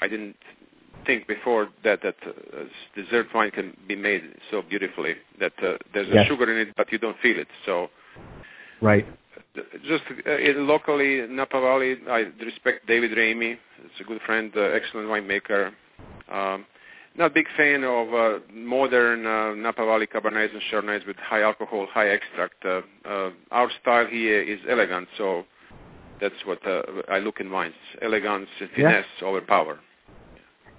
I 0.00 0.08
didn't 0.08 0.36
think 1.06 1.26
before 1.26 1.68
that 1.82 2.02
that 2.02 2.16
uh, 2.26 2.64
dessert 2.94 3.26
wine 3.34 3.50
can 3.50 3.76
be 3.86 3.96
made 3.96 4.22
so 4.50 4.62
beautifully 4.62 5.14
that 5.38 5.52
uh, 5.62 5.76
there's 5.92 6.08
Yes. 6.08 6.24
a 6.26 6.28
sugar 6.28 6.50
in 6.50 6.58
it, 6.68 6.74
but 6.76 6.90
you 6.92 6.98
don't 6.98 7.18
feel 7.20 7.38
it. 7.38 7.48
So 7.64 7.90
Right. 8.80 9.06
uh, 9.56 9.60
just 9.86 10.04
uh, 10.26 10.30
in 10.38 10.66
locally 10.66 11.26
Napa 11.28 11.60
Valley, 11.60 11.96
I 12.08 12.26
respect 12.44 12.86
David 12.86 13.12
Ramey. 13.12 13.56
It's 13.84 14.00
a 14.00 14.04
good 14.04 14.20
friend, 14.22 14.52
uh, 14.56 14.60
excellent 14.60 15.08
winemaker. 15.08 15.72
Um, 16.30 16.66
not 17.16 17.26
a 17.30 17.34
big 17.34 17.46
fan 17.56 17.84
of 17.84 18.12
uh, 18.12 18.38
modern 18.52 19.24
uh, 19.24 19.54
Napa 19.54 19.84
Valley 19.84 20.06
Cabernets 20.06 20.50
and 20.52 20.62
Chardonnays 20.70 21.06
with 21.06 21.16
high 21.16 21.42
alcohol, 21.42 21.86
high 21.92 22.08
extract. 22.08 22.64
Uh, 22.64 22.80
uh, 23.08 23.30
our 23.52 23.70
style 23.80 24.06
here 24.06 24.42
is 24.42 24.58
elegant, 24.68 25.06
so 25.16 25.44
that's 26.20 26.34
what 26.44 26.66
uh, 26.66 26.82
I 27.08 27.18
look 27.20 27.40
in 27.40 27.50
wines: 27.50 27.74
elegance, 28.02 28.48
Yeah. 28.60 28.66
finesse 28.74 29.22
over 29.22 29.40
power. 29.40 29.78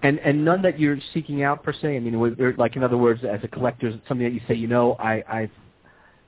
And 0.04 0.20
and 0.20 0.44
none 0.44 0.62
that 0.64 0.78
you're 0.80 0.98
seeking 1.14 1.44
out 1.44 1.64
per 1.64 1.74
se. 1.74 1.96
I 1.96 2.00
mean, 2.00 2.36
like 2.58 2.76
in 2.76 2.84
other 2.84 2.98
words, 2.98 3.24
as 3.24 3.40
a 3.44 3.48
collector, 3.48 3.92
something 4.08 4.26
that 4.26 4.34
you 4.34 4.42
say, 4.48 4.54
you 4.56 4.68
know, 4.68 4.98
I 5.00 5.24
I've 5.28 5.52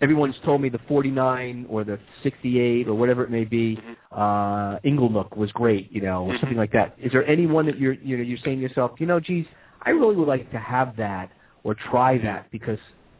everyone's 0.01 0.35
told 0.45 0.61
me 0.61 0.69
the 0.69 0.79
49 0.87 1.65
or 1.69 1.83
the 1.83 1.99
68 2.23 2.87
or 2.87 2.93
whatever 2.93 3.23
it 3.23 3.31
may 3.31 3.43
be, 3.43 3.79
uh, 4.11 4.79
Inglenook 4.85 5.35
was 5.35 5.51
great, 5.51 5.91
you 5.91 6.01
know, 6.01 6.25
or 6.25 6.37
something 6.39 6.57
like 6.57 6.71
that. 6.73 6.95
Is 7.01 7.11
there 7.11 7.25
anyone 7.25 7.65
that 7.65 7.79
you're 7.79 7.93
you 7.93 8.17
know 8.17 8.23
you're 8.23 8.37
saying 8.43 8.57
to 8.57 8.63
yourself, 8.63 8.91
you 8.99 9.05
know, 9.05 9.19
geez, 9.19 9.45
I 9.81 9.91
really 9.91 10.15
would 10.15 10.27
like 10.27 10.51
to 10.51 10.59
have 10.59 10.95
that 10.97 11.31
or 11.63 11.75
try 11.75 12.17
that 12.19 12.49
because 12.51 12.79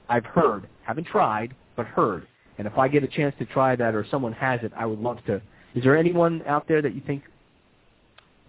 I've 0.10 0.26
heard, 0.26 0.68
haven't 0.84 1.08
tried, 1.08 1.56
but 1.76 1.86
heard, 1.86 2.28
and 2.58 2.68
if 2.68 2.78
I 2.78 2.88
get 2.88 3.04
a 3.04 3.08
chance 3.08 3.36
to 3.40 3.46
try 3.46 3.76
that 3.76 3.94
or 3.94 4.06
someone 4.10 4.34
has 4.34 4.62
it, 4.64 4.72
I 4.76 4.86
would 4.86 5.00
love 5.00 5.18
to. 5.28 5.42
Is 5.76 5.84
there 5.84 5.98
anyone 5.98 6.42
out 6.48 6.68
there 6.68 6.82
that 6.82 6.96
you 6.96 7.02
think 7.06 7.24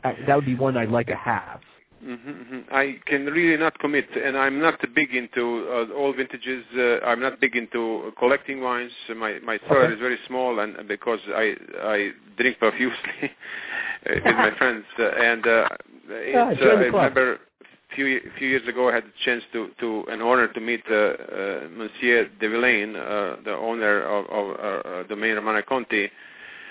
uh, 0.04 0.12
that 0.26 0.34
would 0.34 0.46
be 0.46 0.54
one 0.54 0.76
I'd 0.76 0.90
like 0.90 1.08
to 1.08 1.16
have? 1.16 1.60
Hmm 2.00 2.14
hmm 2.14 2.60
I 2.70 2.96
can 3.06 3.26
really 3.26 3.56
not 3.56 3.76
commit, 3.80 4.06
and 4.14 4.36
I'm 4.38 4.60
not 4.60 4.78
big 4.94 5.14
into 5.14 5.66
uh, 5.68 5.92
all 5.96 6.12
vintages. 6.12 6.64
Uh, 6.76 7.00
I'm 7.04 7.20
not 7.20 7.40
big 7.40 7.56
into 7.56 8.12
collecting 8.18 8.60
wines. 8.60 8.92
My 9.16 9.38
my 9.42 9.58
cellar 9.66 9.84
Okay. 9.84 9.94
is 9.94 9.98
very 10.00 10.18
small, 10.28 10.60
and 10.60 10.76
because 10.86 11.18
I 11.28 11.56
I 11.82 12.10
drink 12.36 12.58
profusely 12.58 13.18
uh, 13.24 14.14
with 14.26 14.36
my 14.36 14.50
friends, 14.58 14.84
uh, 14.98 15.08
and 15.08 15.46
uh, 15.46 15.68
it's, 16.08 16.62
uh, 16.62 16.64
I 16.66 16.72
remember 16.86 17.34
a 17.34 17.94
few 17.96 18.20
few 18.38 18.48
years 18.48 18.66
ago 18.68 18.90
I 18.90 18.94
had 18.94 19.04
the 19.04 19.18
chance 19.24 19.42
to 19.52 19.70
to 19.80 20.04
an 20.08 20.22
honor 20.22 20.46
to 20.46 20.60
meet 20.60 20.84
uh, 20.88 20.94
uh, 20.94 21.68
Monsieur 21.76 22.28
de 22.40 22.48
Villaine, 22.48 22.94
uh, 22.94 23.36
the 23.44 23.54
owner 23.56 24.02
of, 24.04 24.24
of 24.26 24.46
uh, 24.56 24.88
uh, 24.88 25.02
Domaine 25.08 25.34
Romanée-Conti. 25.34 26.10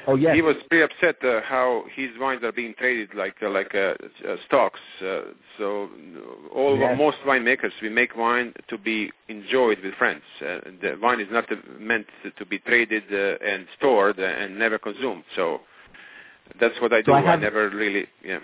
Oh 0.07 0.15
yes. 0.15 0.35
He 0.35 0.41
was 0.41 0.55
pretty 0.69 0.83
upset 0.83 1.21
uh, 1.23 1.41
how 1.41 1.83
his 1.93 2.09
wines 2.17 2.41
are 2.43 2.53
being 2.53 2.73
traded 2.77 3.13
like 3.13 3.35
uh, 3.43 3.49
like 3.49 3.75
uh, 3.75 3.95
uh, 4.25 4.37
stocks. 4.45 4.79
Uh, 5.01 5.19
so 5.57 5.89
uh, 6.15 6.55
all 6.55 6.77
Yes. 6.77 6.97
most 6.97 7.17
winemakers 7.25 7.71
we 7.81 7.89
make 7.89 8.15
wine 8.15 8.53
to 8.69 8.77
be 8.77 9.11
enjoyed 9.27 9.79
with 9.83 9.93
friends. 9.95 10.23
Uh, 10.41 10.59
the 10.81 10.97
wine 11.01 11.19
is 11.19 11.27
not 11.29 11.51
uh, 11.51 11.55
meant 11.77 12.07
to 12.37 12.45
be 12.45 12.57
traded 12.59 13.03
uh, 13.11 13.45
and 13.45 13.67
stored 13.77 14.17
and 14.17 14.57
never 14.57 14.79
consumed. 14.79 15.25
So 15.35 15.59
that's 16.59 16.79
what 16.79 16.93
I 16.93 17.01
do. 17.01 17.11
So 17.11 17.15
I 17.15 17.33
I, 17.33 17.35
never 17.35 17.69
really 17.69 18.07
yeah. 18.23 18.39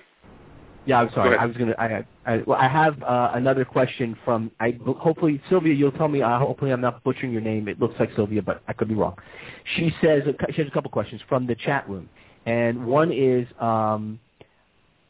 Yeah, 0.86 0.99
I'm 0.99 1.11
sorry. 1.13 1.38
I 1.38 1.45
was 1.45 1.55
gonna. 1.55 1.75
I, 1.77 2.05
I, 2.25 2.43
well, 2.45 2.59
I 2.59 2.67
have 2.67 3.01
uh, 3.03 3.31
another 3.34 3.63
question 3.63 4.17
from. 4.25 4.51
I 4.59 4.77
hopefully 4.86 5.41
Sylvia, 5.49 5.73
you'll 5.73 5.91
tell 5.93 6.07
me. 6.07 6.21
Uh, 6.21 6.39
hopefully, 6.39 6.71
I'm 6.71 6.81
not 6.81 7.03
butchering 7.03 7.31
your 7.31 7.41
name. 7.41 7.67
It 7.67 7.79
looks 7.79 7.95
like 7.99 8.09
Sylvia, 8.15 8.41
but 8.41 8.61
I 8.67 8.73
could 8.73 8.89
be 8.89 8.95
wrong. 8.95 9.15
She 9.75 9.93
says 10.01 10.23
she 10.53 10.61
has 10.61 10.67
a 10.67 10.71
couple 10.71 10.91
questions 10.91 11.21
from 11.29 11.47
the 11.47 11.55
chat 11.55 11.88
room, 11.89 12.09
and 12.45 12.86
one 12.86 13.11
is, 13.13 13.47
um, 13.61 14.19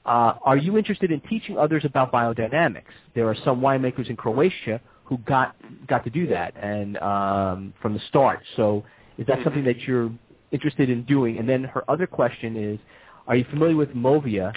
uh, 0.06 0.36
are 0.44 0.58
you 0.58 0.78
interested 0.78 1.12
in 1.12 1.22
teaching 1.22 1.58
others 1.58 1.86
about 1.86 2.12
biodynamics? 2.12 2.84
There 3.16 3.28
are 3.28 3.36
some 3.44 3.60
winemakers 3.60 4.10
in 4.10 4.16
Croatia 4.16 4.80
who 5.06 5.18
got 5.20 5.56
got 5.88 6.04
to 6.04 6.12
do 6.12 6.28
that, 6.28 6.54
and 6.62 6.98
um, 6.98 7.74
from 7.82 7.94
the 7.94 8.02
start. 8.10 8.42
So, 8.56 8.84
is 9.18 9.26
that 9.28 9.44
something 9.44 9.64
that 9.64 9.82
you're 9.82 10.12
interested 10.52 10.90
in 10.90 11.04
doing? 11.04 11.40
And 11.40 11.50
then 11.50 11.64
her 11.64 11.90
other 11.90 12.06
question 12.06 12.56
is, 12.56 12.80
are 13.28 13.36
you 13.36 13.46
familiar 13.50 13.76
with 13.76 13.90
Movia? 13.90 14.54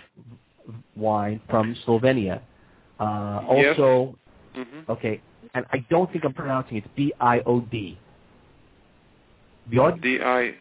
Wine 0.97 1.41
from 1.49 1.77
Slovenia. 1.87 2.41
Uh, 2.99 3.41
Yes. 3.55 3.79
also, 3.79 4.17
hmm 4.55 4.81
okay, 4.89 5.21
and 5.55 5.67
I 5.73 5.79
don't 5.91 6.11
think 6.13 6.25
I'm 6.25 6.33
pronouncing 6.33 6.79
it. 6.79 6.85
It's 6.85 6.95
B 6.97 7.13
I 7.21 7.41
O 7.41 7.61
D. 7.61 7.99
Biod? 9.71 10.01
D 10.03 10.21
I 10.23 10.55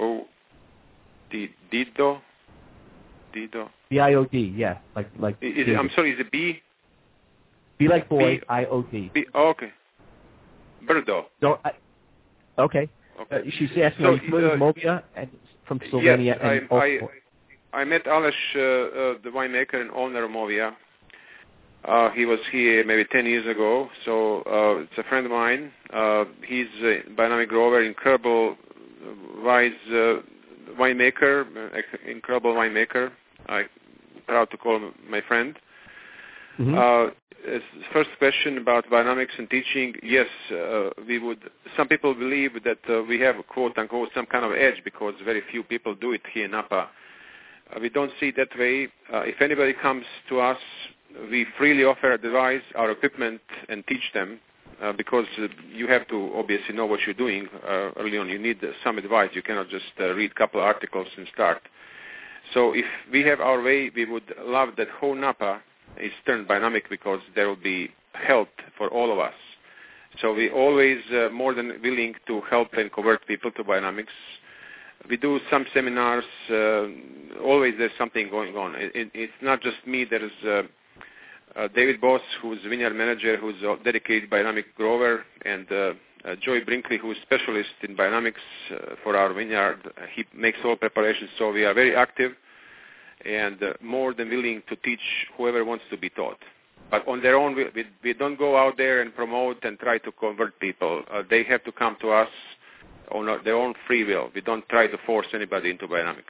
O 0.00 0.26
D 1.30 1.50
Dido 1.70 2.20
Dido. 3.32 3.70
B 3.90 4.00
I 4.00 4.14
O 4.14 4.24
D. 4.24 4.52
Yeah, 4.56 4.78
like 4.96 5.08
like. 5.18 5.36
Is 5.40 5.68
it, 5.68 5.76
I'm 5.76 5.90
sorry. 5.94 6.12
Is 6.12 6.20
it 6.20 6.30
B? 6.30 6.60
Be 7.78 7.88
like 7.88 8.08
boy. 8.08 8.38
B- 8.38 8.42
I 8.48 8.64
O 8.66 8.82
D. 8.82 9.10
B 9.14 9.26
oh, 9.34 9.48
okay. 9.50 9.72
Birdo. 10.86 11.26
I, 11.64 11.72
okay. 12.58 12.88
Uh, 13.30 13.38
she's 13.58 13.70
asking, 13.70 14.04
So, 14.04 14.10
are 14.10 14.12
you 14.14 14.20
familiar 14.20 14.48
uh, 14.52 14.58
with 14.58 14.76
Movia 14.76 15.02
and 15.16 15.30
from 15.66 15.80
Slovenia? 15.80 16.26
Yes, 16.26 16.38
and 16.42 16.68
I, 16.70 16.98
I, 17.74 17.84
met 17.84 18.04
Aleš, 18.04 18.32
uh, 18.54 18.58
uh, 18.58 19.14
the 19.22 19.30
winemaker 19.30 19.80
and 19.80 19.90
owner 19.92 20.24
of 20.24 20.30
Movia. 20.30 20.74
Uh, 21.84 22.10
he 22.10 22.24
was 22.24 22.38
here 22.50 22.84
maybe 22.84 23.04
10 23.04 23.26
years 23.26 23.46
ago, 23.46 23.90
so 24.04 24.38
uh, 24.46 24.82
it's 24.82 24.92
a 24.96 25.02
friend 25.04 25.26
of 25.26 25.32
mine. 25.32 25.70
Uh, 25.92 26.24
he's 26.46 26.66
a 26.82 27.02
biodynamic 27.10 27.48
grower, 27.48 27.82
incredible, 27.82 28.56
wise 29.42 29.72
uh, 29.90 30.16
winemaker, 30.78 31.44
uh, 31.44 32.10
incredible 32.10 32.54
winemaker. 32.54 33.10
I'm 33.46 33.66
proud 34.26 34.50
to 34.50 34.56
call 34.56 34.76
him 34.76 34.94
my 35.08 35.20
friend. 35.20 35.58
Mhm. 36.58 36.74
Uh, 36.74 37.10
first 37.92 38.10
question 38.18 38.56
about 38.56 38.88
biodynamics 38.88 39.36
and 39.38 39.50
teaching, 39.50 39.94
yes, 40.02 40.28
uh, 40.50 40.90
we 41.06 41.18
would. 41.18 41.50
Some 41.76 41.88
people 41.88 42.14
believe 42.14 42.52
that 42.64 42.78
uh, 42.88 43.02
we 43.02 43.20
have 43.20 43.36
quote 43.48 43.76
unquote 43.76 44.08
some 44.14 44.26
kind 44.26 44.44
of 44.44 44.52
edge 44.52 44.82
because 44.84 45.14
very 45.24 45.42
few 45.50 45.62
people 45.62 45.94
do 45.94 46.12
it 46.12 46.22
here 46.32 46.46
in 46.46 46.52
Napa. 46.52 46.88
Uh, 47.70 47.80
we 47.80 47.88
don't 47.88 48.12
see 48.20 48.28
it 48.28 48.36
that 48.36 48.58
way. 48.58 48.88
Uh, 49.12 49.20
if 49.20 49.40
anybody 49.40 49.72
comes 49.72 50.04
to 50.28 50.40
us, 50.40 50.58
we 51.30 51.46
freely 51.56 51.84
offer 51.84 52.12
advice, 52.12 52.62
our 52.74 52.90
equipment, 52.90 53.40
and 53.68 53.86
teach 53.86 54.12
them. 54.12 54.40
Uh, 54.82 54.92
because 54.92 55.26
uh, 55.38 55.46
you 55.72 55.86
have 55.86 56.06
to 56.08 56.32
obviously 56.34 56.74
know 56.74 56.84
what 56.84 56.98
you're 57.06 57.14
doing 57.14 57.46
uh, 57.64 57.90
early 57.96 58.18
on. 58.18 58.28
You 58.28 58.40
need 58.40 58.58
some 58.82 58.98
advice. 58.98 59.30
You 59.32 59.40
cannot 59.42 59.68
just 59.68 59.84
uh, 60.00 60.12
read 60.14 60.32
a 60.32 60.34
couple 60.34 60.60
of 60.60 60.66
articles 60.66 61.06
and 61.16 61.28
start. 61.32 61.62
So 62.52 62.72
if 62.74 62.84
we 63.12 63.22
have 63.22 63.40
our 63.40 63.62
way, 63.62 63.90
we 63.94 64.04
would 64.04 64.34
love 64.44 64.70
that 64.76 64.88
whole 64.88 65.14
Napa 65.14 65.62
is 65.98 66.10
turned 66.26 66.48
dynamic 66.48 66.90
because 66.90 67.20
there 67.36 67.46
will 67.46 67.56
be 67.56 67.90
help 68.14 68.48
for 68.76 68.88
all 68.88 69.12
of 69.12 69.18
us. 69.20 69.34
So 70.20 70.34
we 70.34 70.48
are 70.48 70.54
always 70.54 70.98
more 71.32 71.54
than 71.54 71.80
willing 71.82 72.14
to 72.26 72.40
help 72.42 72.74
and 72.74 72.92
convert 72.92 73.26
people 73.26 73.52
to 73.52 73.62
dynamics. 73.62 74.12
We 75.08 75.16
do 75.16 75.38
some 75.50 75.66
seminars. 75.74 76.24
Uh, 76.50 76.86
always 77.42 77.74
there's 77.76 77.92
something 77.98 78.30
going 78.30 78.56
on. 78.56 78.74
It, 78.74 78.92
it, 78.94 79.10
it's 79.14 79.32
not 79.42 79.60
just 79.60 79.76
me. 79.86 80.04
There 80.04 80.24
is 80.24 80.32
uh, 80.46 80.62
uh, 81.56 81.68
David 81.74 82.00
Boss, 82.00 82.22
who's 82.40 82.58
vineyard 82.68 82.94
manager, 82.94 83.36
who's 83.36 83.60
a 83.62 83.76
dedicated 83.84 84.30
biodynamic 84.30 84.64
grower, 84.76 85.24
and 85.44 85.70
uh, 85.70 85.92
Joy 86.40 86.64
Brinkley, 86.64 86.96
who 86.98 87.10
is 87.12 87.18
specialist 87.22 87.70
in 87.82 87.96
biodynamics 87.96 88.34
uh, 88.72 88.94
for 89.02 89.16
our 89.16 89.32
vineyard. 89.32 89.80
He 90.14 90.24
makes 90.34 90.58
all 90.64 90.76
preparations, 90.76 91.30
so 91.38 91.52
we 91.52 91.64
are 91.64 91.74
very 91.74 91.94
active 91.94 92.32
and 93.24 93.58
more 93.80 94.12
than 94.12 94.28
willing 94.28 94.62
to 94.68 94.76
teach 94.76 95.00
whoever 95.36 95.64
wants 95.64 95.84
to 95.90 95.96
be 95.96 96.10
taught. 96.10 96.38
But 96.90 97.06
on 97.08 97.22
their 97.22 97.36
own, 97.36 97.54
we, 97.54 97.64
we, 97.74 97.84
we 98.02 98.14
don't 98.14 98.38
go 98.38 98.56
out 98.56 98.76
there 98.76 99.00
and 99.00 99.14
promote 99.14 99.64
and 99.64 99.78
try 99.78 99.98
to 99.98 100.12
convert 100.12 100.58
people. 100.60 101.02
They 101.30 101.42
have 101.44 101.64
to 101.64 101.72
come 101.72 101.96
to 102.00 102.10
us 102.10 102.28
on 103.10 103.26
their 103.44 103.56
own 103.56 103.74
free 103.86 104.04
will. 104.04 104.30
We 104.34 104.40
don't 104.40 104.68
try 104.68 104.86
to 104.86 104.98
force 105.06 105.26
anybody 105.34 105.70
into 105.70 105.86
biodynamic. 105.86 106.24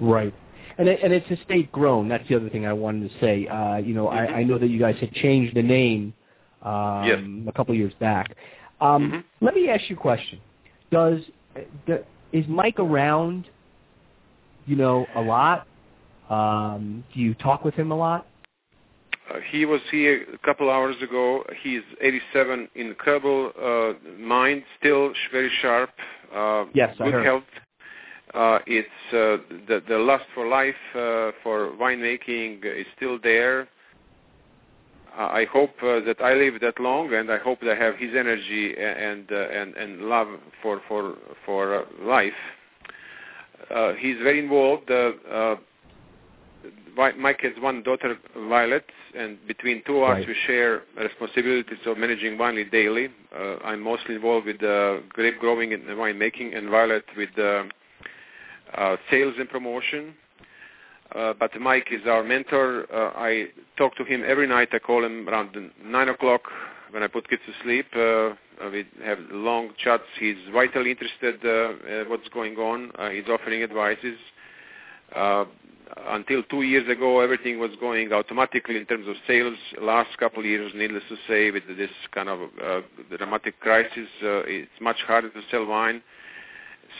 Right. 0.00 0.34
And 0.78 0.88
it, 0.88 1.00
and 1.02 1.12
it's 1.12 1.30
estate 1.30 1.70
grown. 1.70 2.08
That's 2.08 2.26
the 2.28 2.36
other 2.36 2.48
thing 2.48 2.66
I 2.66 2.72
wanted 2.72 3.10
to 3.10 3.20
say. 3.20 3.46
Uh, 3.46 3.76
you 3.76 3.94
know, 3.94 4.08
I, 4.08 4.26
I 4.26 4.42
know 4.44 4.58
that 4.58 4.68
you 4.68 4.78
guys 4.78 4.96
had 5.00 5.12
changed 5.12 5.54
the 5.54 5.62
name 5.62 6.14
um, 6.62 7.04
Yes. 7.04 7.20
a 7.48 7.52
couple 7.52 7.72
of 7.72 7.78
years 7.78 7.92
back. 8.00 8.34
Um, 8.80 9.12
Mhm. 9.12 9.24
Let 9.40 9.54
me 9.54 9.68
ask 9.68 9.88
you 9.90 9.96
a 9.96 9.98
question. 9.98 10.40
Does 10.90 11.20
the, 11.86 12.04
is 12.32 12.46
Mike 12.48 12.78
around? 12.78 13.46
You 14.66 14.76
know, 14.76 15.06
a 15.14 15.20
lot. 15.20 15.66
Um, 16.30 17.04
do 17.12 17.20
you 17.20 17.34
talk 17.34 17.64
with 17.64 17.74
him 17.74 17.90
a 17.90 17.96
lot? 17.96 18.26
Uh, 19.32 19.38
he 19.50 19.64
was 19.64 19.80
here 19.90 20.26
a 20.32 20.38
couple 20.38 20.70
hours 20.70 20.96
ago. 21.02 21.44
He's 21.62 21.82
87, 22.00 22.68
incredible 22.74 23.52
uh, 23.60 23.92
mind, 24.18 24.64
still 24.78 25.12
very 25.30 25.50
sharp. 25.60 25.90
Uh, 26.34 26.64
Yes, 26.74 26.96
I 27.00 27.04
good 27.04 27.14
heard. 27.14 27.24
health. 27.24 27.44
Uh, 28.34 28.58
it's 28.66 28.88
uh, 29.12 29.36
the 29.68 29.82
the 29.86 29.98
lust 29.98 30.24
for 30.34 30.46
life 30.48 30.74
uh, 30.94 31.32
for 31.42 31.72
winemaking 31.78 32.64
is 32.64 32.86
still 32.96 33.18
there. 33.22 33.68
I 35.14 35.44
hope 35.52 35.74
uh, 35.82 36.00
that 36.00 36.22
I 36.22 36.32
live 36.32 36.54
that 36.62 36.80
long, 36.80 37.12
and 37.12 37.30
I 37.30 37.36
hope 37.36 37.60
that 37.60 37.72
I 37.72 37.74
have 37.74 37.96
his 37.96 38.14
energy 38.16 38.74
and 38.78 39.30
uh, 39.30 39.36
and 39.36 39.76
and 39.76 40.02
love 40.08 40.28
for 40.62 40.80
for 40.88 41.16
for 41.44 41.74
uh, 41.80 41.84
life. 42.00 42.32
Uh, 43.70 43.92
he's 43.98 44.16
very 44.22 44.38
involved. 44.38 44.90
Uh, 44.90 45.12
uh, 45.30 45.56
Mike 46.96 47.40
has 47.40 47.52
one 47.60 47.82
daughter, 47.82 48.16
Violet, 48.36 48.84
and 49.16 49.38
between 49.46 49.82
two 49.86 49.98
of 49.98 50.02
us 50.04 50.08
Right. 50.18 50.28
we 50.28 50.34
share 50.46 50.82
responsibilities 50.96 51.78
of 51.86 51.96
managing 51.98 52.36
winery 52.38 52.70
daily. 52.70 53.08
Uh, 53.34 53.56
I'm 53.64 53.80
mostly 53.80 54.14
involved 54.14 54.46
with 54.46 54.62
uh, 54.62 54.98
grape 55.10 55.38
growing 55.38 55.72
and 55.72 55.98
wine 55.98 56.18
making, 56.18 56.54
and 56.54 56.68
Violet 56.68 57.04
with 57.16 57.30
uh, 57.38 57.64
uh, 58.74 58.96
sales 59.10 59.34
and 59.38 59.48
promotion. 59.48 60.14
Uh, 61.14 61.34
but 61.38 61.58
Mike 61.60 61.88
is 61.90 62.06
our 62.06 62.22
mentor. 62.22 62.86
Uh, 62.92 63.12
I 63.16 63.46
talk 63.76 63.96
to 63.96 64.04
him 64.04 64.22
every 64.26 64.46
night. 64.46 64.68
I 64.72 64.78
call 64.78 65.04
him 65.04 65.28
around 65.28 65.56
9 65.84 66.08
o'clock 66.08 66.42
when 66.90 67.02
I 67.02 67.06
put 67.06 67.28
kids 67.28 67.42
to 67.46 67.52
sleep. 67.62 67.86
Uh, 67.94 68.34
uh, 68.64 68.70
we 68.70 68.86
have 69.04 69.18
long 69.30 69.70
chats. 69.76 70.04
He's 70.18 70.36
vitally 70.52 70.90
interested 70.92 71.36
uh, 71.44 71.48
uh, 71.48 72.04
what's 72.08 72.28
going 72.28 72.56
on. 72.56 72.92
Uh, 72.98 73.10
he's 73.10 73.24
offering 73.28 73.62
advices. 73.62 74.16
Uh, 75.14 75.44
until 76.08 76.42
two 76.44 76.62
years 76.62 76.88
ago, 76.88 77.20
everything 77.20 77.58
was 77.58 77.70
going 77.80 78.12
automatically 78.12 78.76
in 78.76 78.86
terms 78.86 79.06
of 79.08 79.14
sales. 79.26 79.56
Last 79.80 80.16
couple 80.18 80.40
of 80.40 80.46
years, 80.46 80.72
needless 80.74 81.02
to 81.08 81.16
say, 81.28 81.50
with 81.50 81.64
this 81.76 81.90
kind 82.12 82.28
of 82.28 82.40
uh, 82.62 82.80
dramatic 83.16 83.60
crisis, 83.60 84.08
uh, 84.22 84.42
it's 84.46 84.70
much 84.80 84.98
harder 85.06 85.28
to 85.30 85.40
sell 85.50 85.66
wine. 85.66 86.02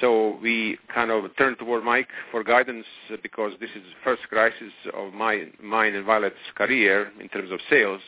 So 0.01 0.39
we 0.43 0.79
kind 0.93 1.11
of 1.11 1.25
turned 1.37 1.59
toward 1.59 1.85
Mike 1.85 2.09
for 2.31 2.43
guidance 2.43 2.87
uh, 3.13 3.17
because 3.23 3.53
this 3.61 3.71
is 3.71 3.83
the 3.83 4.01
first 4.03 4.23
crisis 4.29 4.73
of 4.95 5.13
my 5.13 5.49
mine 5.63 5.95
and 5.95 6.07
Violet's 6.07 6.37
career 6.55 7.13
in 7.21 7.29
terms 7.29 7.51
of 7.51 7.61
sales. 7.69 8.01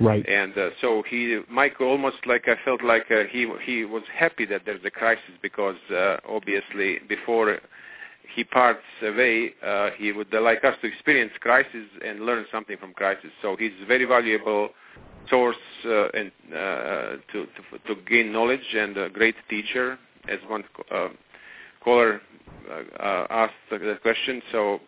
Right. 0.00 0.24
And 0.28 0.56
uh, 0.56 0.70
so 0.80 1.02
he, 1.08 1.40
Mike, 1.50 1.80
almost 1.80 2.18
like 2.24 2.44
I 2.46 2.54
felt 2.64 2.84
like 2.84 3.10
uh, 3.10 3.24
he 3.28 3.50
he 3.64 3.84
was 3.84 4.04
happy 4.16 4.46
that 4.46 4.62
there's 4.64 4.84
a 4.84 4.90
crisis 4.90 5.34
because 5.42 5.76
uh, 5.92 6.18
obviously 6.28 7.00
before 7.08 7.58
he 8.34 8.44
parts 8.44 8.84
away, 9.02 9.52
uh, 9.64 9.90
he 9.96 10.12
would 10.12 10.32
like 10.32 10.64
us 10.64 10.76
to 10.82 10.86
experience 10.86 11.32
crisis 11.40 11.86
and 12.04 12.20
learn 12.20 12.46
something 12.52 12.76
from 12.76 12.92
crisis. 12.92 13.30
So 13.42 13.56
he's 13.56 13.72
a 13.82 13.86
very 13.86 14.04
valuable 14.04 14.70
source 15.28 15.56
uh, 15.84 16.08
and 16.10 16.32
uh, 16.52 16.56
to, 17.32 17.46
to 17.46 17.78
to 17.86 18.00
gain 18.08 18.32
knowledge 18.32 18.74
and 18.74 18.96
a 18.96 19.08
great 19.10 19.34
teacher, 19.48 19.98
as 20.28 20.38
one 20.48 20.64
uh, 20.90 21.08
caller 21.82 22.20
uh, 22.70 23.02
uh, 23.02 23.26
asked 23.30 23.54
the 23.70 23.98
question. 24.02 24.42
So 24.52 24.80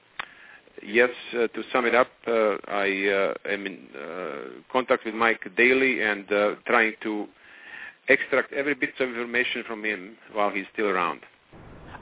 yes, 0.82 1.10
uh, 1.34 1.48
to 1.48 1.62
sum 1.72 1.86
it 1.86 1.94
up, 1.94 2.08
uh, 2.26 2.56
I 2.68 3.34
uh, 3.46 3.52
am 3.52 3.66
in 3.66 3.86
uh, 3.94 4.62
contact 4.72 5.04
with 5.04 5.14
Mike 5.14 5.46
daily 5.56 6.02
and 6.02 6.30
uh, 6.32 6.54
trying 6.66 6.94
to 7.02 7.26
extract 8.08 8.52
every 8.52 8.74
bit 8.74 8.90
of 8.98 9.08
information 9.08 9.62
from 9.66 9.84
him 9.84 10.16
while 10.32 10.50
he's 10.50 10.66
still 10.72 10.86
around. 10.86 11.20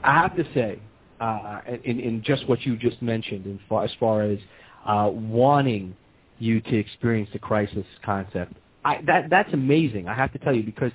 I 0.03 0.13
have 0.13 0.35
to 0.37 0.45
say, 0.53 0.79
uh, 1.19 1.61
in, 1.83 1.99
in 1.99 2.23
just 2.23 2.47
what 2.47 2.61
you 2.65 2.77
just 2.77 3.01
mentioned, 3.01 3.45
in 3.45 3.59
far, 3.67 3.83
as 3.83 3.91
far 3.99 4.23
as 4.23 4.39
uh, 4.85 5.09
wanting 5.11 5.95
you 6.39 6.61
to 6.61 6.77
experience 6.77 7.29
the 7.33 7.39
crisis 7.39 7.85
concept, 8.03 8.53
I, 8.85 9.01
that 9.07 9.29
that's 9.29 9.53
amazing. 9.53 10.07
I 10.07 10.15
have 10.15 10.31
to 10.33 10.39
tell 10.39 10.55
you 10.55 10.63
because, 10.63 10.93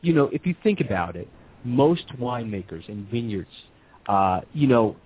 you 0.00 0.12
know, 0.14 0.30
if 0.32 0.46
you 0.46 0.54
think 0.62 0.80
about 0.80 1.16
it, 1.16 1.28
most 1.64 2.06
winemakers 2.18 2.88
and 2.88 3.08
vineyards, 3.10 3.50
uh, 4.08 4.40
you 4.54 4.66
know, 4.66 4.96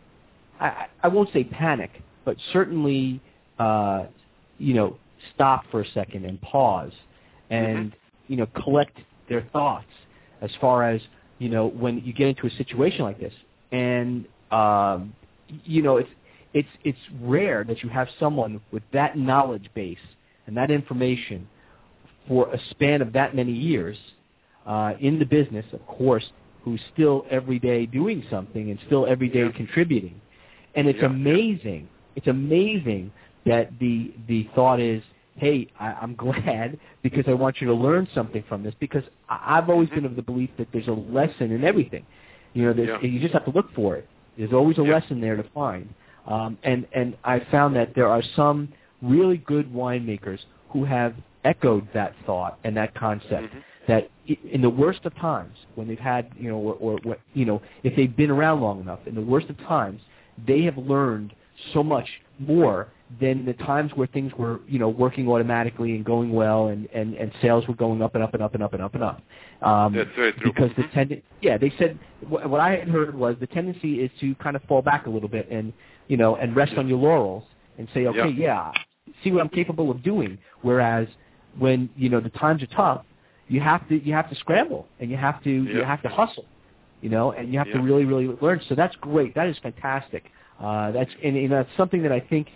I, 0.61 0.87
I 1.03 1.09
won't 1.09 1.33
say 1.33 1.45
panic, 1.45 1.91
but 2.25 2.37
certainly, 2.53 3.21
uh, 3.59 4.05
you 4.59 4.75
know, 4.75 4.97
stop 5.35 5.65
for 5.71 5.81
a 5.81 5.89
second 5.93 6.25
and 6.25 6.41
pause, 6.41 6.93
and 7.51 7.95
you 8.29 8.37
know, 8.37 8.47
collect 8.63 8.97
their 9.29 9.43
thoughts 9.53 9.87
as 10.41 10.51
far 10.61 10.89
as 10.89 11.01
you 11.39 11.49
know 11.49 11.67
when 11.67 11.99
you 12.05 12.13
get 12.13 12.29
into 12.29 12.47
a 12.47 12.51
situation 12.51 13.03
like 13.03 13.19
this, 13.19 13.35
and 13.73 14.27
um, 14.51 15.15
you 15.65 15.83
know, 15.83 15.97
it's 15.97 16.11
it's 16.55 16.69
it's 16.85 16.99
rare 17.23 17.65
that 17.65 17.83
you 17.83 17.89
have 17.89 18.09
someone 18.19 18.61
with 18.73 18.83
that 18.93 19.17
knowledge 19.17 19.69
base 19.75 19.99
and 20.47 20.57
that 20.57 20.71
information 20.71 21.47
for 22.29 22.53
a 22.53 22.59
span 22.71 23.03
of 23.03 23.13
that 23.13 23.35
many 23.35 23.53
years 23.53 23.97
uh, 24.67 24.95
in 25.01 25.19
the 25.19 25.25
business, 25.25 25.65
of 25.73 25.85
course, 25.87 26.25
who's 26.63 26.81
still 26.93 27.25
every 27.31 27.59
day 27.59 27.87
doing 27.87 28.23
something 28.31 28.71
and 28.71 28.79
still 28.87 29.07
every 29.07 29.29
day 29.29 29.41
Yeah. 29.45 29.51
contributing. 29.53 30.21
And 30.75 30.87
it's 30.89 31.01
Yeah. 31.01 31.07
amazing. 31.07 31.89
It's 32.17 32.27
amazing 32.27 33.13
that 33.47 33.79
the 33.79 34.13
the 34.29 34.45
thought 34.55 34.81
is, 34.81 35.03
hey, 35.37 35.67
I, 35.79 35.95
I'm 35.95 36.15
glad 36.27 36.79
because 37.03 37.25
I 37.27 37.35
want 37.35 37.61
you 37.61 37.67
to 37.69 37.75
learn 37.75 38.07
something 38.15 38.43
from 38.49 38.63
this 38.63 38.75
because 38.81 39.05
I, 39.29 39.59
I've 39.59 39.71
always 39.71 39.89
been 39.91 40.05
of 40.05 40.17
the 40.17 40.23
belief 40.23 40.51
that 40.59 40.69
there's 40.73 40.89
a 40.89 40.93
lesson 40.93 41.53
in 41.53 41.65
everything. 41.65 42.05
You 42.53 42.73
know, 42.73 42.83
Yeah. 42.83 43.01
you 43.01 43.21
just 43.21 43.33
have 43.33 43.45
to 43.47 43.53
look 43.53 43.73
for 43.75 43.97
it. 43.97 44.09
There's 44.37 44.53
always 44.53 44.79
a 44.79 44.83
Yeah. 44.83 44.95
lesson 44.95 45.21
there 45.21 45.37
to 45.37 45.43
find. 45.55 45.89
Um, 46.27 46.59
and 46.63 46.87
and 46.93 47.17
I 47.25 47.41
found 47.51 47.75
that 47.77 47.95
there 47.95 48.09
are 48.09 48.23
some 48.37 48.69
really 49.03 49.39
good 49.39 49.73
winemakers 49.73 50.41
who 50.71 50.85
have 50.85 51.15
echoed 51.45 51.89
that 51.95 52.15
thought 52.27 52.59
and 52.65 52.77
that 52.77 52.95
concept 52.95 53.55
Mhm. 53.55 53.63
that 53.87 54.11
in 54.53 54.61
the 54.61 54.71
worst 54.71 55.05
of 55.07 55.15
times 55.17 55.57
when 55.75 55.89
they've 55.89 55.99
had 55.99 56.31
you 56.39 56.51
know 56.51 56.59
or, 56.59 56.75
or 56.75 56.99
what 57.03 57.21
you 57.33 57.45
know 57.47 57.63
if 57.83 57.97
they've 57.97 58.15
been 58.15 58.31
around 58.31 58.61
long 58.61 58.81
enough 58.81 59.01
in 59.07 59.15
the 59.15 59.23
worst 59.23 59.49
of 59.49 59.57
times 59.61 60.01
they 60.47 60.63
have 60.63 60.77
learned 60.77 61.33
so 61.73 61.83
much 61.83 62.09
more 62.39 62.89
than 63.19 63.45
the 63.45 63.55
times 63.55 63.91
where 63.95 64.07
things 64.07 64.33
were, 64.39 64.61
you 64.69 64.79
know, 64.79 64.89
working 64.89 65.29
automatically 65.29 65.97
and 65.97 66.05
going 66.05 66.33
well, 66.33 66.69
and 66.69 66.89
and 66.93 67.15
and 67.15 67.33
sales 67.43 67.67
were 67.67 67.75
going 67.75 68.03
up 68.03 68.15
and 68.15 68.23
up 68.23 68.35
and 68.35 68.43
up 68.43 68.55
and 68.55 68.63
up 68.63 68.73
and 68.73 68.83
up 68.83 68.95
and 68.95 69.03
up. 69.03 69.23
Um, 69.63 69.95
That's 69.95 70.11
very 70.15 70.33
true. 70.33 70.53
Because 70.53 70.71
the 70.77 70.85
tend, 70.95 71.21
yeah, 71.41 71.59
they 71.59 71.73
said 71.79 71.99
what, 72.29 72.49
what 72.49 72.61
I 72.61 72.77
had 72.77 72.89
heard 72.89 73.15
was 73.15 73.37
the 73.41 73.49
tendency 73.49 74.01
is 74.01 74.11
to 74.21 74.35
kind 74.37 74.55
of 74.55 74.63
fall 74.65 74.83
back 74.83 75.07
a 75.07 75.11
little 75.11 75.29
bit 75.29 75.51
and 75.51 75.73
you 76.07 76.17
know 76.17 76.37
and 76.37 76.55
rest 76.55 76.75
on 76.75 76.87
your 76.87 76.99
laurels 76.99 77.43
and 77.79 77.89
say, 77.95 78.07
okay, 78.07 78.29
yeah. 78.29 78.73
yeah, 79.07 79.13
see 79.25 79.33
what 79.33 79.41
I'm 79.41 79.49
capable 79.49 79.91
of 79.91 80.03
doing. 80.03 80.39
Whereas 80.63 81.09
when 81.59 81.91
you 81.97 82.09
know 82.09 82.21
the 82.21 82.31
times 82.31 82.63
are 82.63 82.67
tough, 82.67 83.05
you 83.49 83.61
have 83.61 83.89
to 83.89 83.97
you 84.05 84.13
have 84.13 84.31
to 84.31 84.37
scramble 84.37 84.87
and 85.01 85.11
you 85.11 85.17
have 85.17 85.43
to 85.43 85.51
you 85.51 85.83
have 85.83 86.03
to 86.03 86.09
hustle, 86.09 86.45
you 87.01 87.09
know, 87.09 87.33
and 87.33 87.53
you 87.53 87.59
have 87.59 87.73
to 87.73 87.81
really 87.81 88.05
really 88.05 88.29
learn. 88.41 88.61
So 88.69 88.77
that's 88.77 88.95
great. 88.97 89.35
That 89.35 89.49
is 89.49 89.57
fantastic. 89.59 90.27
Uh, 90.61 90.93
that's 90.93 91.11
and, 91.25 91.37
and 91.37 91.51
that's 91.51 91.71
something 91.77 92.03
that 92.03 92.13
I 92.13 92.21
think 92.21 92.49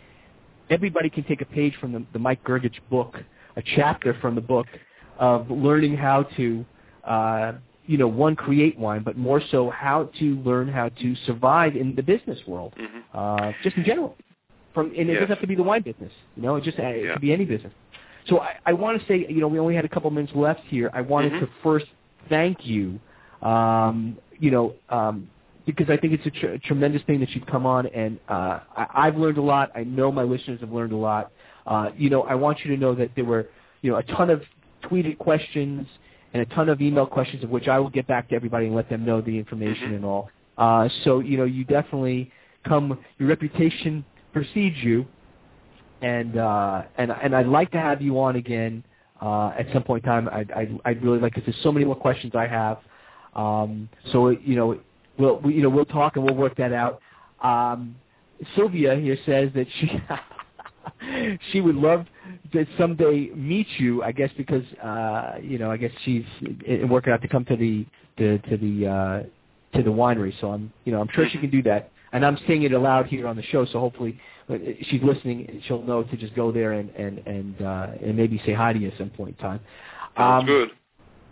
everybody 0.71 1.11
can 1.11 1.25
take 1.25 1.41
a 1.41 1.47
page 1.47 1.75
from 1.81 1.93
the, 1.93 2.05
the 2.13 2.19
Mike 2.19 2.43
Grgich 2.45 2.79
book, 2.91 3.17
a 3.57 3.63
chapter 3.77 4.15
from 4.21 4.35
the 4.35 4.41
book 4.41 4.67
of 5.19 5.51
learning 5.51 5.97
how 5.97 6.25
to, 6.37 6.65
uh, 7.05 7.53
you 7.87 7.99
know, 7.99 8.09
one 8.09 8.35
create 8.35 8.79
wine, 8.79 9.03
but 9.03 9.17
more 9.17 9.41
so 9.51 9.71
how 9.71 10.11
to 10.19 10.37
learn 10.43 10.69
how 10.69 10.89
to 10.89 11.15
survive 11.27 11.77
in 11.77 11.95
the 11.95 12.03
business 12.03 12.39
world, 12.47 12.75
mm-hmm. 12.81 12.99
uh, 13.17 13.53
just 13.63 13.77
in 13.77 13.85
general. 13.85 14.17
From 14.73 14.87
and 14.87 14.97
it 14.97 15.07
yes. 15.07 15.15
doesn't 15.17 15.29
have 15.29 15.41
to 15.41 15.47
be 15.47 15.55
the 15.55 15.63
wine 15.63 15.83
business, 15.83 16.11
you 16.37 16.43
know, 16.43 16.57
it 16.57 16.65
just 16.65 16.79
uh, 16.79 16.83
it 16.83 17.13
could 17.13 17.23
be 17.23 17.33
any 17.33 17.45
business. 17.45 17.73
So 18.27 18.41
I, 18.41 18.57
I 18.67 18.73
want 18.73 19.01
to 19.01 19.07
say, 19.07 19.27
you 19.29 19.41
know, 19.41 19.49
we 19.49 19.59
only 19.59 19.77
had 19.77 19.85
a 19.85 19.89
couple 19.89 20.11
minutes 20.11 20.33
left 20.35 20.63
here. 20.67 20.91
I 20.93 21.03
wanted 21.03 21.33
mm-hmm. 21.33 21.45
to 21.45 21.51
first 21.63 21.87
thank 22.29 22.67
you, 22.67 22.99
um, 23.43 24.19
you 24.39 24.51
know, 24.51 24.75
um, 24.89 25.29
because 25.67 25.89
I 25.89 25.97
think 25.97 26.13
it's 26.13 26.27
a, 26.27 26.31
tr- 26.31 26.67
tremendous 26.67 27.03
thing 27.03 27.21
that 27.21 27.31
you've 27.31 27.47
come 27.47 27.67
on, 27.67 27.87
and 27.87 28.19
uh, 28.29 28.61
I- 28.77 28.87
I've 28.95 29.17
learned 29.17 29.39
a 29.39 29.43
lot. 29.43 29.71
I 29.75 29.85
know 29.85 30.13
my 30.13 30.23
listeners 30.23 30.61
have 30.61 30.73
learned 30.73 30.93
a 30.93 30.97
lot. 30.97 31.31
Uh, 31.67 31.91
you 31.97 32.11
know, 32.11 32.23
I 32.23 32.35
want 32.35 32.59
you 32.65 32.75
to 32.75 32.81
know 32.81 32.95
that 32.95 33.11
there 33.15 33.25
were, 33.25 33.49
you 33.83 33.91
know, 33.91 33.97
a 33.97 34.03
ton 34.03 34.31
of 34.31 34.43
tweeted 34.83 35.19
questions 35.19 35.87
and 36.35 36.43
a 36.43 36.47
ton 36.55 36.69
of 36.69 36.81
email 36.81 37.07
questions, 37.07 37.43
of 37.43 37.51
which 37.51 37.69
I 37.69 37.79
will 37.79 37.91
get 37.91 38.07
back 38.07 38.29
to 38.29 38.35
everybody 38.35 38.67
and 38.67 38.75
let 38.75 38.91
them 38.91 39.05
know 39.05 39.21
the 39.21 39.39
information 39.39 39.87
mm-hmm. 39.87 39.95
and 39.95 40.05
all. 40.05 40.31
Uh, 40.59 40.89
so, 41.05 41.21
you 41.21 41.37
know, 41.37 41.45
you 41.45 41.65
definitely 41.65 42.31
come. 42.67 42.99
Your 43.19 43.29
reputation 43.29 44.05
precedes 44.33 44.77
you, 44.83 45.07
and 46.03 46.37
uh, 46.37 46.83
and 46.99 47.11
and 47.11 47.35
I'd 47.35 47.47
like 47.47 47.71
to 47.73 47.81
have 47.81 48.03
you 48.03 48.21
on 48.21 48.37
again 48.37 48.85
uh, 49.23 49.53
at 49.59 49.67
some 49.73 49.83
point 49.83 50.05
in 50.05 50.11
time. 50.11 50.29
I'd 50.31 50.51
I'd, 50.53 50.79
I'd 50.85 51.03
really 51.03 51.19
like 51.19 51.35
because 51.35 51.47
there's 51.47 51.63
so 51.63 51.73
many 51.73 51.87
more 51.87 51.97
questions 51.97 52.35
I 52.35 52.47
have. 52.47 52.79
Um, 53.35 53.89
so 54.13 54.29
you 54.29 54.55
know, 54.57 54.79
we'll 55.19 55.39
we, 55.41 55.55
you 55.55 55.63
know 55.63 55.69
we'll 55.69 55.85
talk 55.85 56.17
and 56.17 56.25
we'll 56.25 56.35
work 56.35 56.57
that 56.57 56.73
out. 56.73 57.01
Um, 57.43 57.97
Sylvia 58.57 58.97
here 58.97 59.17
says 59.25 59.51
that 59.55 59.67
she 59.79 60.01
she 61.53 61.61
would 61.61 61.77
love 61.77 62.07
to 62.53 62.67
someday 62.79 63.31
meet 63.35 63.67
you. 63.79 64.03
I 64.03 64.13
guess 64.13 64.31
because 64.37 64.65
uh, 64.83 65.35
you 65.43 65.59
know 65.59 65.71
I 65.71 65.77
guess 65.77 65.93
she's 66.05 66.25
working 66.89 67.13
out 67.13 67.23
to 67.23 67.29
come 67.29 67.45
to 67.47 67.57
the 67.57 67.87
to, 68.19 68.39
to 68.39 68.57
the 68.57 68.87
uh, 68.87 69.77
to 69.77 69.83
the 69.83 69.91
winery. 69.91 70.33
So 70.41 70.51
I'm 70.51 70.73
you 70.85 70.93
know 70.93 71.01
I'm 71.01 71.09
sure 71.13 71.29
she 71.29 71.39
can 71.39 71.51
do 71.51 71.63
that. 71.65 71.91
And 72.13 72.25
I'm 72.25 72.39
saying 72.47 72.63
it 72.63 72.71
aloud 72.71 73.07
here 73.07 73.27
on 73.27 73.35
the 73.35 73.43
show, 73.43 73.65
so 73.65 73.81
hopefully 73.81 74.21
she's 74.83 75.03
listening, 75.03 75.47
and 75.49 75.61
she'll 75.67 75.83
know 75.83 76.05
to 76.05 76.17
just 76.17 76.35
go 76.37 76.53
there 76.53 76.73
and 76.73 76.91
and 76.91 77.19
and 77.27 77.61
uh, 77.61 77.89
and 78.01 78.17
maybe 78.17 78.41
say 78.47 78.53
hi 78.53 78.73
to 78.73 78.79
you 78.79 78.89
at 78.89 78.99
some 78.99 79.11
point 79.11 79.37
in 79.37 79.43
time. 79.43 79.61
Sounds 80.17 80.43
um, 80.43 80.47
good. 80.47 80.71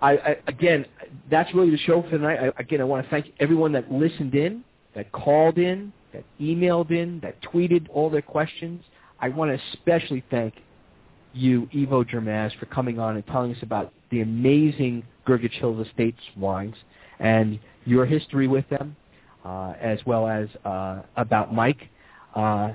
I, 0.03 0.13
I 0.13 0.37
again, 0.49 0.85
that's 1.31 1.55
really 1.55 1.71
the 1.71 1.79
show 1.79 2.03
for 2.03 2.11
tonight. 2.11 2.39
I, 2.41 2.61
again, 2.61 2.81
I 2.81 2.85
want 2.85 3.05
to 3.05 3.11
thank 3.11 3.27
everyone 3.41 3.73
that 3.73 3.91
listened 3.91 4.35
in, 4.35 4.65
that 4.95 5.11
called 5.13 5.59
in, 5.59 5.93
that 6.13 6.25
emailed 6.41 6.91
in, 6.91 7.21
that 7.21 7.41
tweeted 7.43 7.87
all 7.91 8.11
their 8.11 8.23
questions. 8.23 8.83
I 9.21 9.29
want 9.29 9.57
to 9.57 9.65
especially 9.73 10.25
thank 10.31 10.55
you, 11.33 11.69
Ivo 11.75 12.05
Jermaz, 12.05 12.59
for 12.59 12.67
coming 12.67 12.99
on 12.99 13.17
and 13.17 13.27
telling 13.29 13.55
us 13.55 13.63
about 13.63 13.93
the 14.11 14.21
amazing 14.21 15.05
Grgich 15.27 15.53
Hills 15.53 15.87
Estates 15.87 16.21
wines 16.37 16.75
and 17.21 17.59
your 17.85 18.05
history 18.05 18.49
with 18.49 18.69
them, 18.69 18.97
uh, 19.45 19.75
as 19.81 19.99
well 20.05 20.27
as 20.27 20.49
uh, 20.65 21.03
about 21.17 21.55
Mike. 21.55 21.89
Uh, 22.35 22.73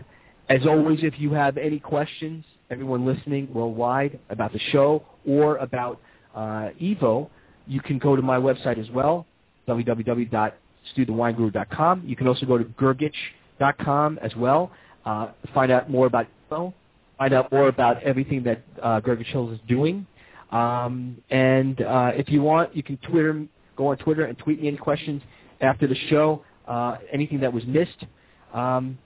as 0.50 0.66
always, 0.66 1.00
if 1.04 1.20
you 1.20 1.34
have 1.34 1.58
any 1.58 1.80
questions, 1.80 2.46
everyone 2.70 3.06
listening 3.06 3.54
worldwide 3.54 4.18
about 4.30 4.54
the 4.54 4.60
show 4.72 5.04
or 5.28 5.58
about 5.58 6.00
uh, 6.38 6.70
Ivo, 6.82 7.30
you 7.66 7.82
can 7.82 7.98
go 7.98 8.16
to 8.16 8.22
my 8.22 8.38
website 8.38 8.80
as 8.80 8.90
well, 8.92 9.26
www.stuthewineguru.com. 9.68 12.04
You 12.06 12.16
can 12.16 12.28
also 12.28 12.46
go 12.46 12.60
to 12.60 12.64
Grgich.com 12.64 14.20
as 14.22 14.34
well, 14.36 14.72
uh, 15.06 15.32
find 15.54 15.72
out 15.72 15.90
more 15.90 16.06
about 16.06 16.28
Ivo, 16.50 16.74
find 17.18 17.34
out 17.34 17.52
more 17.52 17.68
about 17.68 18.02
everything 18.04 18.44
that 18.44 18.62
uh, 18.82 19.02
Grgich 19.02 19.26
Hills 19.26 19.52
is 19.54 19.60
doing. 19.68 20.08
Um, 20.52 21.18
and 21.30 21.82
uh, 21.82 22.12
if 22.14 22.30
you 22.30 22.42
want, 22.44 22.76
you 22.76 22.84
can 22.84 22.98
Twitter, 22.98 23.48
go 23.76 23.88
on 23.88 23.98
Twitter 23.98 24.26
and 24.26 24.38
tweet 24.38 24.62
me 24.62 24.68
any 24.68 24.78
questions 24.78 25.24
after 25.60 25.88
the 25.88 25.96
show, 26.10 26.44
uh, 26.68 26.98
anything 27.12 27.40
that 27.40 27.52
was 27.52 27.66
missed. 27.66 28.06
Um, 28.54 29.00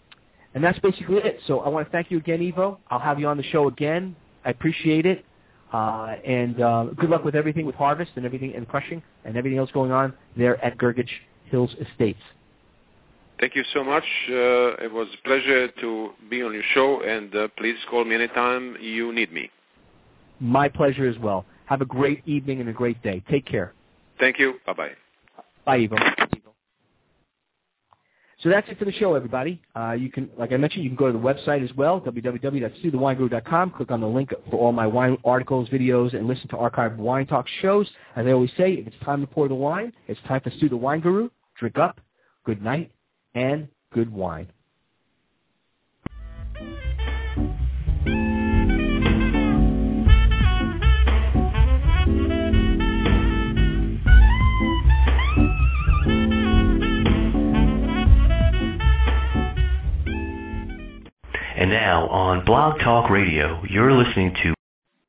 and 0.53 0.61
that's 0.61 0.77
basically 0.79 1.15
it. 1.17 1.39
So 1.47 1.61
I 1.61 1.69
want 1.69 1.87
to 1.87 1.91
thank 1.91 2.11
you 2.11 2.17
again, 2.17 2.45
Ivo. 2.45 2.77
I'll 2.89 2.99
have 2.99 3.21
you 3.21 3.27
on 3.27 3.37
the 3.37 3.43
show 3.43 3.69
again. 3.69 4.17
I 4.43 4.49
appreciate 4.49 5.05
it. 5.05 5.23
Uh, 5.71 6.15
and 6.25 6.61
uh, 6.61 6.85
good 6.97 7.09
luck 7.09 7.23
with 7.23 7.35
everything 7.35 7.65
with 7.65 7.75
harvest 7.75 8.11
and 8.15 8.25
everything 8.25 8.53
and 8.55 8.67
crushing 8.67 9.01
and 9.23 9.37
everything 9.37 9.57
else 9.57 9.71
going 9.71 9.91
on 9.91 10.13
there 10.35 10.63
at 10.63 10.77
Grgich 10.77 11.09
Hills 11.45 11.73
Estates. 11.79 12.19
Thank 13.39 13.55
you 13.55 13.63
so 13.73 13.83
much. 13.83 14.03
Uh, 14.29 14.83
it 14.83 14.91
was 14.91 15.07
a 15.17 15.27
pleasure 15.27 15.67
to 15.67 16.11
be 16.29 16.43
on 16.43 16.53
your 16.53 16.63
show, 16.73 17.01
and 17.01 17.35
uh, 17.35 17.47
please 17.57 17.75
call 17.89 18.05
me 18.05 18.13
anytime 18.15 18.77
you 18.79 19.11
need 19.13 19.31
me. 19.33 19.49
My 20.39 20.69
pleasure 20.69 21.07
as 21.07 21.17
well. 21.17 21.45
Have 21.65 21.81
a 21.81 21.85
great 21.85 22.21
evening 22.27 22.59
and 22.59 22.69
a 22.69 22.73
great 22.73 23.01
day. 23.01 23.23
Take 23.31 23.45
care. 23.45 23.73
Thank 24.19 24.37
you. 24.37 24.55
Bye-bye. 24.65 24.91
Bye, 25.65 25.77
Ivo. 25.77 26.27
So 28.41 28.49
that's 28.49 28.67
it 28.69 28.79
for 28.79 28.85
the 28.85 28.91
show, 28.91 29.13
everybody. 29.13 29.61
Uh, 29.75 29.91
you 29.91 30.09
can, 30.09 30.27
like 30.35 30.51
I 30.51 30.57
mentioned, 30.57 30.83
you 30.83 30.89
can 30.89 30.97
go 30.97 31.07
to 31.07 31.13
the 31.13 31.19
website 31.19 31.63
as 31.63 31.75
well, 31.75 32.01
www.stuthewineguru.com. 32.01 33.71
Click 33.71 33.91
on 33.91 34.01
the 34.01 34.07
link 34.07 34.33
for 34.49 34.57
all 34.57 34.71
my 34.71 34.87
wine 34.87 35.17
articles, 35.23 35.69
videos, 35.69 36.15
and 36.15 36.27
listen 36.27 36.47
to 36.47 36.55
archived 36.55 36.97
wine 36.97 37.27
talk 37.27 37.45
shows. 37.61 37.87
As 38.15 38.25
I 38.25 38.31
always 38.31 38.49
say, 38.57 38.73
if 38.73 38.87
it's 38.87 38.95
time 39.05 39.21
to 39.21 39.27
pour 39.27 39.47
the 39.47 39.53
wine, 39.53 39.93
it's 40.07 40.19
time 40.27 40.41
for 40.41 40.49
Stu 40.51 40.69
the 40.69 40.77
Wine 40.77 41.01
Guru. 41.01 41.29
Drink 41.59 41.77
up, 41.77 42.01
good 42.43 42.63
night, 42.63 42.91
and 43.35 43.67
good 43.93 44.11
wine. 44.11 44.51
Now 61.71 62.05
on 62.09 62.43
Blog 62.43 62.79
Talk 62.81 63.09
Radio, 63.09 63.63
you're 63.69 63.93
listening 63.93 64.35
to 64.43 64.53